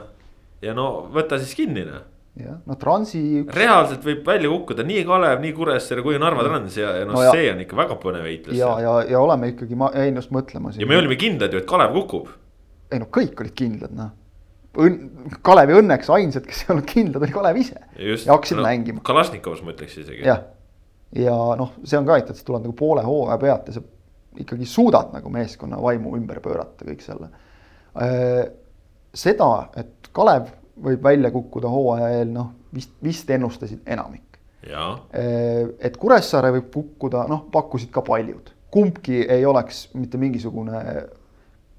[0.61, 2.05] ja no võta siis kinni noh
[2.41, 3.53] jah, no Transi üks....
[3.55, 7.23] reaalselt võib välja kukkuda nii Kalev, nii Kuressaare kui Narva Trans ja, ja noh no,
[7.33, 8.57] see on ikka väga põnev heitlus.
[8.57, 10.73] ja, ja, ja oleme ikkagi, ma jäin just mõtlema.
[10.77, 12.29] ja me olime kindlad ju, et Kalev kukub.
[12.91, 14.13] Ei no kõik olid kindlad, noh.
[14.77, 17.79] Õnn, Kalevi õnneks ainsad, kes ei olnud kindlad, oli Kalev ise.
[17.97, 19.01] ja hakkasid no, mängima.
[19.07, 20.21] Kalašnikovs ma ütleks isegi.
[20.27, 20.43] jah,
[21.17, 23.79] ja, ja noh, see on ka, et, et sa tuled nagu poole hooaja pealt ja
[23.79, 23.83] sa
[24.37, 27.31] ikkagi suudad nagu meeskonna vaimu ümber pöörata, kõik selle.
[29.17, 29.49] seda,
[29.81, 30.53] et Kalev
[30.85, 34.39] võib välja kukkuda hooaja eel, noh vist, vist ennustasid enamik.
[35.79, 40.81] et Kuressaare võib kukkuda, noh, pakkusid ka paljud, kumbki ei oleks mitte mingisugune,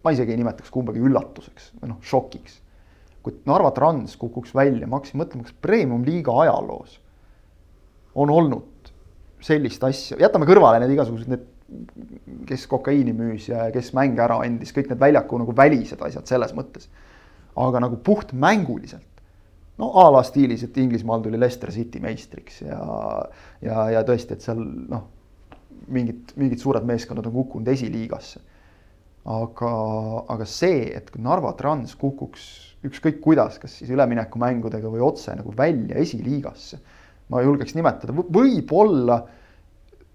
[0.05, 2.61] ma isegi ei nimetaks kumbagi üllatuseks või noh, šokiks.
[3.23, 7.01] kuid Narva Trans kukuks välja, ma hakkasin mõtlema, kas premium-liiga ajaloos
[8.15, 8.93] on olnud
[9.45, 11.45] sellist asja, jätame kõrvale need igasugused need,
[12.49, 16.55] kes kokaiini müüs ja kes mänge ära andis, kõik need väljaku nagu välised asjad selles
[16.57, 16.89] mõttes
[17.59, 19.05] aga nagu puht mänguliselt.
[19.79, 22.79] no a la stiilis, et Inglismaal tuli Leicester City meistriks ja,
[23.63, 25.05] ja, ja tõesti, et seal noh,
[25.95, 28.43] mingid, mingid suured meeskonnad on kukkunud esiliigasse.
[29.29, 29.73] Aga,
[30.35, 32.47] aga see, et Narva Trans kukuks
[32.89, 36.79] ükskõik kuidas, kas siis üleminekumängudega või otse nagu välja esiliigasse,
[37.33, 39.19] ma julgeks nimetada, võib-olla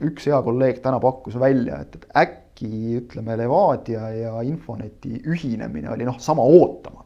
[0.03, 6.07] üks hea kolleeg täna pakkus välja, et, et äkki ütleme, Levadia ja Infoneti ühinemine oli
[6.07, 7.03] noh, sama ootamatu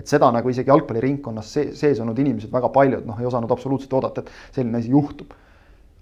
[0.00, 4.24] et seda nagu isegi jalgpalliringkonnas sees olnud inimesed väga paljud noh, ei osanud absoluutselt oodata,
[4.24, 5.34] et selline asi juhtub.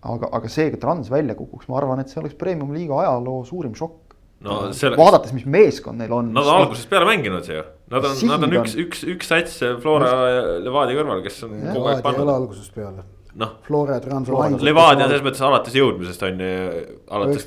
[0.02, 3.74] aga, aga see, et Trans välja kukuks, ma arvan, et see oleks premium-liiga ajaloo suurim
[3.74, 4.07] šokk.
[4.47, 4.98] No selle.
[5.01, 6.32] vaadates, mis meeskond neil on.
[6.36, 7.62] Nad on algusest peale mänginud ju,
[7.93, 11.77] nad on, nad on üks, üks, üks sats Flora ja Levadia kõrval, kes on ja,
[11.77, 12.23] kogu aeg pannud.
[12.23, 13.06] ei ole algusest peale
[13.39, 13.55] noh.
[13.66, 14.65] Flora ja Trans on ainult.
[14.66, 16.89] Levadia selles mõttes alates jõudmisest on ju.
[17.19, 17.47] alates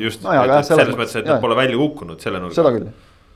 [0.00, 2.58] just no, jah, selles mõttes, et nad pole välja kukkunud selle nurga.
[2.58, 2.90] seda küll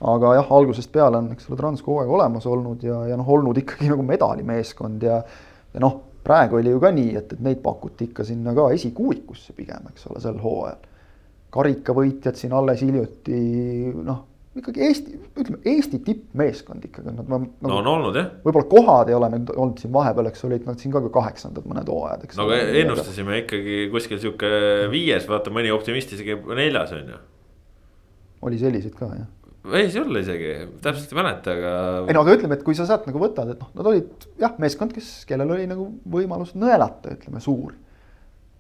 [0.05, 3.29] aga jah, algusest peale on, eks ole, Trans kogu aeg olemas olnud ja, ja noh,
[3.37, 5.21] olnud ikkagi nagu medalimeeskond ja.
[5.75, 9.55] ja noh, praegu oli ju ka nii, et, et neid pakuti ikka sinna ka esikuuikusse
[9.57, 10.91] pigem, eks ole, sel hooajal.
[11.55, 13.41] Karikavõitjad siin alles hiljuti
[13.95, 14.23] noh,
[14.59, 17.51] ikkagi Eesti, ütleme Eesti tippmeeskond ikkagi nad nagu,.
[17.65, 18.33] no on olnud jah.
[18.47, 21.91] võib-olla kohad ei ole nüüd olnud siin vahepeal, eks olid nad siin ka kaheksandad mõned
[21.91, 22.41] hooajad, eks.
[22.41, 24.51] no aga ennustasime ikkagi kuskil sihuke
[24.93, 27.23] viies, vaata mõni optimist isegi neljas on ju.
[28.51, 29.31] oli selliseid ka jah
[29.65, 30.51] võis olla isegi,
[30.85, 31.71] täpselt ei mäleta, aga.
[32.09, 34.53] ei no aga ütleme, et kui sa sealt nagu võtad, et noh, nad olid jah,
[34.61, 37.73] meeskond, kes, kellel oli nagu võimalus nõelata, ütleme suur.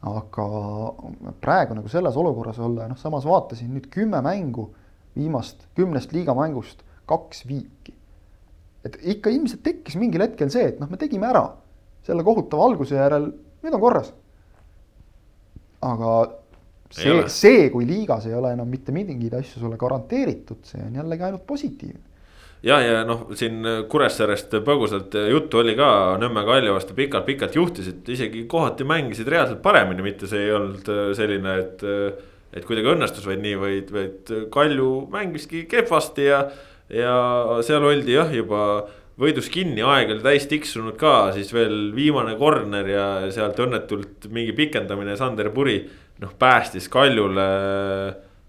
[0.04, 0.46] Aga
[1.40, 4.68] praegu nagu selles olukorras olla noh, samas vaatasin nüüd kümme mängu
[5.16, 7.94] viimast kümnest liigamängust kaks viiki.
[8.84, 11.46] et ikka ilmselt tekkis mingil hetkel see, et noh, me tegime ära
[12.04, 13.30] selle kohutava alguse järel,
[13.64, 14.10] nüüd on korras.
[15.80, 16.10] aga
[16.92, 21.28] see, see, kui liigas ei ole enam mitte mingeid asju sulle garanteeritud, see on jällegi
[21.30, 22.13] ainult positiivne
[22.64, 25.88] ja, ja noh, siin Kuressaarest põgusalt juttu oli ka,
[26.20, 31.08] Nõmme Kalju vastu pikalt-pikalt juhtisid, isegi kohati mängisid reaalselt paremini, mitte see ei olnud äh,
[31.18, 31.88] selline, et.
[32.54, 36.44] et kuidagi õnnestus, vaid nii, vaid, vaid Kalju mängiski kehvasti ja,
[36.86, 37.16] ja
[37.66, 38.60] seal oldi jah, juba
[39.20, 44.54] võidus kinni, aeg oli täis tiksunud ka, siis veel viimane corner ja sealt õnnetult mingi
[44.56, 45.80] pikendamine, Sander Puri
[46.22, 47.48] noh, päästis Kaljule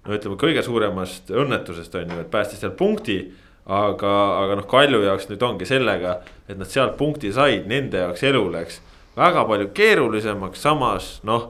[0.05, 3.19] no ütleme kõige suuremast õnnetusest on ju, et päästis sealt punkti.
[3.65, 4.11] Aga,
[4.43, 6.19] aga noh, Kalju jaoks nüüd ongi sellega,
[6.49, 8.81] et nad sealt punkti said, nende jaoks elu läks
[9.15, 11.49] väga palju keerulisemaks, samas noh,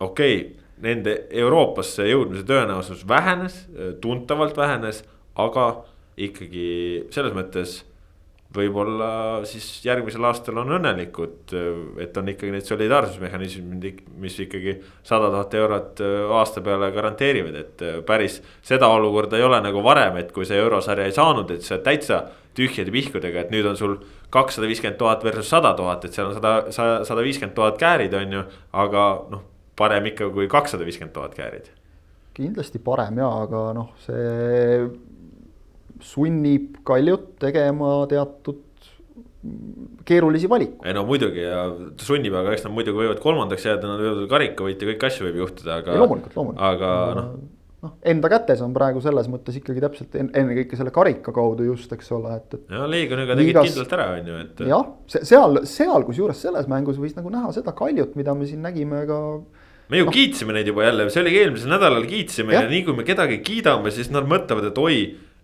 [0.00, 0.50] okei okay,
[0.82, 3.62] nende Euroopasse jõudmise tõenäosus vähenes,
[4.02, 5.02] tuntavalt vähenes,
[5.38, 5.68] aga
[6.18, 7.82] ikkagi selles mõttes
[8.52, 9.08] võib-olla
[9.48, 11.54] siis järgmisel aastal on õnnelikud,
[12.02, 14.76] et on ikkagi need solidaarsusmehhanismid, mis ikkagi
[15.06, 16.02] sada tuhat eurot
[16.38, 21.08] aasta peale garanteerivad, et päris seda olukorda ei ole nagu varem, et kui sa eurosarja
[21.08, 22.22] ei saanud, et sa täitsa
[22.56, 23.96] tühjade pihkudega, et nüüd on sul
[24.32, 28.36] kakssada viiskümmend tuhat versus sada tuhat, et seal on sada, sada viiskümmend tuhat käärid, on
[28.38, 28.42] ju,
[28.84, 29.46] aga noh,
[29.78, 31.72] parem ikka kui kakssada viiskümmend tuhat käärid.
[32.32, 34.86] kindlasti parem ja, aga noh, see
[36.02, 38.60] sunnib Kaljut tegema teatud
[40.06, 40.86] keerulisi valikuid.
[40.86, 41.64] ei no muidugi ja
[42.00, 45.40] sunnib, aga eks nad muidugi võivad kolmandaks jääda, nad võivad karika võita, kõiki asju võib
[45.42, 45.96] juhtuda, aga.
[45.98, 46.62] loomulikult, loomulikult.
[46.68, 47.32] aga noh.
[47.86, 52.12] noh, enda kätes on praegu selles mõttes ikkagi täpselt ennekõike selle karika kaudu just, eks
[52.14, 52.70] ole, et, et.
[52.70, 53.72] ja Leegioniga tegid liigas...
[53.72, 54.62] kindlalt ära, on ju, et.
[54.70, 59.02] jah, seal, seal kusjuures selles mängus võis nagu näha seda Kaljut, mida me siin nägime
[59.10, 59.18] ka
[59.90, 60.14] me ju no.
[60.14, 62.62] kiitsime neid juba jälle, see oligi eelmisel nädalal kiitsime ja.
[62.62, 65.02] ja nii kui me kedagi kiidame, siis nad mõtlevad, et oi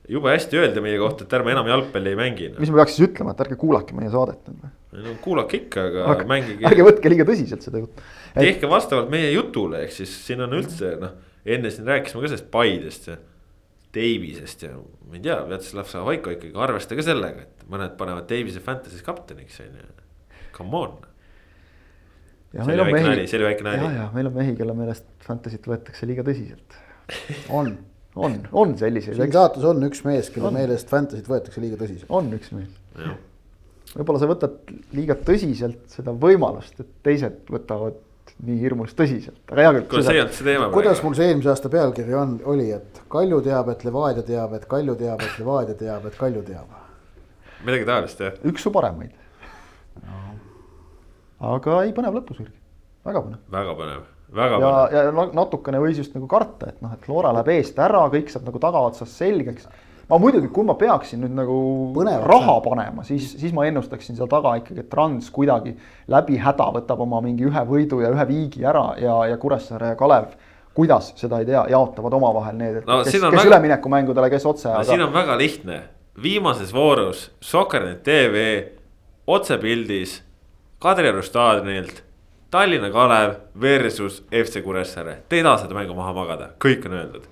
[0.09, 2.61] jube hästi öelda meie kohta, et ärme enam jalgpalli ei mängi no..
[2.63, 4.71] mis ma peaks siis ütlema, et ärge kuulake meie saadet või?
[5.05, 6.65] no kuulake ikka, aga, aga mängige.
[6.69, 8.41] ärge võtke liiga tõsiselt seda juttu et....
[8.41, 11.19] tehke vastavalt meie jutule, ehk siis siin on üldse noh,
[11.49, 13.19] enne siin rääkisime ka sellest Paidest ja.
[13.99, 19.05] Davisest ja ma ei tea, Vjatslav Savaiko ikkagi arvestage sellega, et mõned panevad Davise Fantasy's
[19.05, 19.93] kapteniks on ju,
[20.57, 20.97] come on.
[22.53, 23.85] see oli väike nali, see oli väike nali.
[23.85, 26.81] ja, ja meil on mehi, kelle meelest Fantasy't võetakse liiga tõsiselt
[27.53, 27.77] on
[28.17, 29.17] on, on selliseid.
[29.17, 32.11] siin saates on üks mees, kelle meelest Fantasy't võetakse liiga tõsiselt.
[32.13, 32.73] on üks mees.
[33.95, 38.05] võib-olla sa võtad liiga tõsiselt seda võimalust, et teised võtavad
[38.45, 39.87] nii hirmus tõsiselt, aga hea küll.
[39.91, 40.69] kuule, see ei olnud see teema.
[40.75, 44.69] kuidas mul see eelmise aasta pealkiri on, oli, et Kalju teab, et Levadia teab, et
[44.69, 46.77] Kalju teab, et Levadia teab, et Kalju teab.
[47.65, 48.37] midagi taolist jah.
[48.47, 49.17] üks su paremaid
[50.05, 50.37] no..
[51.55, 52.53] aga ei, põnev lõpusirg,
[53.09, 53.43] väga põnev.
[53.57, 57.53] väga põnev väga ja, ja natukene võis just nagu karta, et noh, et Flora läheb
[57.57, 59.69] eest ära, kõik saab nagu tagaotsas selgeks.
[60.09, 61.59] ma muidugi, kui ma peaksin nüüd nagu
[61.97, 65.75] Põnevat, raha panema, siis, siis ma ennustaksin seal taga ikkagi, et Trans kuidagi
[66.09, 69.99] läbi häda võtab oma mingi ühe võidu ja ühe viigi ära ja, ja Kuressaare ja
[70.01, 70.33] Kalev
[70.79, 73.47] kuidas seda ei tea, jaotavad omavahel need, et no, kes, kes väga...
[73.51, 74.85] üleminekumängudele, kes otse no,.
[74.87, 75.79] siin on väga lihtne,
[76.23, 78.45] viimases voorus Soccernet tv
[79.27, 80.21] otsepildis
[80.79, 82.05] Kadrioru staadionilt
[82.51, 87.27] Tallinna Kalev versus FC Kuressaare, te ei taha seda mängu maha magada, kõik on öeldud.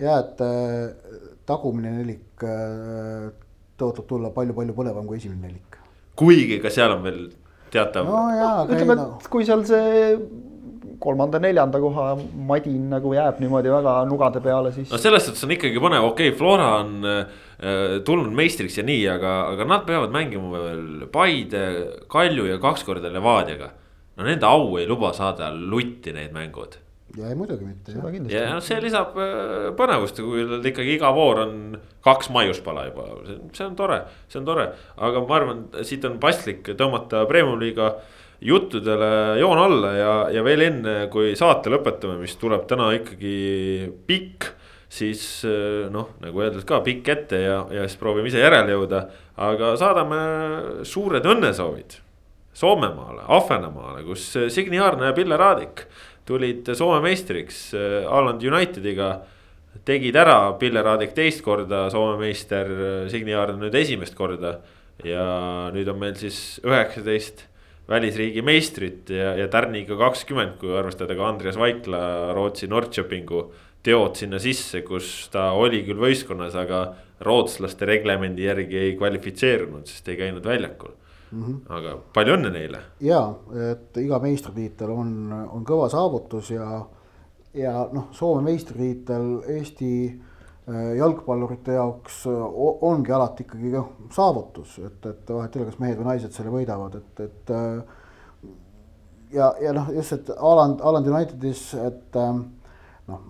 [0.00, 3.26] ja et äh, tagumine nelik äh,
[3.78, 5.76] tõotab tulla palju-palju põnevam kui esimene nelik.
[6.16, 7.26] kuigi ka seal on veel
[7.74, 8.08] teatav.
[8.08, 10.06] no jaa, aga ütleme, et kui seal see
[10.98, 12.06] kolmanda-neljanda koha
[12.48, 14.88] madin nagu jääb niimoodi väga nugade peale, siis.
[14.88, 19.04] no selles suhtes on ikkagi põnev, okei okay,, Flora on äh, tulnud meistriks ja nii,
[19.12, 21.66] aga, aga nad peavad mängima veel Paide,
[22.08, 23.74] Kalju ja kaks korda Levadiaga
[24.18, 26.76] no nende au ei luba saada lutti need mängud.
[27.16, 27.94] ja ei muidugi mitte.
[28.32, 31.56] ja noh, see lisab äh, põnevust, kui ikkagi iga voor on
[32.04, 33.08] kaks maiuspala juba,
[33.54, 34.68] see on tore, see on tore.
[34.96, 37.94] aga ma arvan, siit on paslik tõmmata Premium-liiga
[38.44, 43.38] juttudele joon alla ja, ja veel enne, kui saate lõpetame, mis tuleb täna ikkagi
[44.06, 44.52] pikk
[44.88, 49.06] siis äh, noh, nagu öeldud ka pikk ette ja, ja siis proovime ise järele jõuda.
[49.38, 50.20] aga saadame
[50.88, 52.00] suured õnnesoovid
[52.58, 55.84] Soomemaale, Ahvenamaale, kus äh, Signi Aarna ja Pille Raadik
[56.26, 59.18] tulid Soome meistriks Aland äh, Unitediga.
[59.84, 64.58] tegid ära, Pille Raadik teist korda, Soome meister, äh, Signi Aarna nüüd esimest korda.
[65.06, 65.24] ja
[65.70, 67.44] nüüd on meil siis üheksateist
[67.88, 73.44] välisriigi meistrit ja, ja tärniga kakskümmend, kui arvestada ka Andreas Vaikla Rootsi Norrköpingu
[73.86, 76.88] teod sinna sisse, kus ta oli küll võistkonnas, aga
[77.22, 80.98] rootslaste reglemendi järgi ei kvalifitseerunud, sest ei käinud väljakul
[81.30, 81.42] mm.
[81.42, 81.58] -hmm.
[81.78, 82.80] aga palju õnne neile.
[83.00, 83.20] ja,
[83.72, 86.82] et iga meistritiitel on, on kõva saavutus ja,
[87.54, 95.34] ja noh, Soome meistritiitel Eesti äh, jalgpallurite jaoks ongi alati ikkagi noh, saavutus, et, et
[95.34, 97.50] vahet ei ole, kas mehed või naised selle võidavad, et, et.
[97.50, 97.82] Äh,
[99.32, 102.40] ja, ja noh, just, et Aland, Aland Unitedis, et äh,
[103.08, 103.28] noh,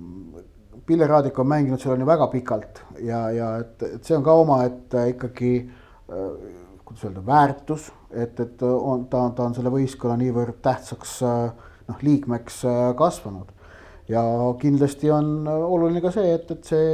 [0.88, 4.22] Pille Raadik on mänginud seal on ju väga pikalt ja, ja et, et see on
[4.24, 5.50] ka omaette ikkagi
[6.88, 12.62] kuidas öelda, väärtus, et, et on, ta, ta on selle võistkonna niivõrd tähtsaks noh, liikmeks
[12.96, 13.52] kasvanud.
[14.08, 14.22] ja
[14.60, 16.88] kindlasti on oluline ka see, et, et see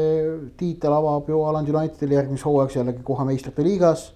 [0.59, 4.13] tiitel avab ju Aland Unitedile järgmiseks hooajaks jällegi koha meistrite liigas.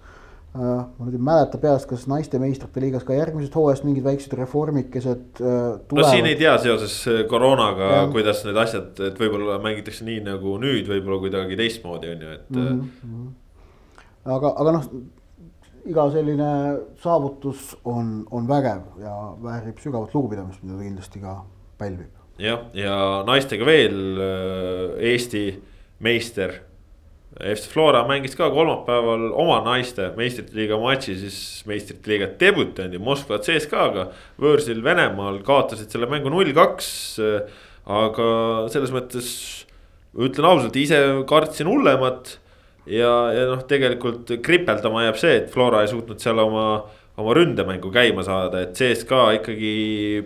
[0.59, 5.43] ma nüüd ei mäleta peast, kas naiste meistrite liigas ka järgmisest hooajast mingid väiksed reformikesed
[5.45, 6.01] uh, tulevad.
[6.01, 6.97] no siin ei tea seoses
[7.31, 12.33] koroonaga, kuidas need asjad, et võib-olla mängitakse nii nagu nüüd, võib-olla kuidagi teistmoodi on ju,
[12.41, 12.83] et mm.
[13.05, 13.31] -hmm.
[14.39, 14.91] aga, aga noh
[15.87, 16.51] iga selline
[17.03, 21.35] saavutus on, on vägev ja väärib sügavat lugupidamist, mida ta kindlasti ka
[21.79, 22.15] pälvib.
[22.39, 22.97] jah, ja
[23.27, 25.45] naistega veel äh, Eesti
[26.05, 26.65] meister.
[27.39, 31.39] FC Flora mängis ka kolmapäeval oma naiste meistrite liiga matši, siis
[31.69, 34.09] meistrite liiga debütandi Moskva CSKA-ga.
[34.41, 36.91] võõrsil Venemaal kaotasid selle mängu null-kaks.
[37.89, 38.29] aga
[38.73, 39.29] selles mõttes
[40.19, 40.99] ütlen ausalt, ise
[41.29, 42.39] kartsin hullemat
[42.89, 46.65] ja, ja noh, tegelikult kripeldama jääb see, et Flora ei suutnud seal oma,
[47.19, 49.73] oma ründemängu käima saada, et CSKA ikkagi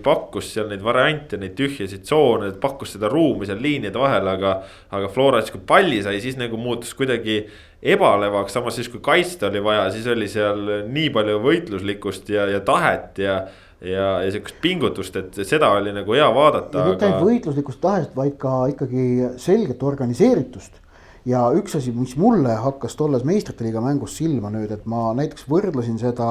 [0.05, 4.55] pakkus seal neid variante, neid tühjasid tsoone, pakkus seda ruumi seal liinide vahel, aga.
[4.93, 7.43] aga Flora siis, kui palli sai, siis nagu muutus kuidagi
[7.83, 12.63] ebalevaks, samas siis kui kaitsta oli vaja, siis oli seal nii palju võitluslikkust ja, ja
[12.65, 13.43] tahet ja
[13.83, 16.85] ja, ja sihukest pingutust, et seda oli nagu hea vaadata.
[16.85, 17.31] ja mitte ainult aga...
[17.33, 19.07] võitluslikust tahet, vaid ka ikkagi
[19.43, 20.82] selget organiseeritust
[21.29, 25.47] ja üks asi, mis mulle hakkas tolles meistrite liiga mängus silma nüüd, et ma näiteks
[25.51, 26.29] võrdlesin seda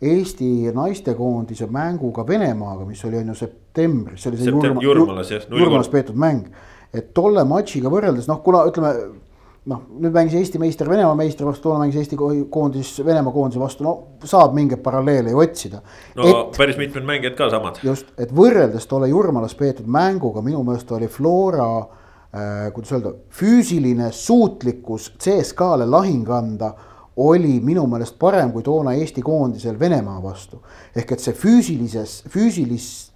[0.00, 5.42] Eesti naistekoondise mänguga Venemaaga, mis oli on ju septembris, see oli see Septem, Jurmalas, jah,
[5.50, 6.46] Jurmalas peetud mäng.
[6.94, 8.94] et tolle matšiga võrreldes noh, kuna ütleme
[9.70, 13.84] noh, nüüd mängis Eesti meister Venemaa meistri vastu, toona mängis Eesti koondis Venemaa koondise vastu,
[13.84, 15.82] no saab mingeid paralleele ju otsida.
[16.16, 17.82] no et, päris mitmed mängijad ka samad.
[17.84, 21.99] just, et võrreldes tolle Jurmalas peetud mänguga minu meelest oli Flora Äh,
[22.74, 26.74] kuidas öelda, füüsiline suutlikkus CSKA-le lahing anda
[27.16, 30.62] oli minu meelest parem kui toona Eesti koondisel Venemaa vastu.
[30.96, 33.10] ehk et see füüsilises, füüsilist,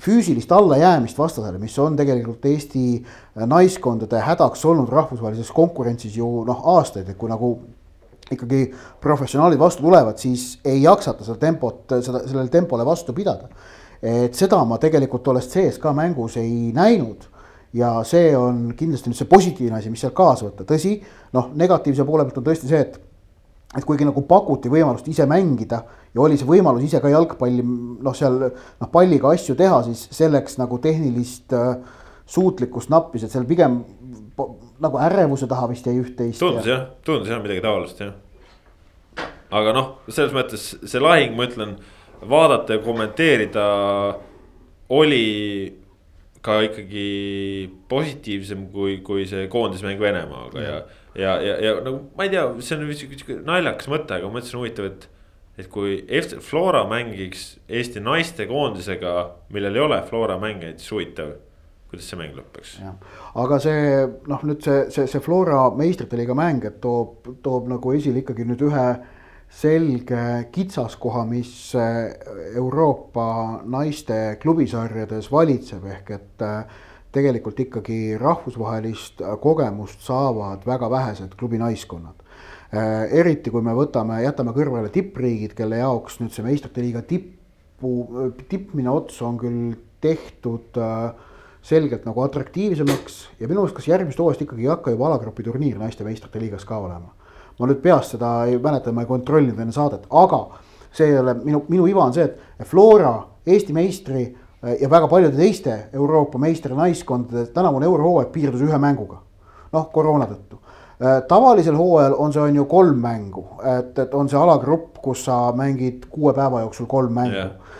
[0.00, 3.04] füüsilist allajäämist vastasele, mis on tegelikult Eesti
[3.46, 7.54] naiskondade hädaks olnud rahvusvahelises konkurentsis ju noh, aastaid, et kui nagu
[8.30, 13.48] ikkagi professionaalid vastu tulevad, siis ei jaksata seda tempot, seda, sellele tempole vastu pidada.
[14.02, 17.28] et seda ma tegelikult tolles CSKA mängus ei näinud
[17.76, 20.96] ja see on kindlasti nüüd see positiivne asi, mis sealt kaasa võtta, tõsi,
[21.36, 22.98] noh, negatiivse poole pealt on tõesti see, et
[23.78, 28.14] et kuigi nagu pakuti võimalust ise mängida ja oli see võimalus ise ka jalgpalli noh,
[28.18, 31.76] seal noh, palliga asju teha, siis selleks nagu tehnilist äh,
[32.30, 33.78] suutlikkust nappis, et seal pigem
[34.80, 36.42] nagu ärevuse taha vist jäi üht-teist.
[36.42, 38.16] tundus jah, tundus jah midagi taolist jah.
[39.54, 41.76] aga noh, selles mõttes see lahing, ma ütlen,
[42.26, 43.66] vaadata ja kommenteerida
[44.98, 45.26] oli
[46.44, 47.06] ka ikkagi
[47.90, 50.76] positiivsem kui, kui see koondismäng Venemaaga ja,
[51.14, 54.60] ja, ja, ja nagu ma ei tea, see on sihuke naljakas mõte, aga ma mõtlesin
[54.60, 55.08] huvitav, et.
[55.60, 59.14] et kui FC Flora mängiks Eesti naiste koondisega,
[59.52, 61.34] millel ei ole Flora mängijaid, siis huvitav
[61.90, 62.76] kuidas see mäng lõpeks.
[63.42, 63.86] aga see
[64.30, 68.46] noh, nüüd see, see, see Flora meistrite liiga mäng, et toob, toob nagu esile ikkagi
[68.48, 68.84] nüüd ühe
[69.50, 72.12] selge kitsaskoha, mis äh,
[72.56, 76.78] Euroopa naiste klubisarjades valitseb, ehk et äh,
[77.10, 82.26] tegelikult ikkagi rahvusvahelist kogemust saavad väga vähesed klubi naiskonnad.
[83.10, 87.90] eriti kui me võtame, jätame kõrvale tippriigid, kelle jaoks nüüd see meistrite liiga tippu,
[88.46, 90.78] tippmine ots on küll tehtud
[91.66, 95.82] selgelt nagu atraktiivsemaks ja minu arust, kas järgmist hooajast ikkagi ei hakka juba alagrupi turniir
[95.82, 97.10] naiste meistrite liigas ka olema
[97.60, 100.44] ma nüüd peast seda ei mäleta, ma ei kontrollinud enne saadet, aga
[100.92, 103.14] see ei ole minu, minu iva on see, et Flora,
[103.50, 109.20] Eesti meistri äh, ja väga paljude teiste Euroopa meistrinaiskondade tänavune eurohooaeg piirdus ühe mänguga.
[109.72, 110.58] noh, koroona tõttu.
[111.00, 113.44] Äh, tavalisel hooajal on see on ju kolm mängu,
[113.78, 117.78] et, et on see alagrupp, kus sa mängid kuue päeva jooksul kolm mängu yeah..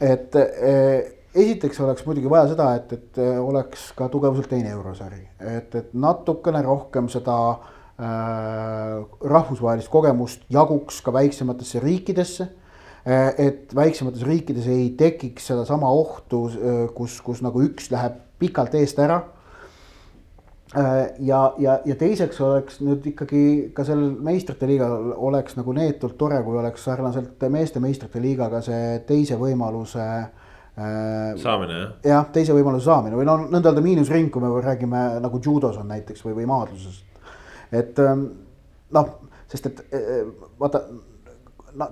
[0.00, 5.74] et eh, esiteks oleks muidugi vaja seda, et, et oleks ka tugevuselt teine eurosari, et,
[5.74, 12.48] et natukene rohkem seda Äh, rahvusvahelist kogemust jaguks ka väiksematesse riikidesse.
[13.00, 18.74] Äh, et väiksemates riikides ei tekiks sedasama ohtu, äh, kus, kus nagu üks läheb pikalt
[18.76, 19.22] eest ära.
[21.18, 26.38] ja, ja, ja teiseks oleks nüüd ikkagi ka sellel meistrite liigal oleks nagu neetult tore,
[26.46, 30.06] kui oleks sarnaselt meeste meistrite liigaga see teise võimaluse
[31.42, 31.90] saamine jah?
[32.06, 35.90] jah, teise võimaluse saamine või no nõnda öelda miinusring, kui me räägime nagu judos on
[35.90, 37.02] näiteks või, või maadluses
[37.72, 38.26] et ähm,
[38.90, 39.08] noh,
[39.48, 40.82] sest et äh, äh, vaata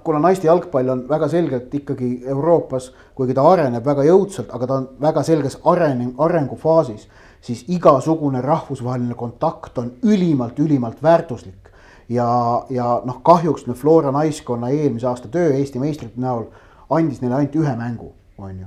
[0.04, 4.78] kuna naiste jalgpall on väga selgelt ikkagi Euroopas, kuigi ta areneb väga jõudsalt, aga ta
[4.80, 7.08] on väga selges areng, arengufaasis,
[7.40, 11.68] siis igasugune rahvusvaheline kontakt on ülimalt, ülimalt väärtuslik.
[12.08, 16.46] ja, ja noh, kahjuks nüüd Flora naiskonna eelmise aasta töö Eesti meistrite näol
[16.90, 18.66] andis neile ainult ühe mängu, on ju.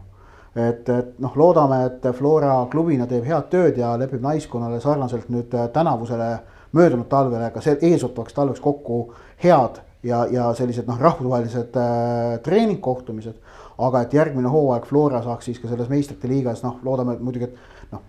[0.56, 5.56] et, et noh, loodame, et Flora klubina teeb head tööd ja lepib naiskonnale sarnaselt nüüd
[5.74, 9.02] tänavusele äh, möödunud talvele ka see eesootavaks talveks kokku
[9.44, 13.36] head ja, ja sellised noh, rahvusvahelised äh, treeningkohtumised.
[13.82, 17.48] aga et järgmine hooaeg Flora saaks siis ka selles meistrite liigas, noh, loodame et muidugi,
[17.48, 18.04] et noh,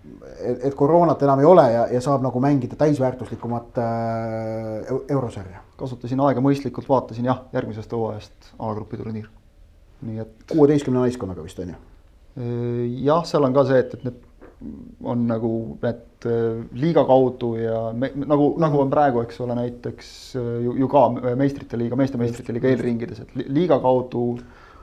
[0.53, 5.63] et koroonat enam ei ole ja, ja saab nagu mängida täisväärtuslikumat äh, eurosarja.
[5.77, 9.31] kasutasin aega mõistlikult, vaatasin jah, järgmisest hooajast A-grupi turniir.
[10.01, 10.35] nii et.
[10.51, 11.81] kuueteistkümne naiskonnaga vist on ju?
[13.05, 14.21] jah, seal on ka see, et, et need
[15.03, 15.53] on nagu
[15.83, 20.75] need äh, liiga kaudu ja me, nagu, nagu on praegu, eks ole, näiteks äh, ju,
[20.83, 21.07] ju ka
[21.39, 24.27] meistrite liiga, meeste meistrite liiga eelringides, et liiga kaudu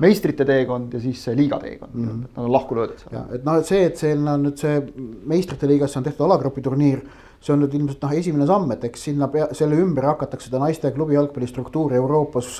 [0.00, 2.28] meistrite teekond ja siis see liiga teekond mm, -hmm.
[2.36, 3.34] nad on lahku löödud seal.
[3.34, 4.80] et noh, et see, et seal on nüüd see
[5.26, 7.04] meistrite liigasse on tehtud alagrupi turniir
[7.40, 10.60] see on nüüd ilmselt noh, esimene samm, et eks sinna pea, selle ümber hakatakse seda
[10.60, 12.50] naiste klubi jalgpallistruktuuri Euroopas.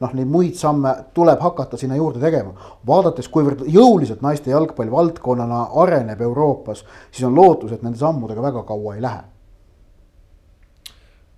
[0.00, 2.54] noh, neid muid samme tuleb hakata sinna juurde tegema.
[2.88, 8.62] vaadates, kuivõrd jõuliselt naiste jalgpall valdkonnana areneb Euroopas, siis on lootus, et nende sammudega väga
[8.68, 9.22] kaua ei lähe.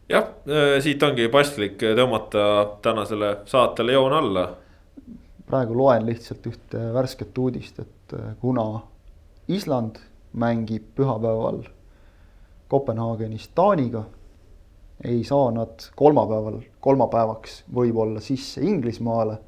[0.08, 0.30] jah,
[0.80, 4.48] siit ongi paslik tõmmata tänasele saatele joon alla.
[5.46, 8.80] Praegu loen lihtsalt ühte värsket uudist, et äh, kuna
[9.48, 10.00] Island
[10.32, 11.64] mängib pühapäeval
[12.68, 14.04] Kopenhaagenis Taaniga.
[15.04, 19.38] ei saa nad kolmapäeval, kolmapäevaks võib-olla sisse Inglismaale.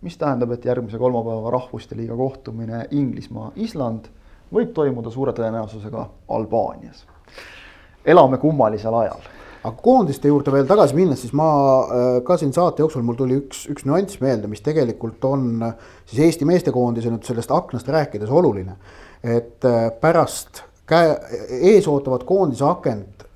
[0.00, 4.08] mis tähendab, et järgmise kolmapäeva Rahvuste Liiga kohtumine Inglismaa-Island
[4.52, 7.06] võib toimuda suure tõenäosusega Albaanias.
[8.04, 12.82] elame kummalisel ajal aga koondiste juurde veel tagasi minnes, siis ma äh, ka siin saate
[12.82, 15.76] jooksul mul tuli üks, üks nüanss meelde, mis tegelikult on äh,
[16.10, 18.76] siis Eesti meestekoondise nüüd sellest aknast rääkides oluline.
[19.22, 21.14] et äh, pärast käe,
[21.72, 23.28] ees ootavat koondise akent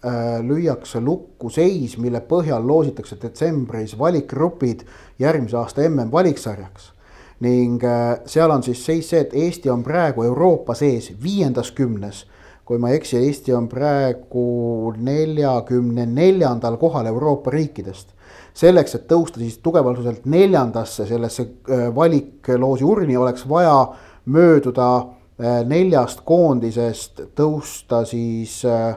[0.47, 4.85] lüüakse lukku seis, mille põhjal loositakse detsembris valikgrupid
[5.19, 6.93] järgmise aasta mm valiksarjaks.
[7.41, 7.83] ning
[8.27, 12.27] seal on siis seis see, et Eesti on praegu Euroopa sees viiendas kümnes.
[12.67, 18.11] Kui ma ei eksi, Eesti on praegu neljakümne neljandal kohal Euroopa riikidest
[18.57, 23.79] selleks, et tõusta siis tugevasuselt neljandasse sellesse äh, valikloosi urni, oleks vaja
[24.27, 24.89] mööduda
[25.37, 28.95] Äh, neljast koondisest tõusta siis äh,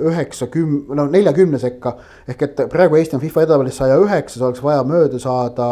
[0.00, 1.98] üheksakümne, no neljakümne sekka.
[2.24, 5.66] ehk et praegu Eesti on FIFA edetabelis saja üheksas, oleks vaja mööda saada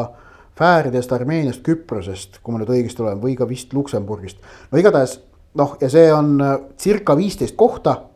[0.60, 4.44] Fääridest, Armeeniast, Küprosest, kui ma nüüd õigesti olen, või ka vist Luksemburgist.
[4.68, 5.16] no igatahes
[5.54, 8.06] noh, ja see on äh, circa viisteist kohta.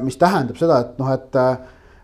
[0.00, 1.36] mis tähendab seda, et noh, et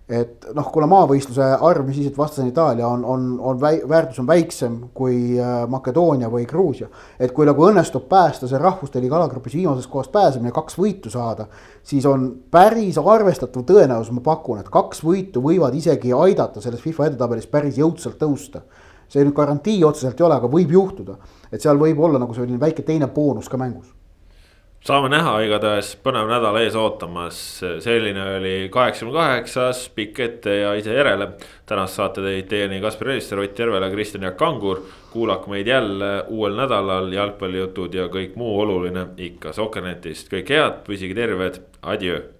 [0.06, 3.80] et noh, kuna maavõistluse arv, mis siis, et vastas on Itaalia, on, on, on väi,
[3.90, 6.86] väärtus on väiksem kui äh, Makedoonia või Gruusia.
[7.18, 11.48] et kui nagu õnnestub päästa see rahvuste liiga alagrupis viimasest kohast pääsemine, kaks võitu saada,
[11.82, 17.10] siis on päris arvestatav tõenäosus, ma pakun, et kaks võitu võivad isegi aidata selles FIFA
[17.10, 18.62] edetabelis päris jõudsalt tõusta.
[19.08, 21.18] see nüüd garantii otseselt ei ole, aga võib juhtuda,
[21.50, 23.95] et seal võib olla nagu selline väike teine boonus ka mängus
[24.86, 27.38] saame näha, igatahes põnev nädal ees ootamas,
[27.82, 31.32] selline oli kaheksakümne kaheksas, pikk ette ja ise järele.
[31.66, 34.82] tänast saate tõid teieni Kaspar Elisser, Ott Järvela, Kristjan Jaak Kangur.
[35.10, 41.14] kuulake meid jälle uuel nädalal, jalgpallijutud ja kõik muu oluline ikka Sokkernetist, kõike head, püsige
[41.14, 42.35] terved, adjöö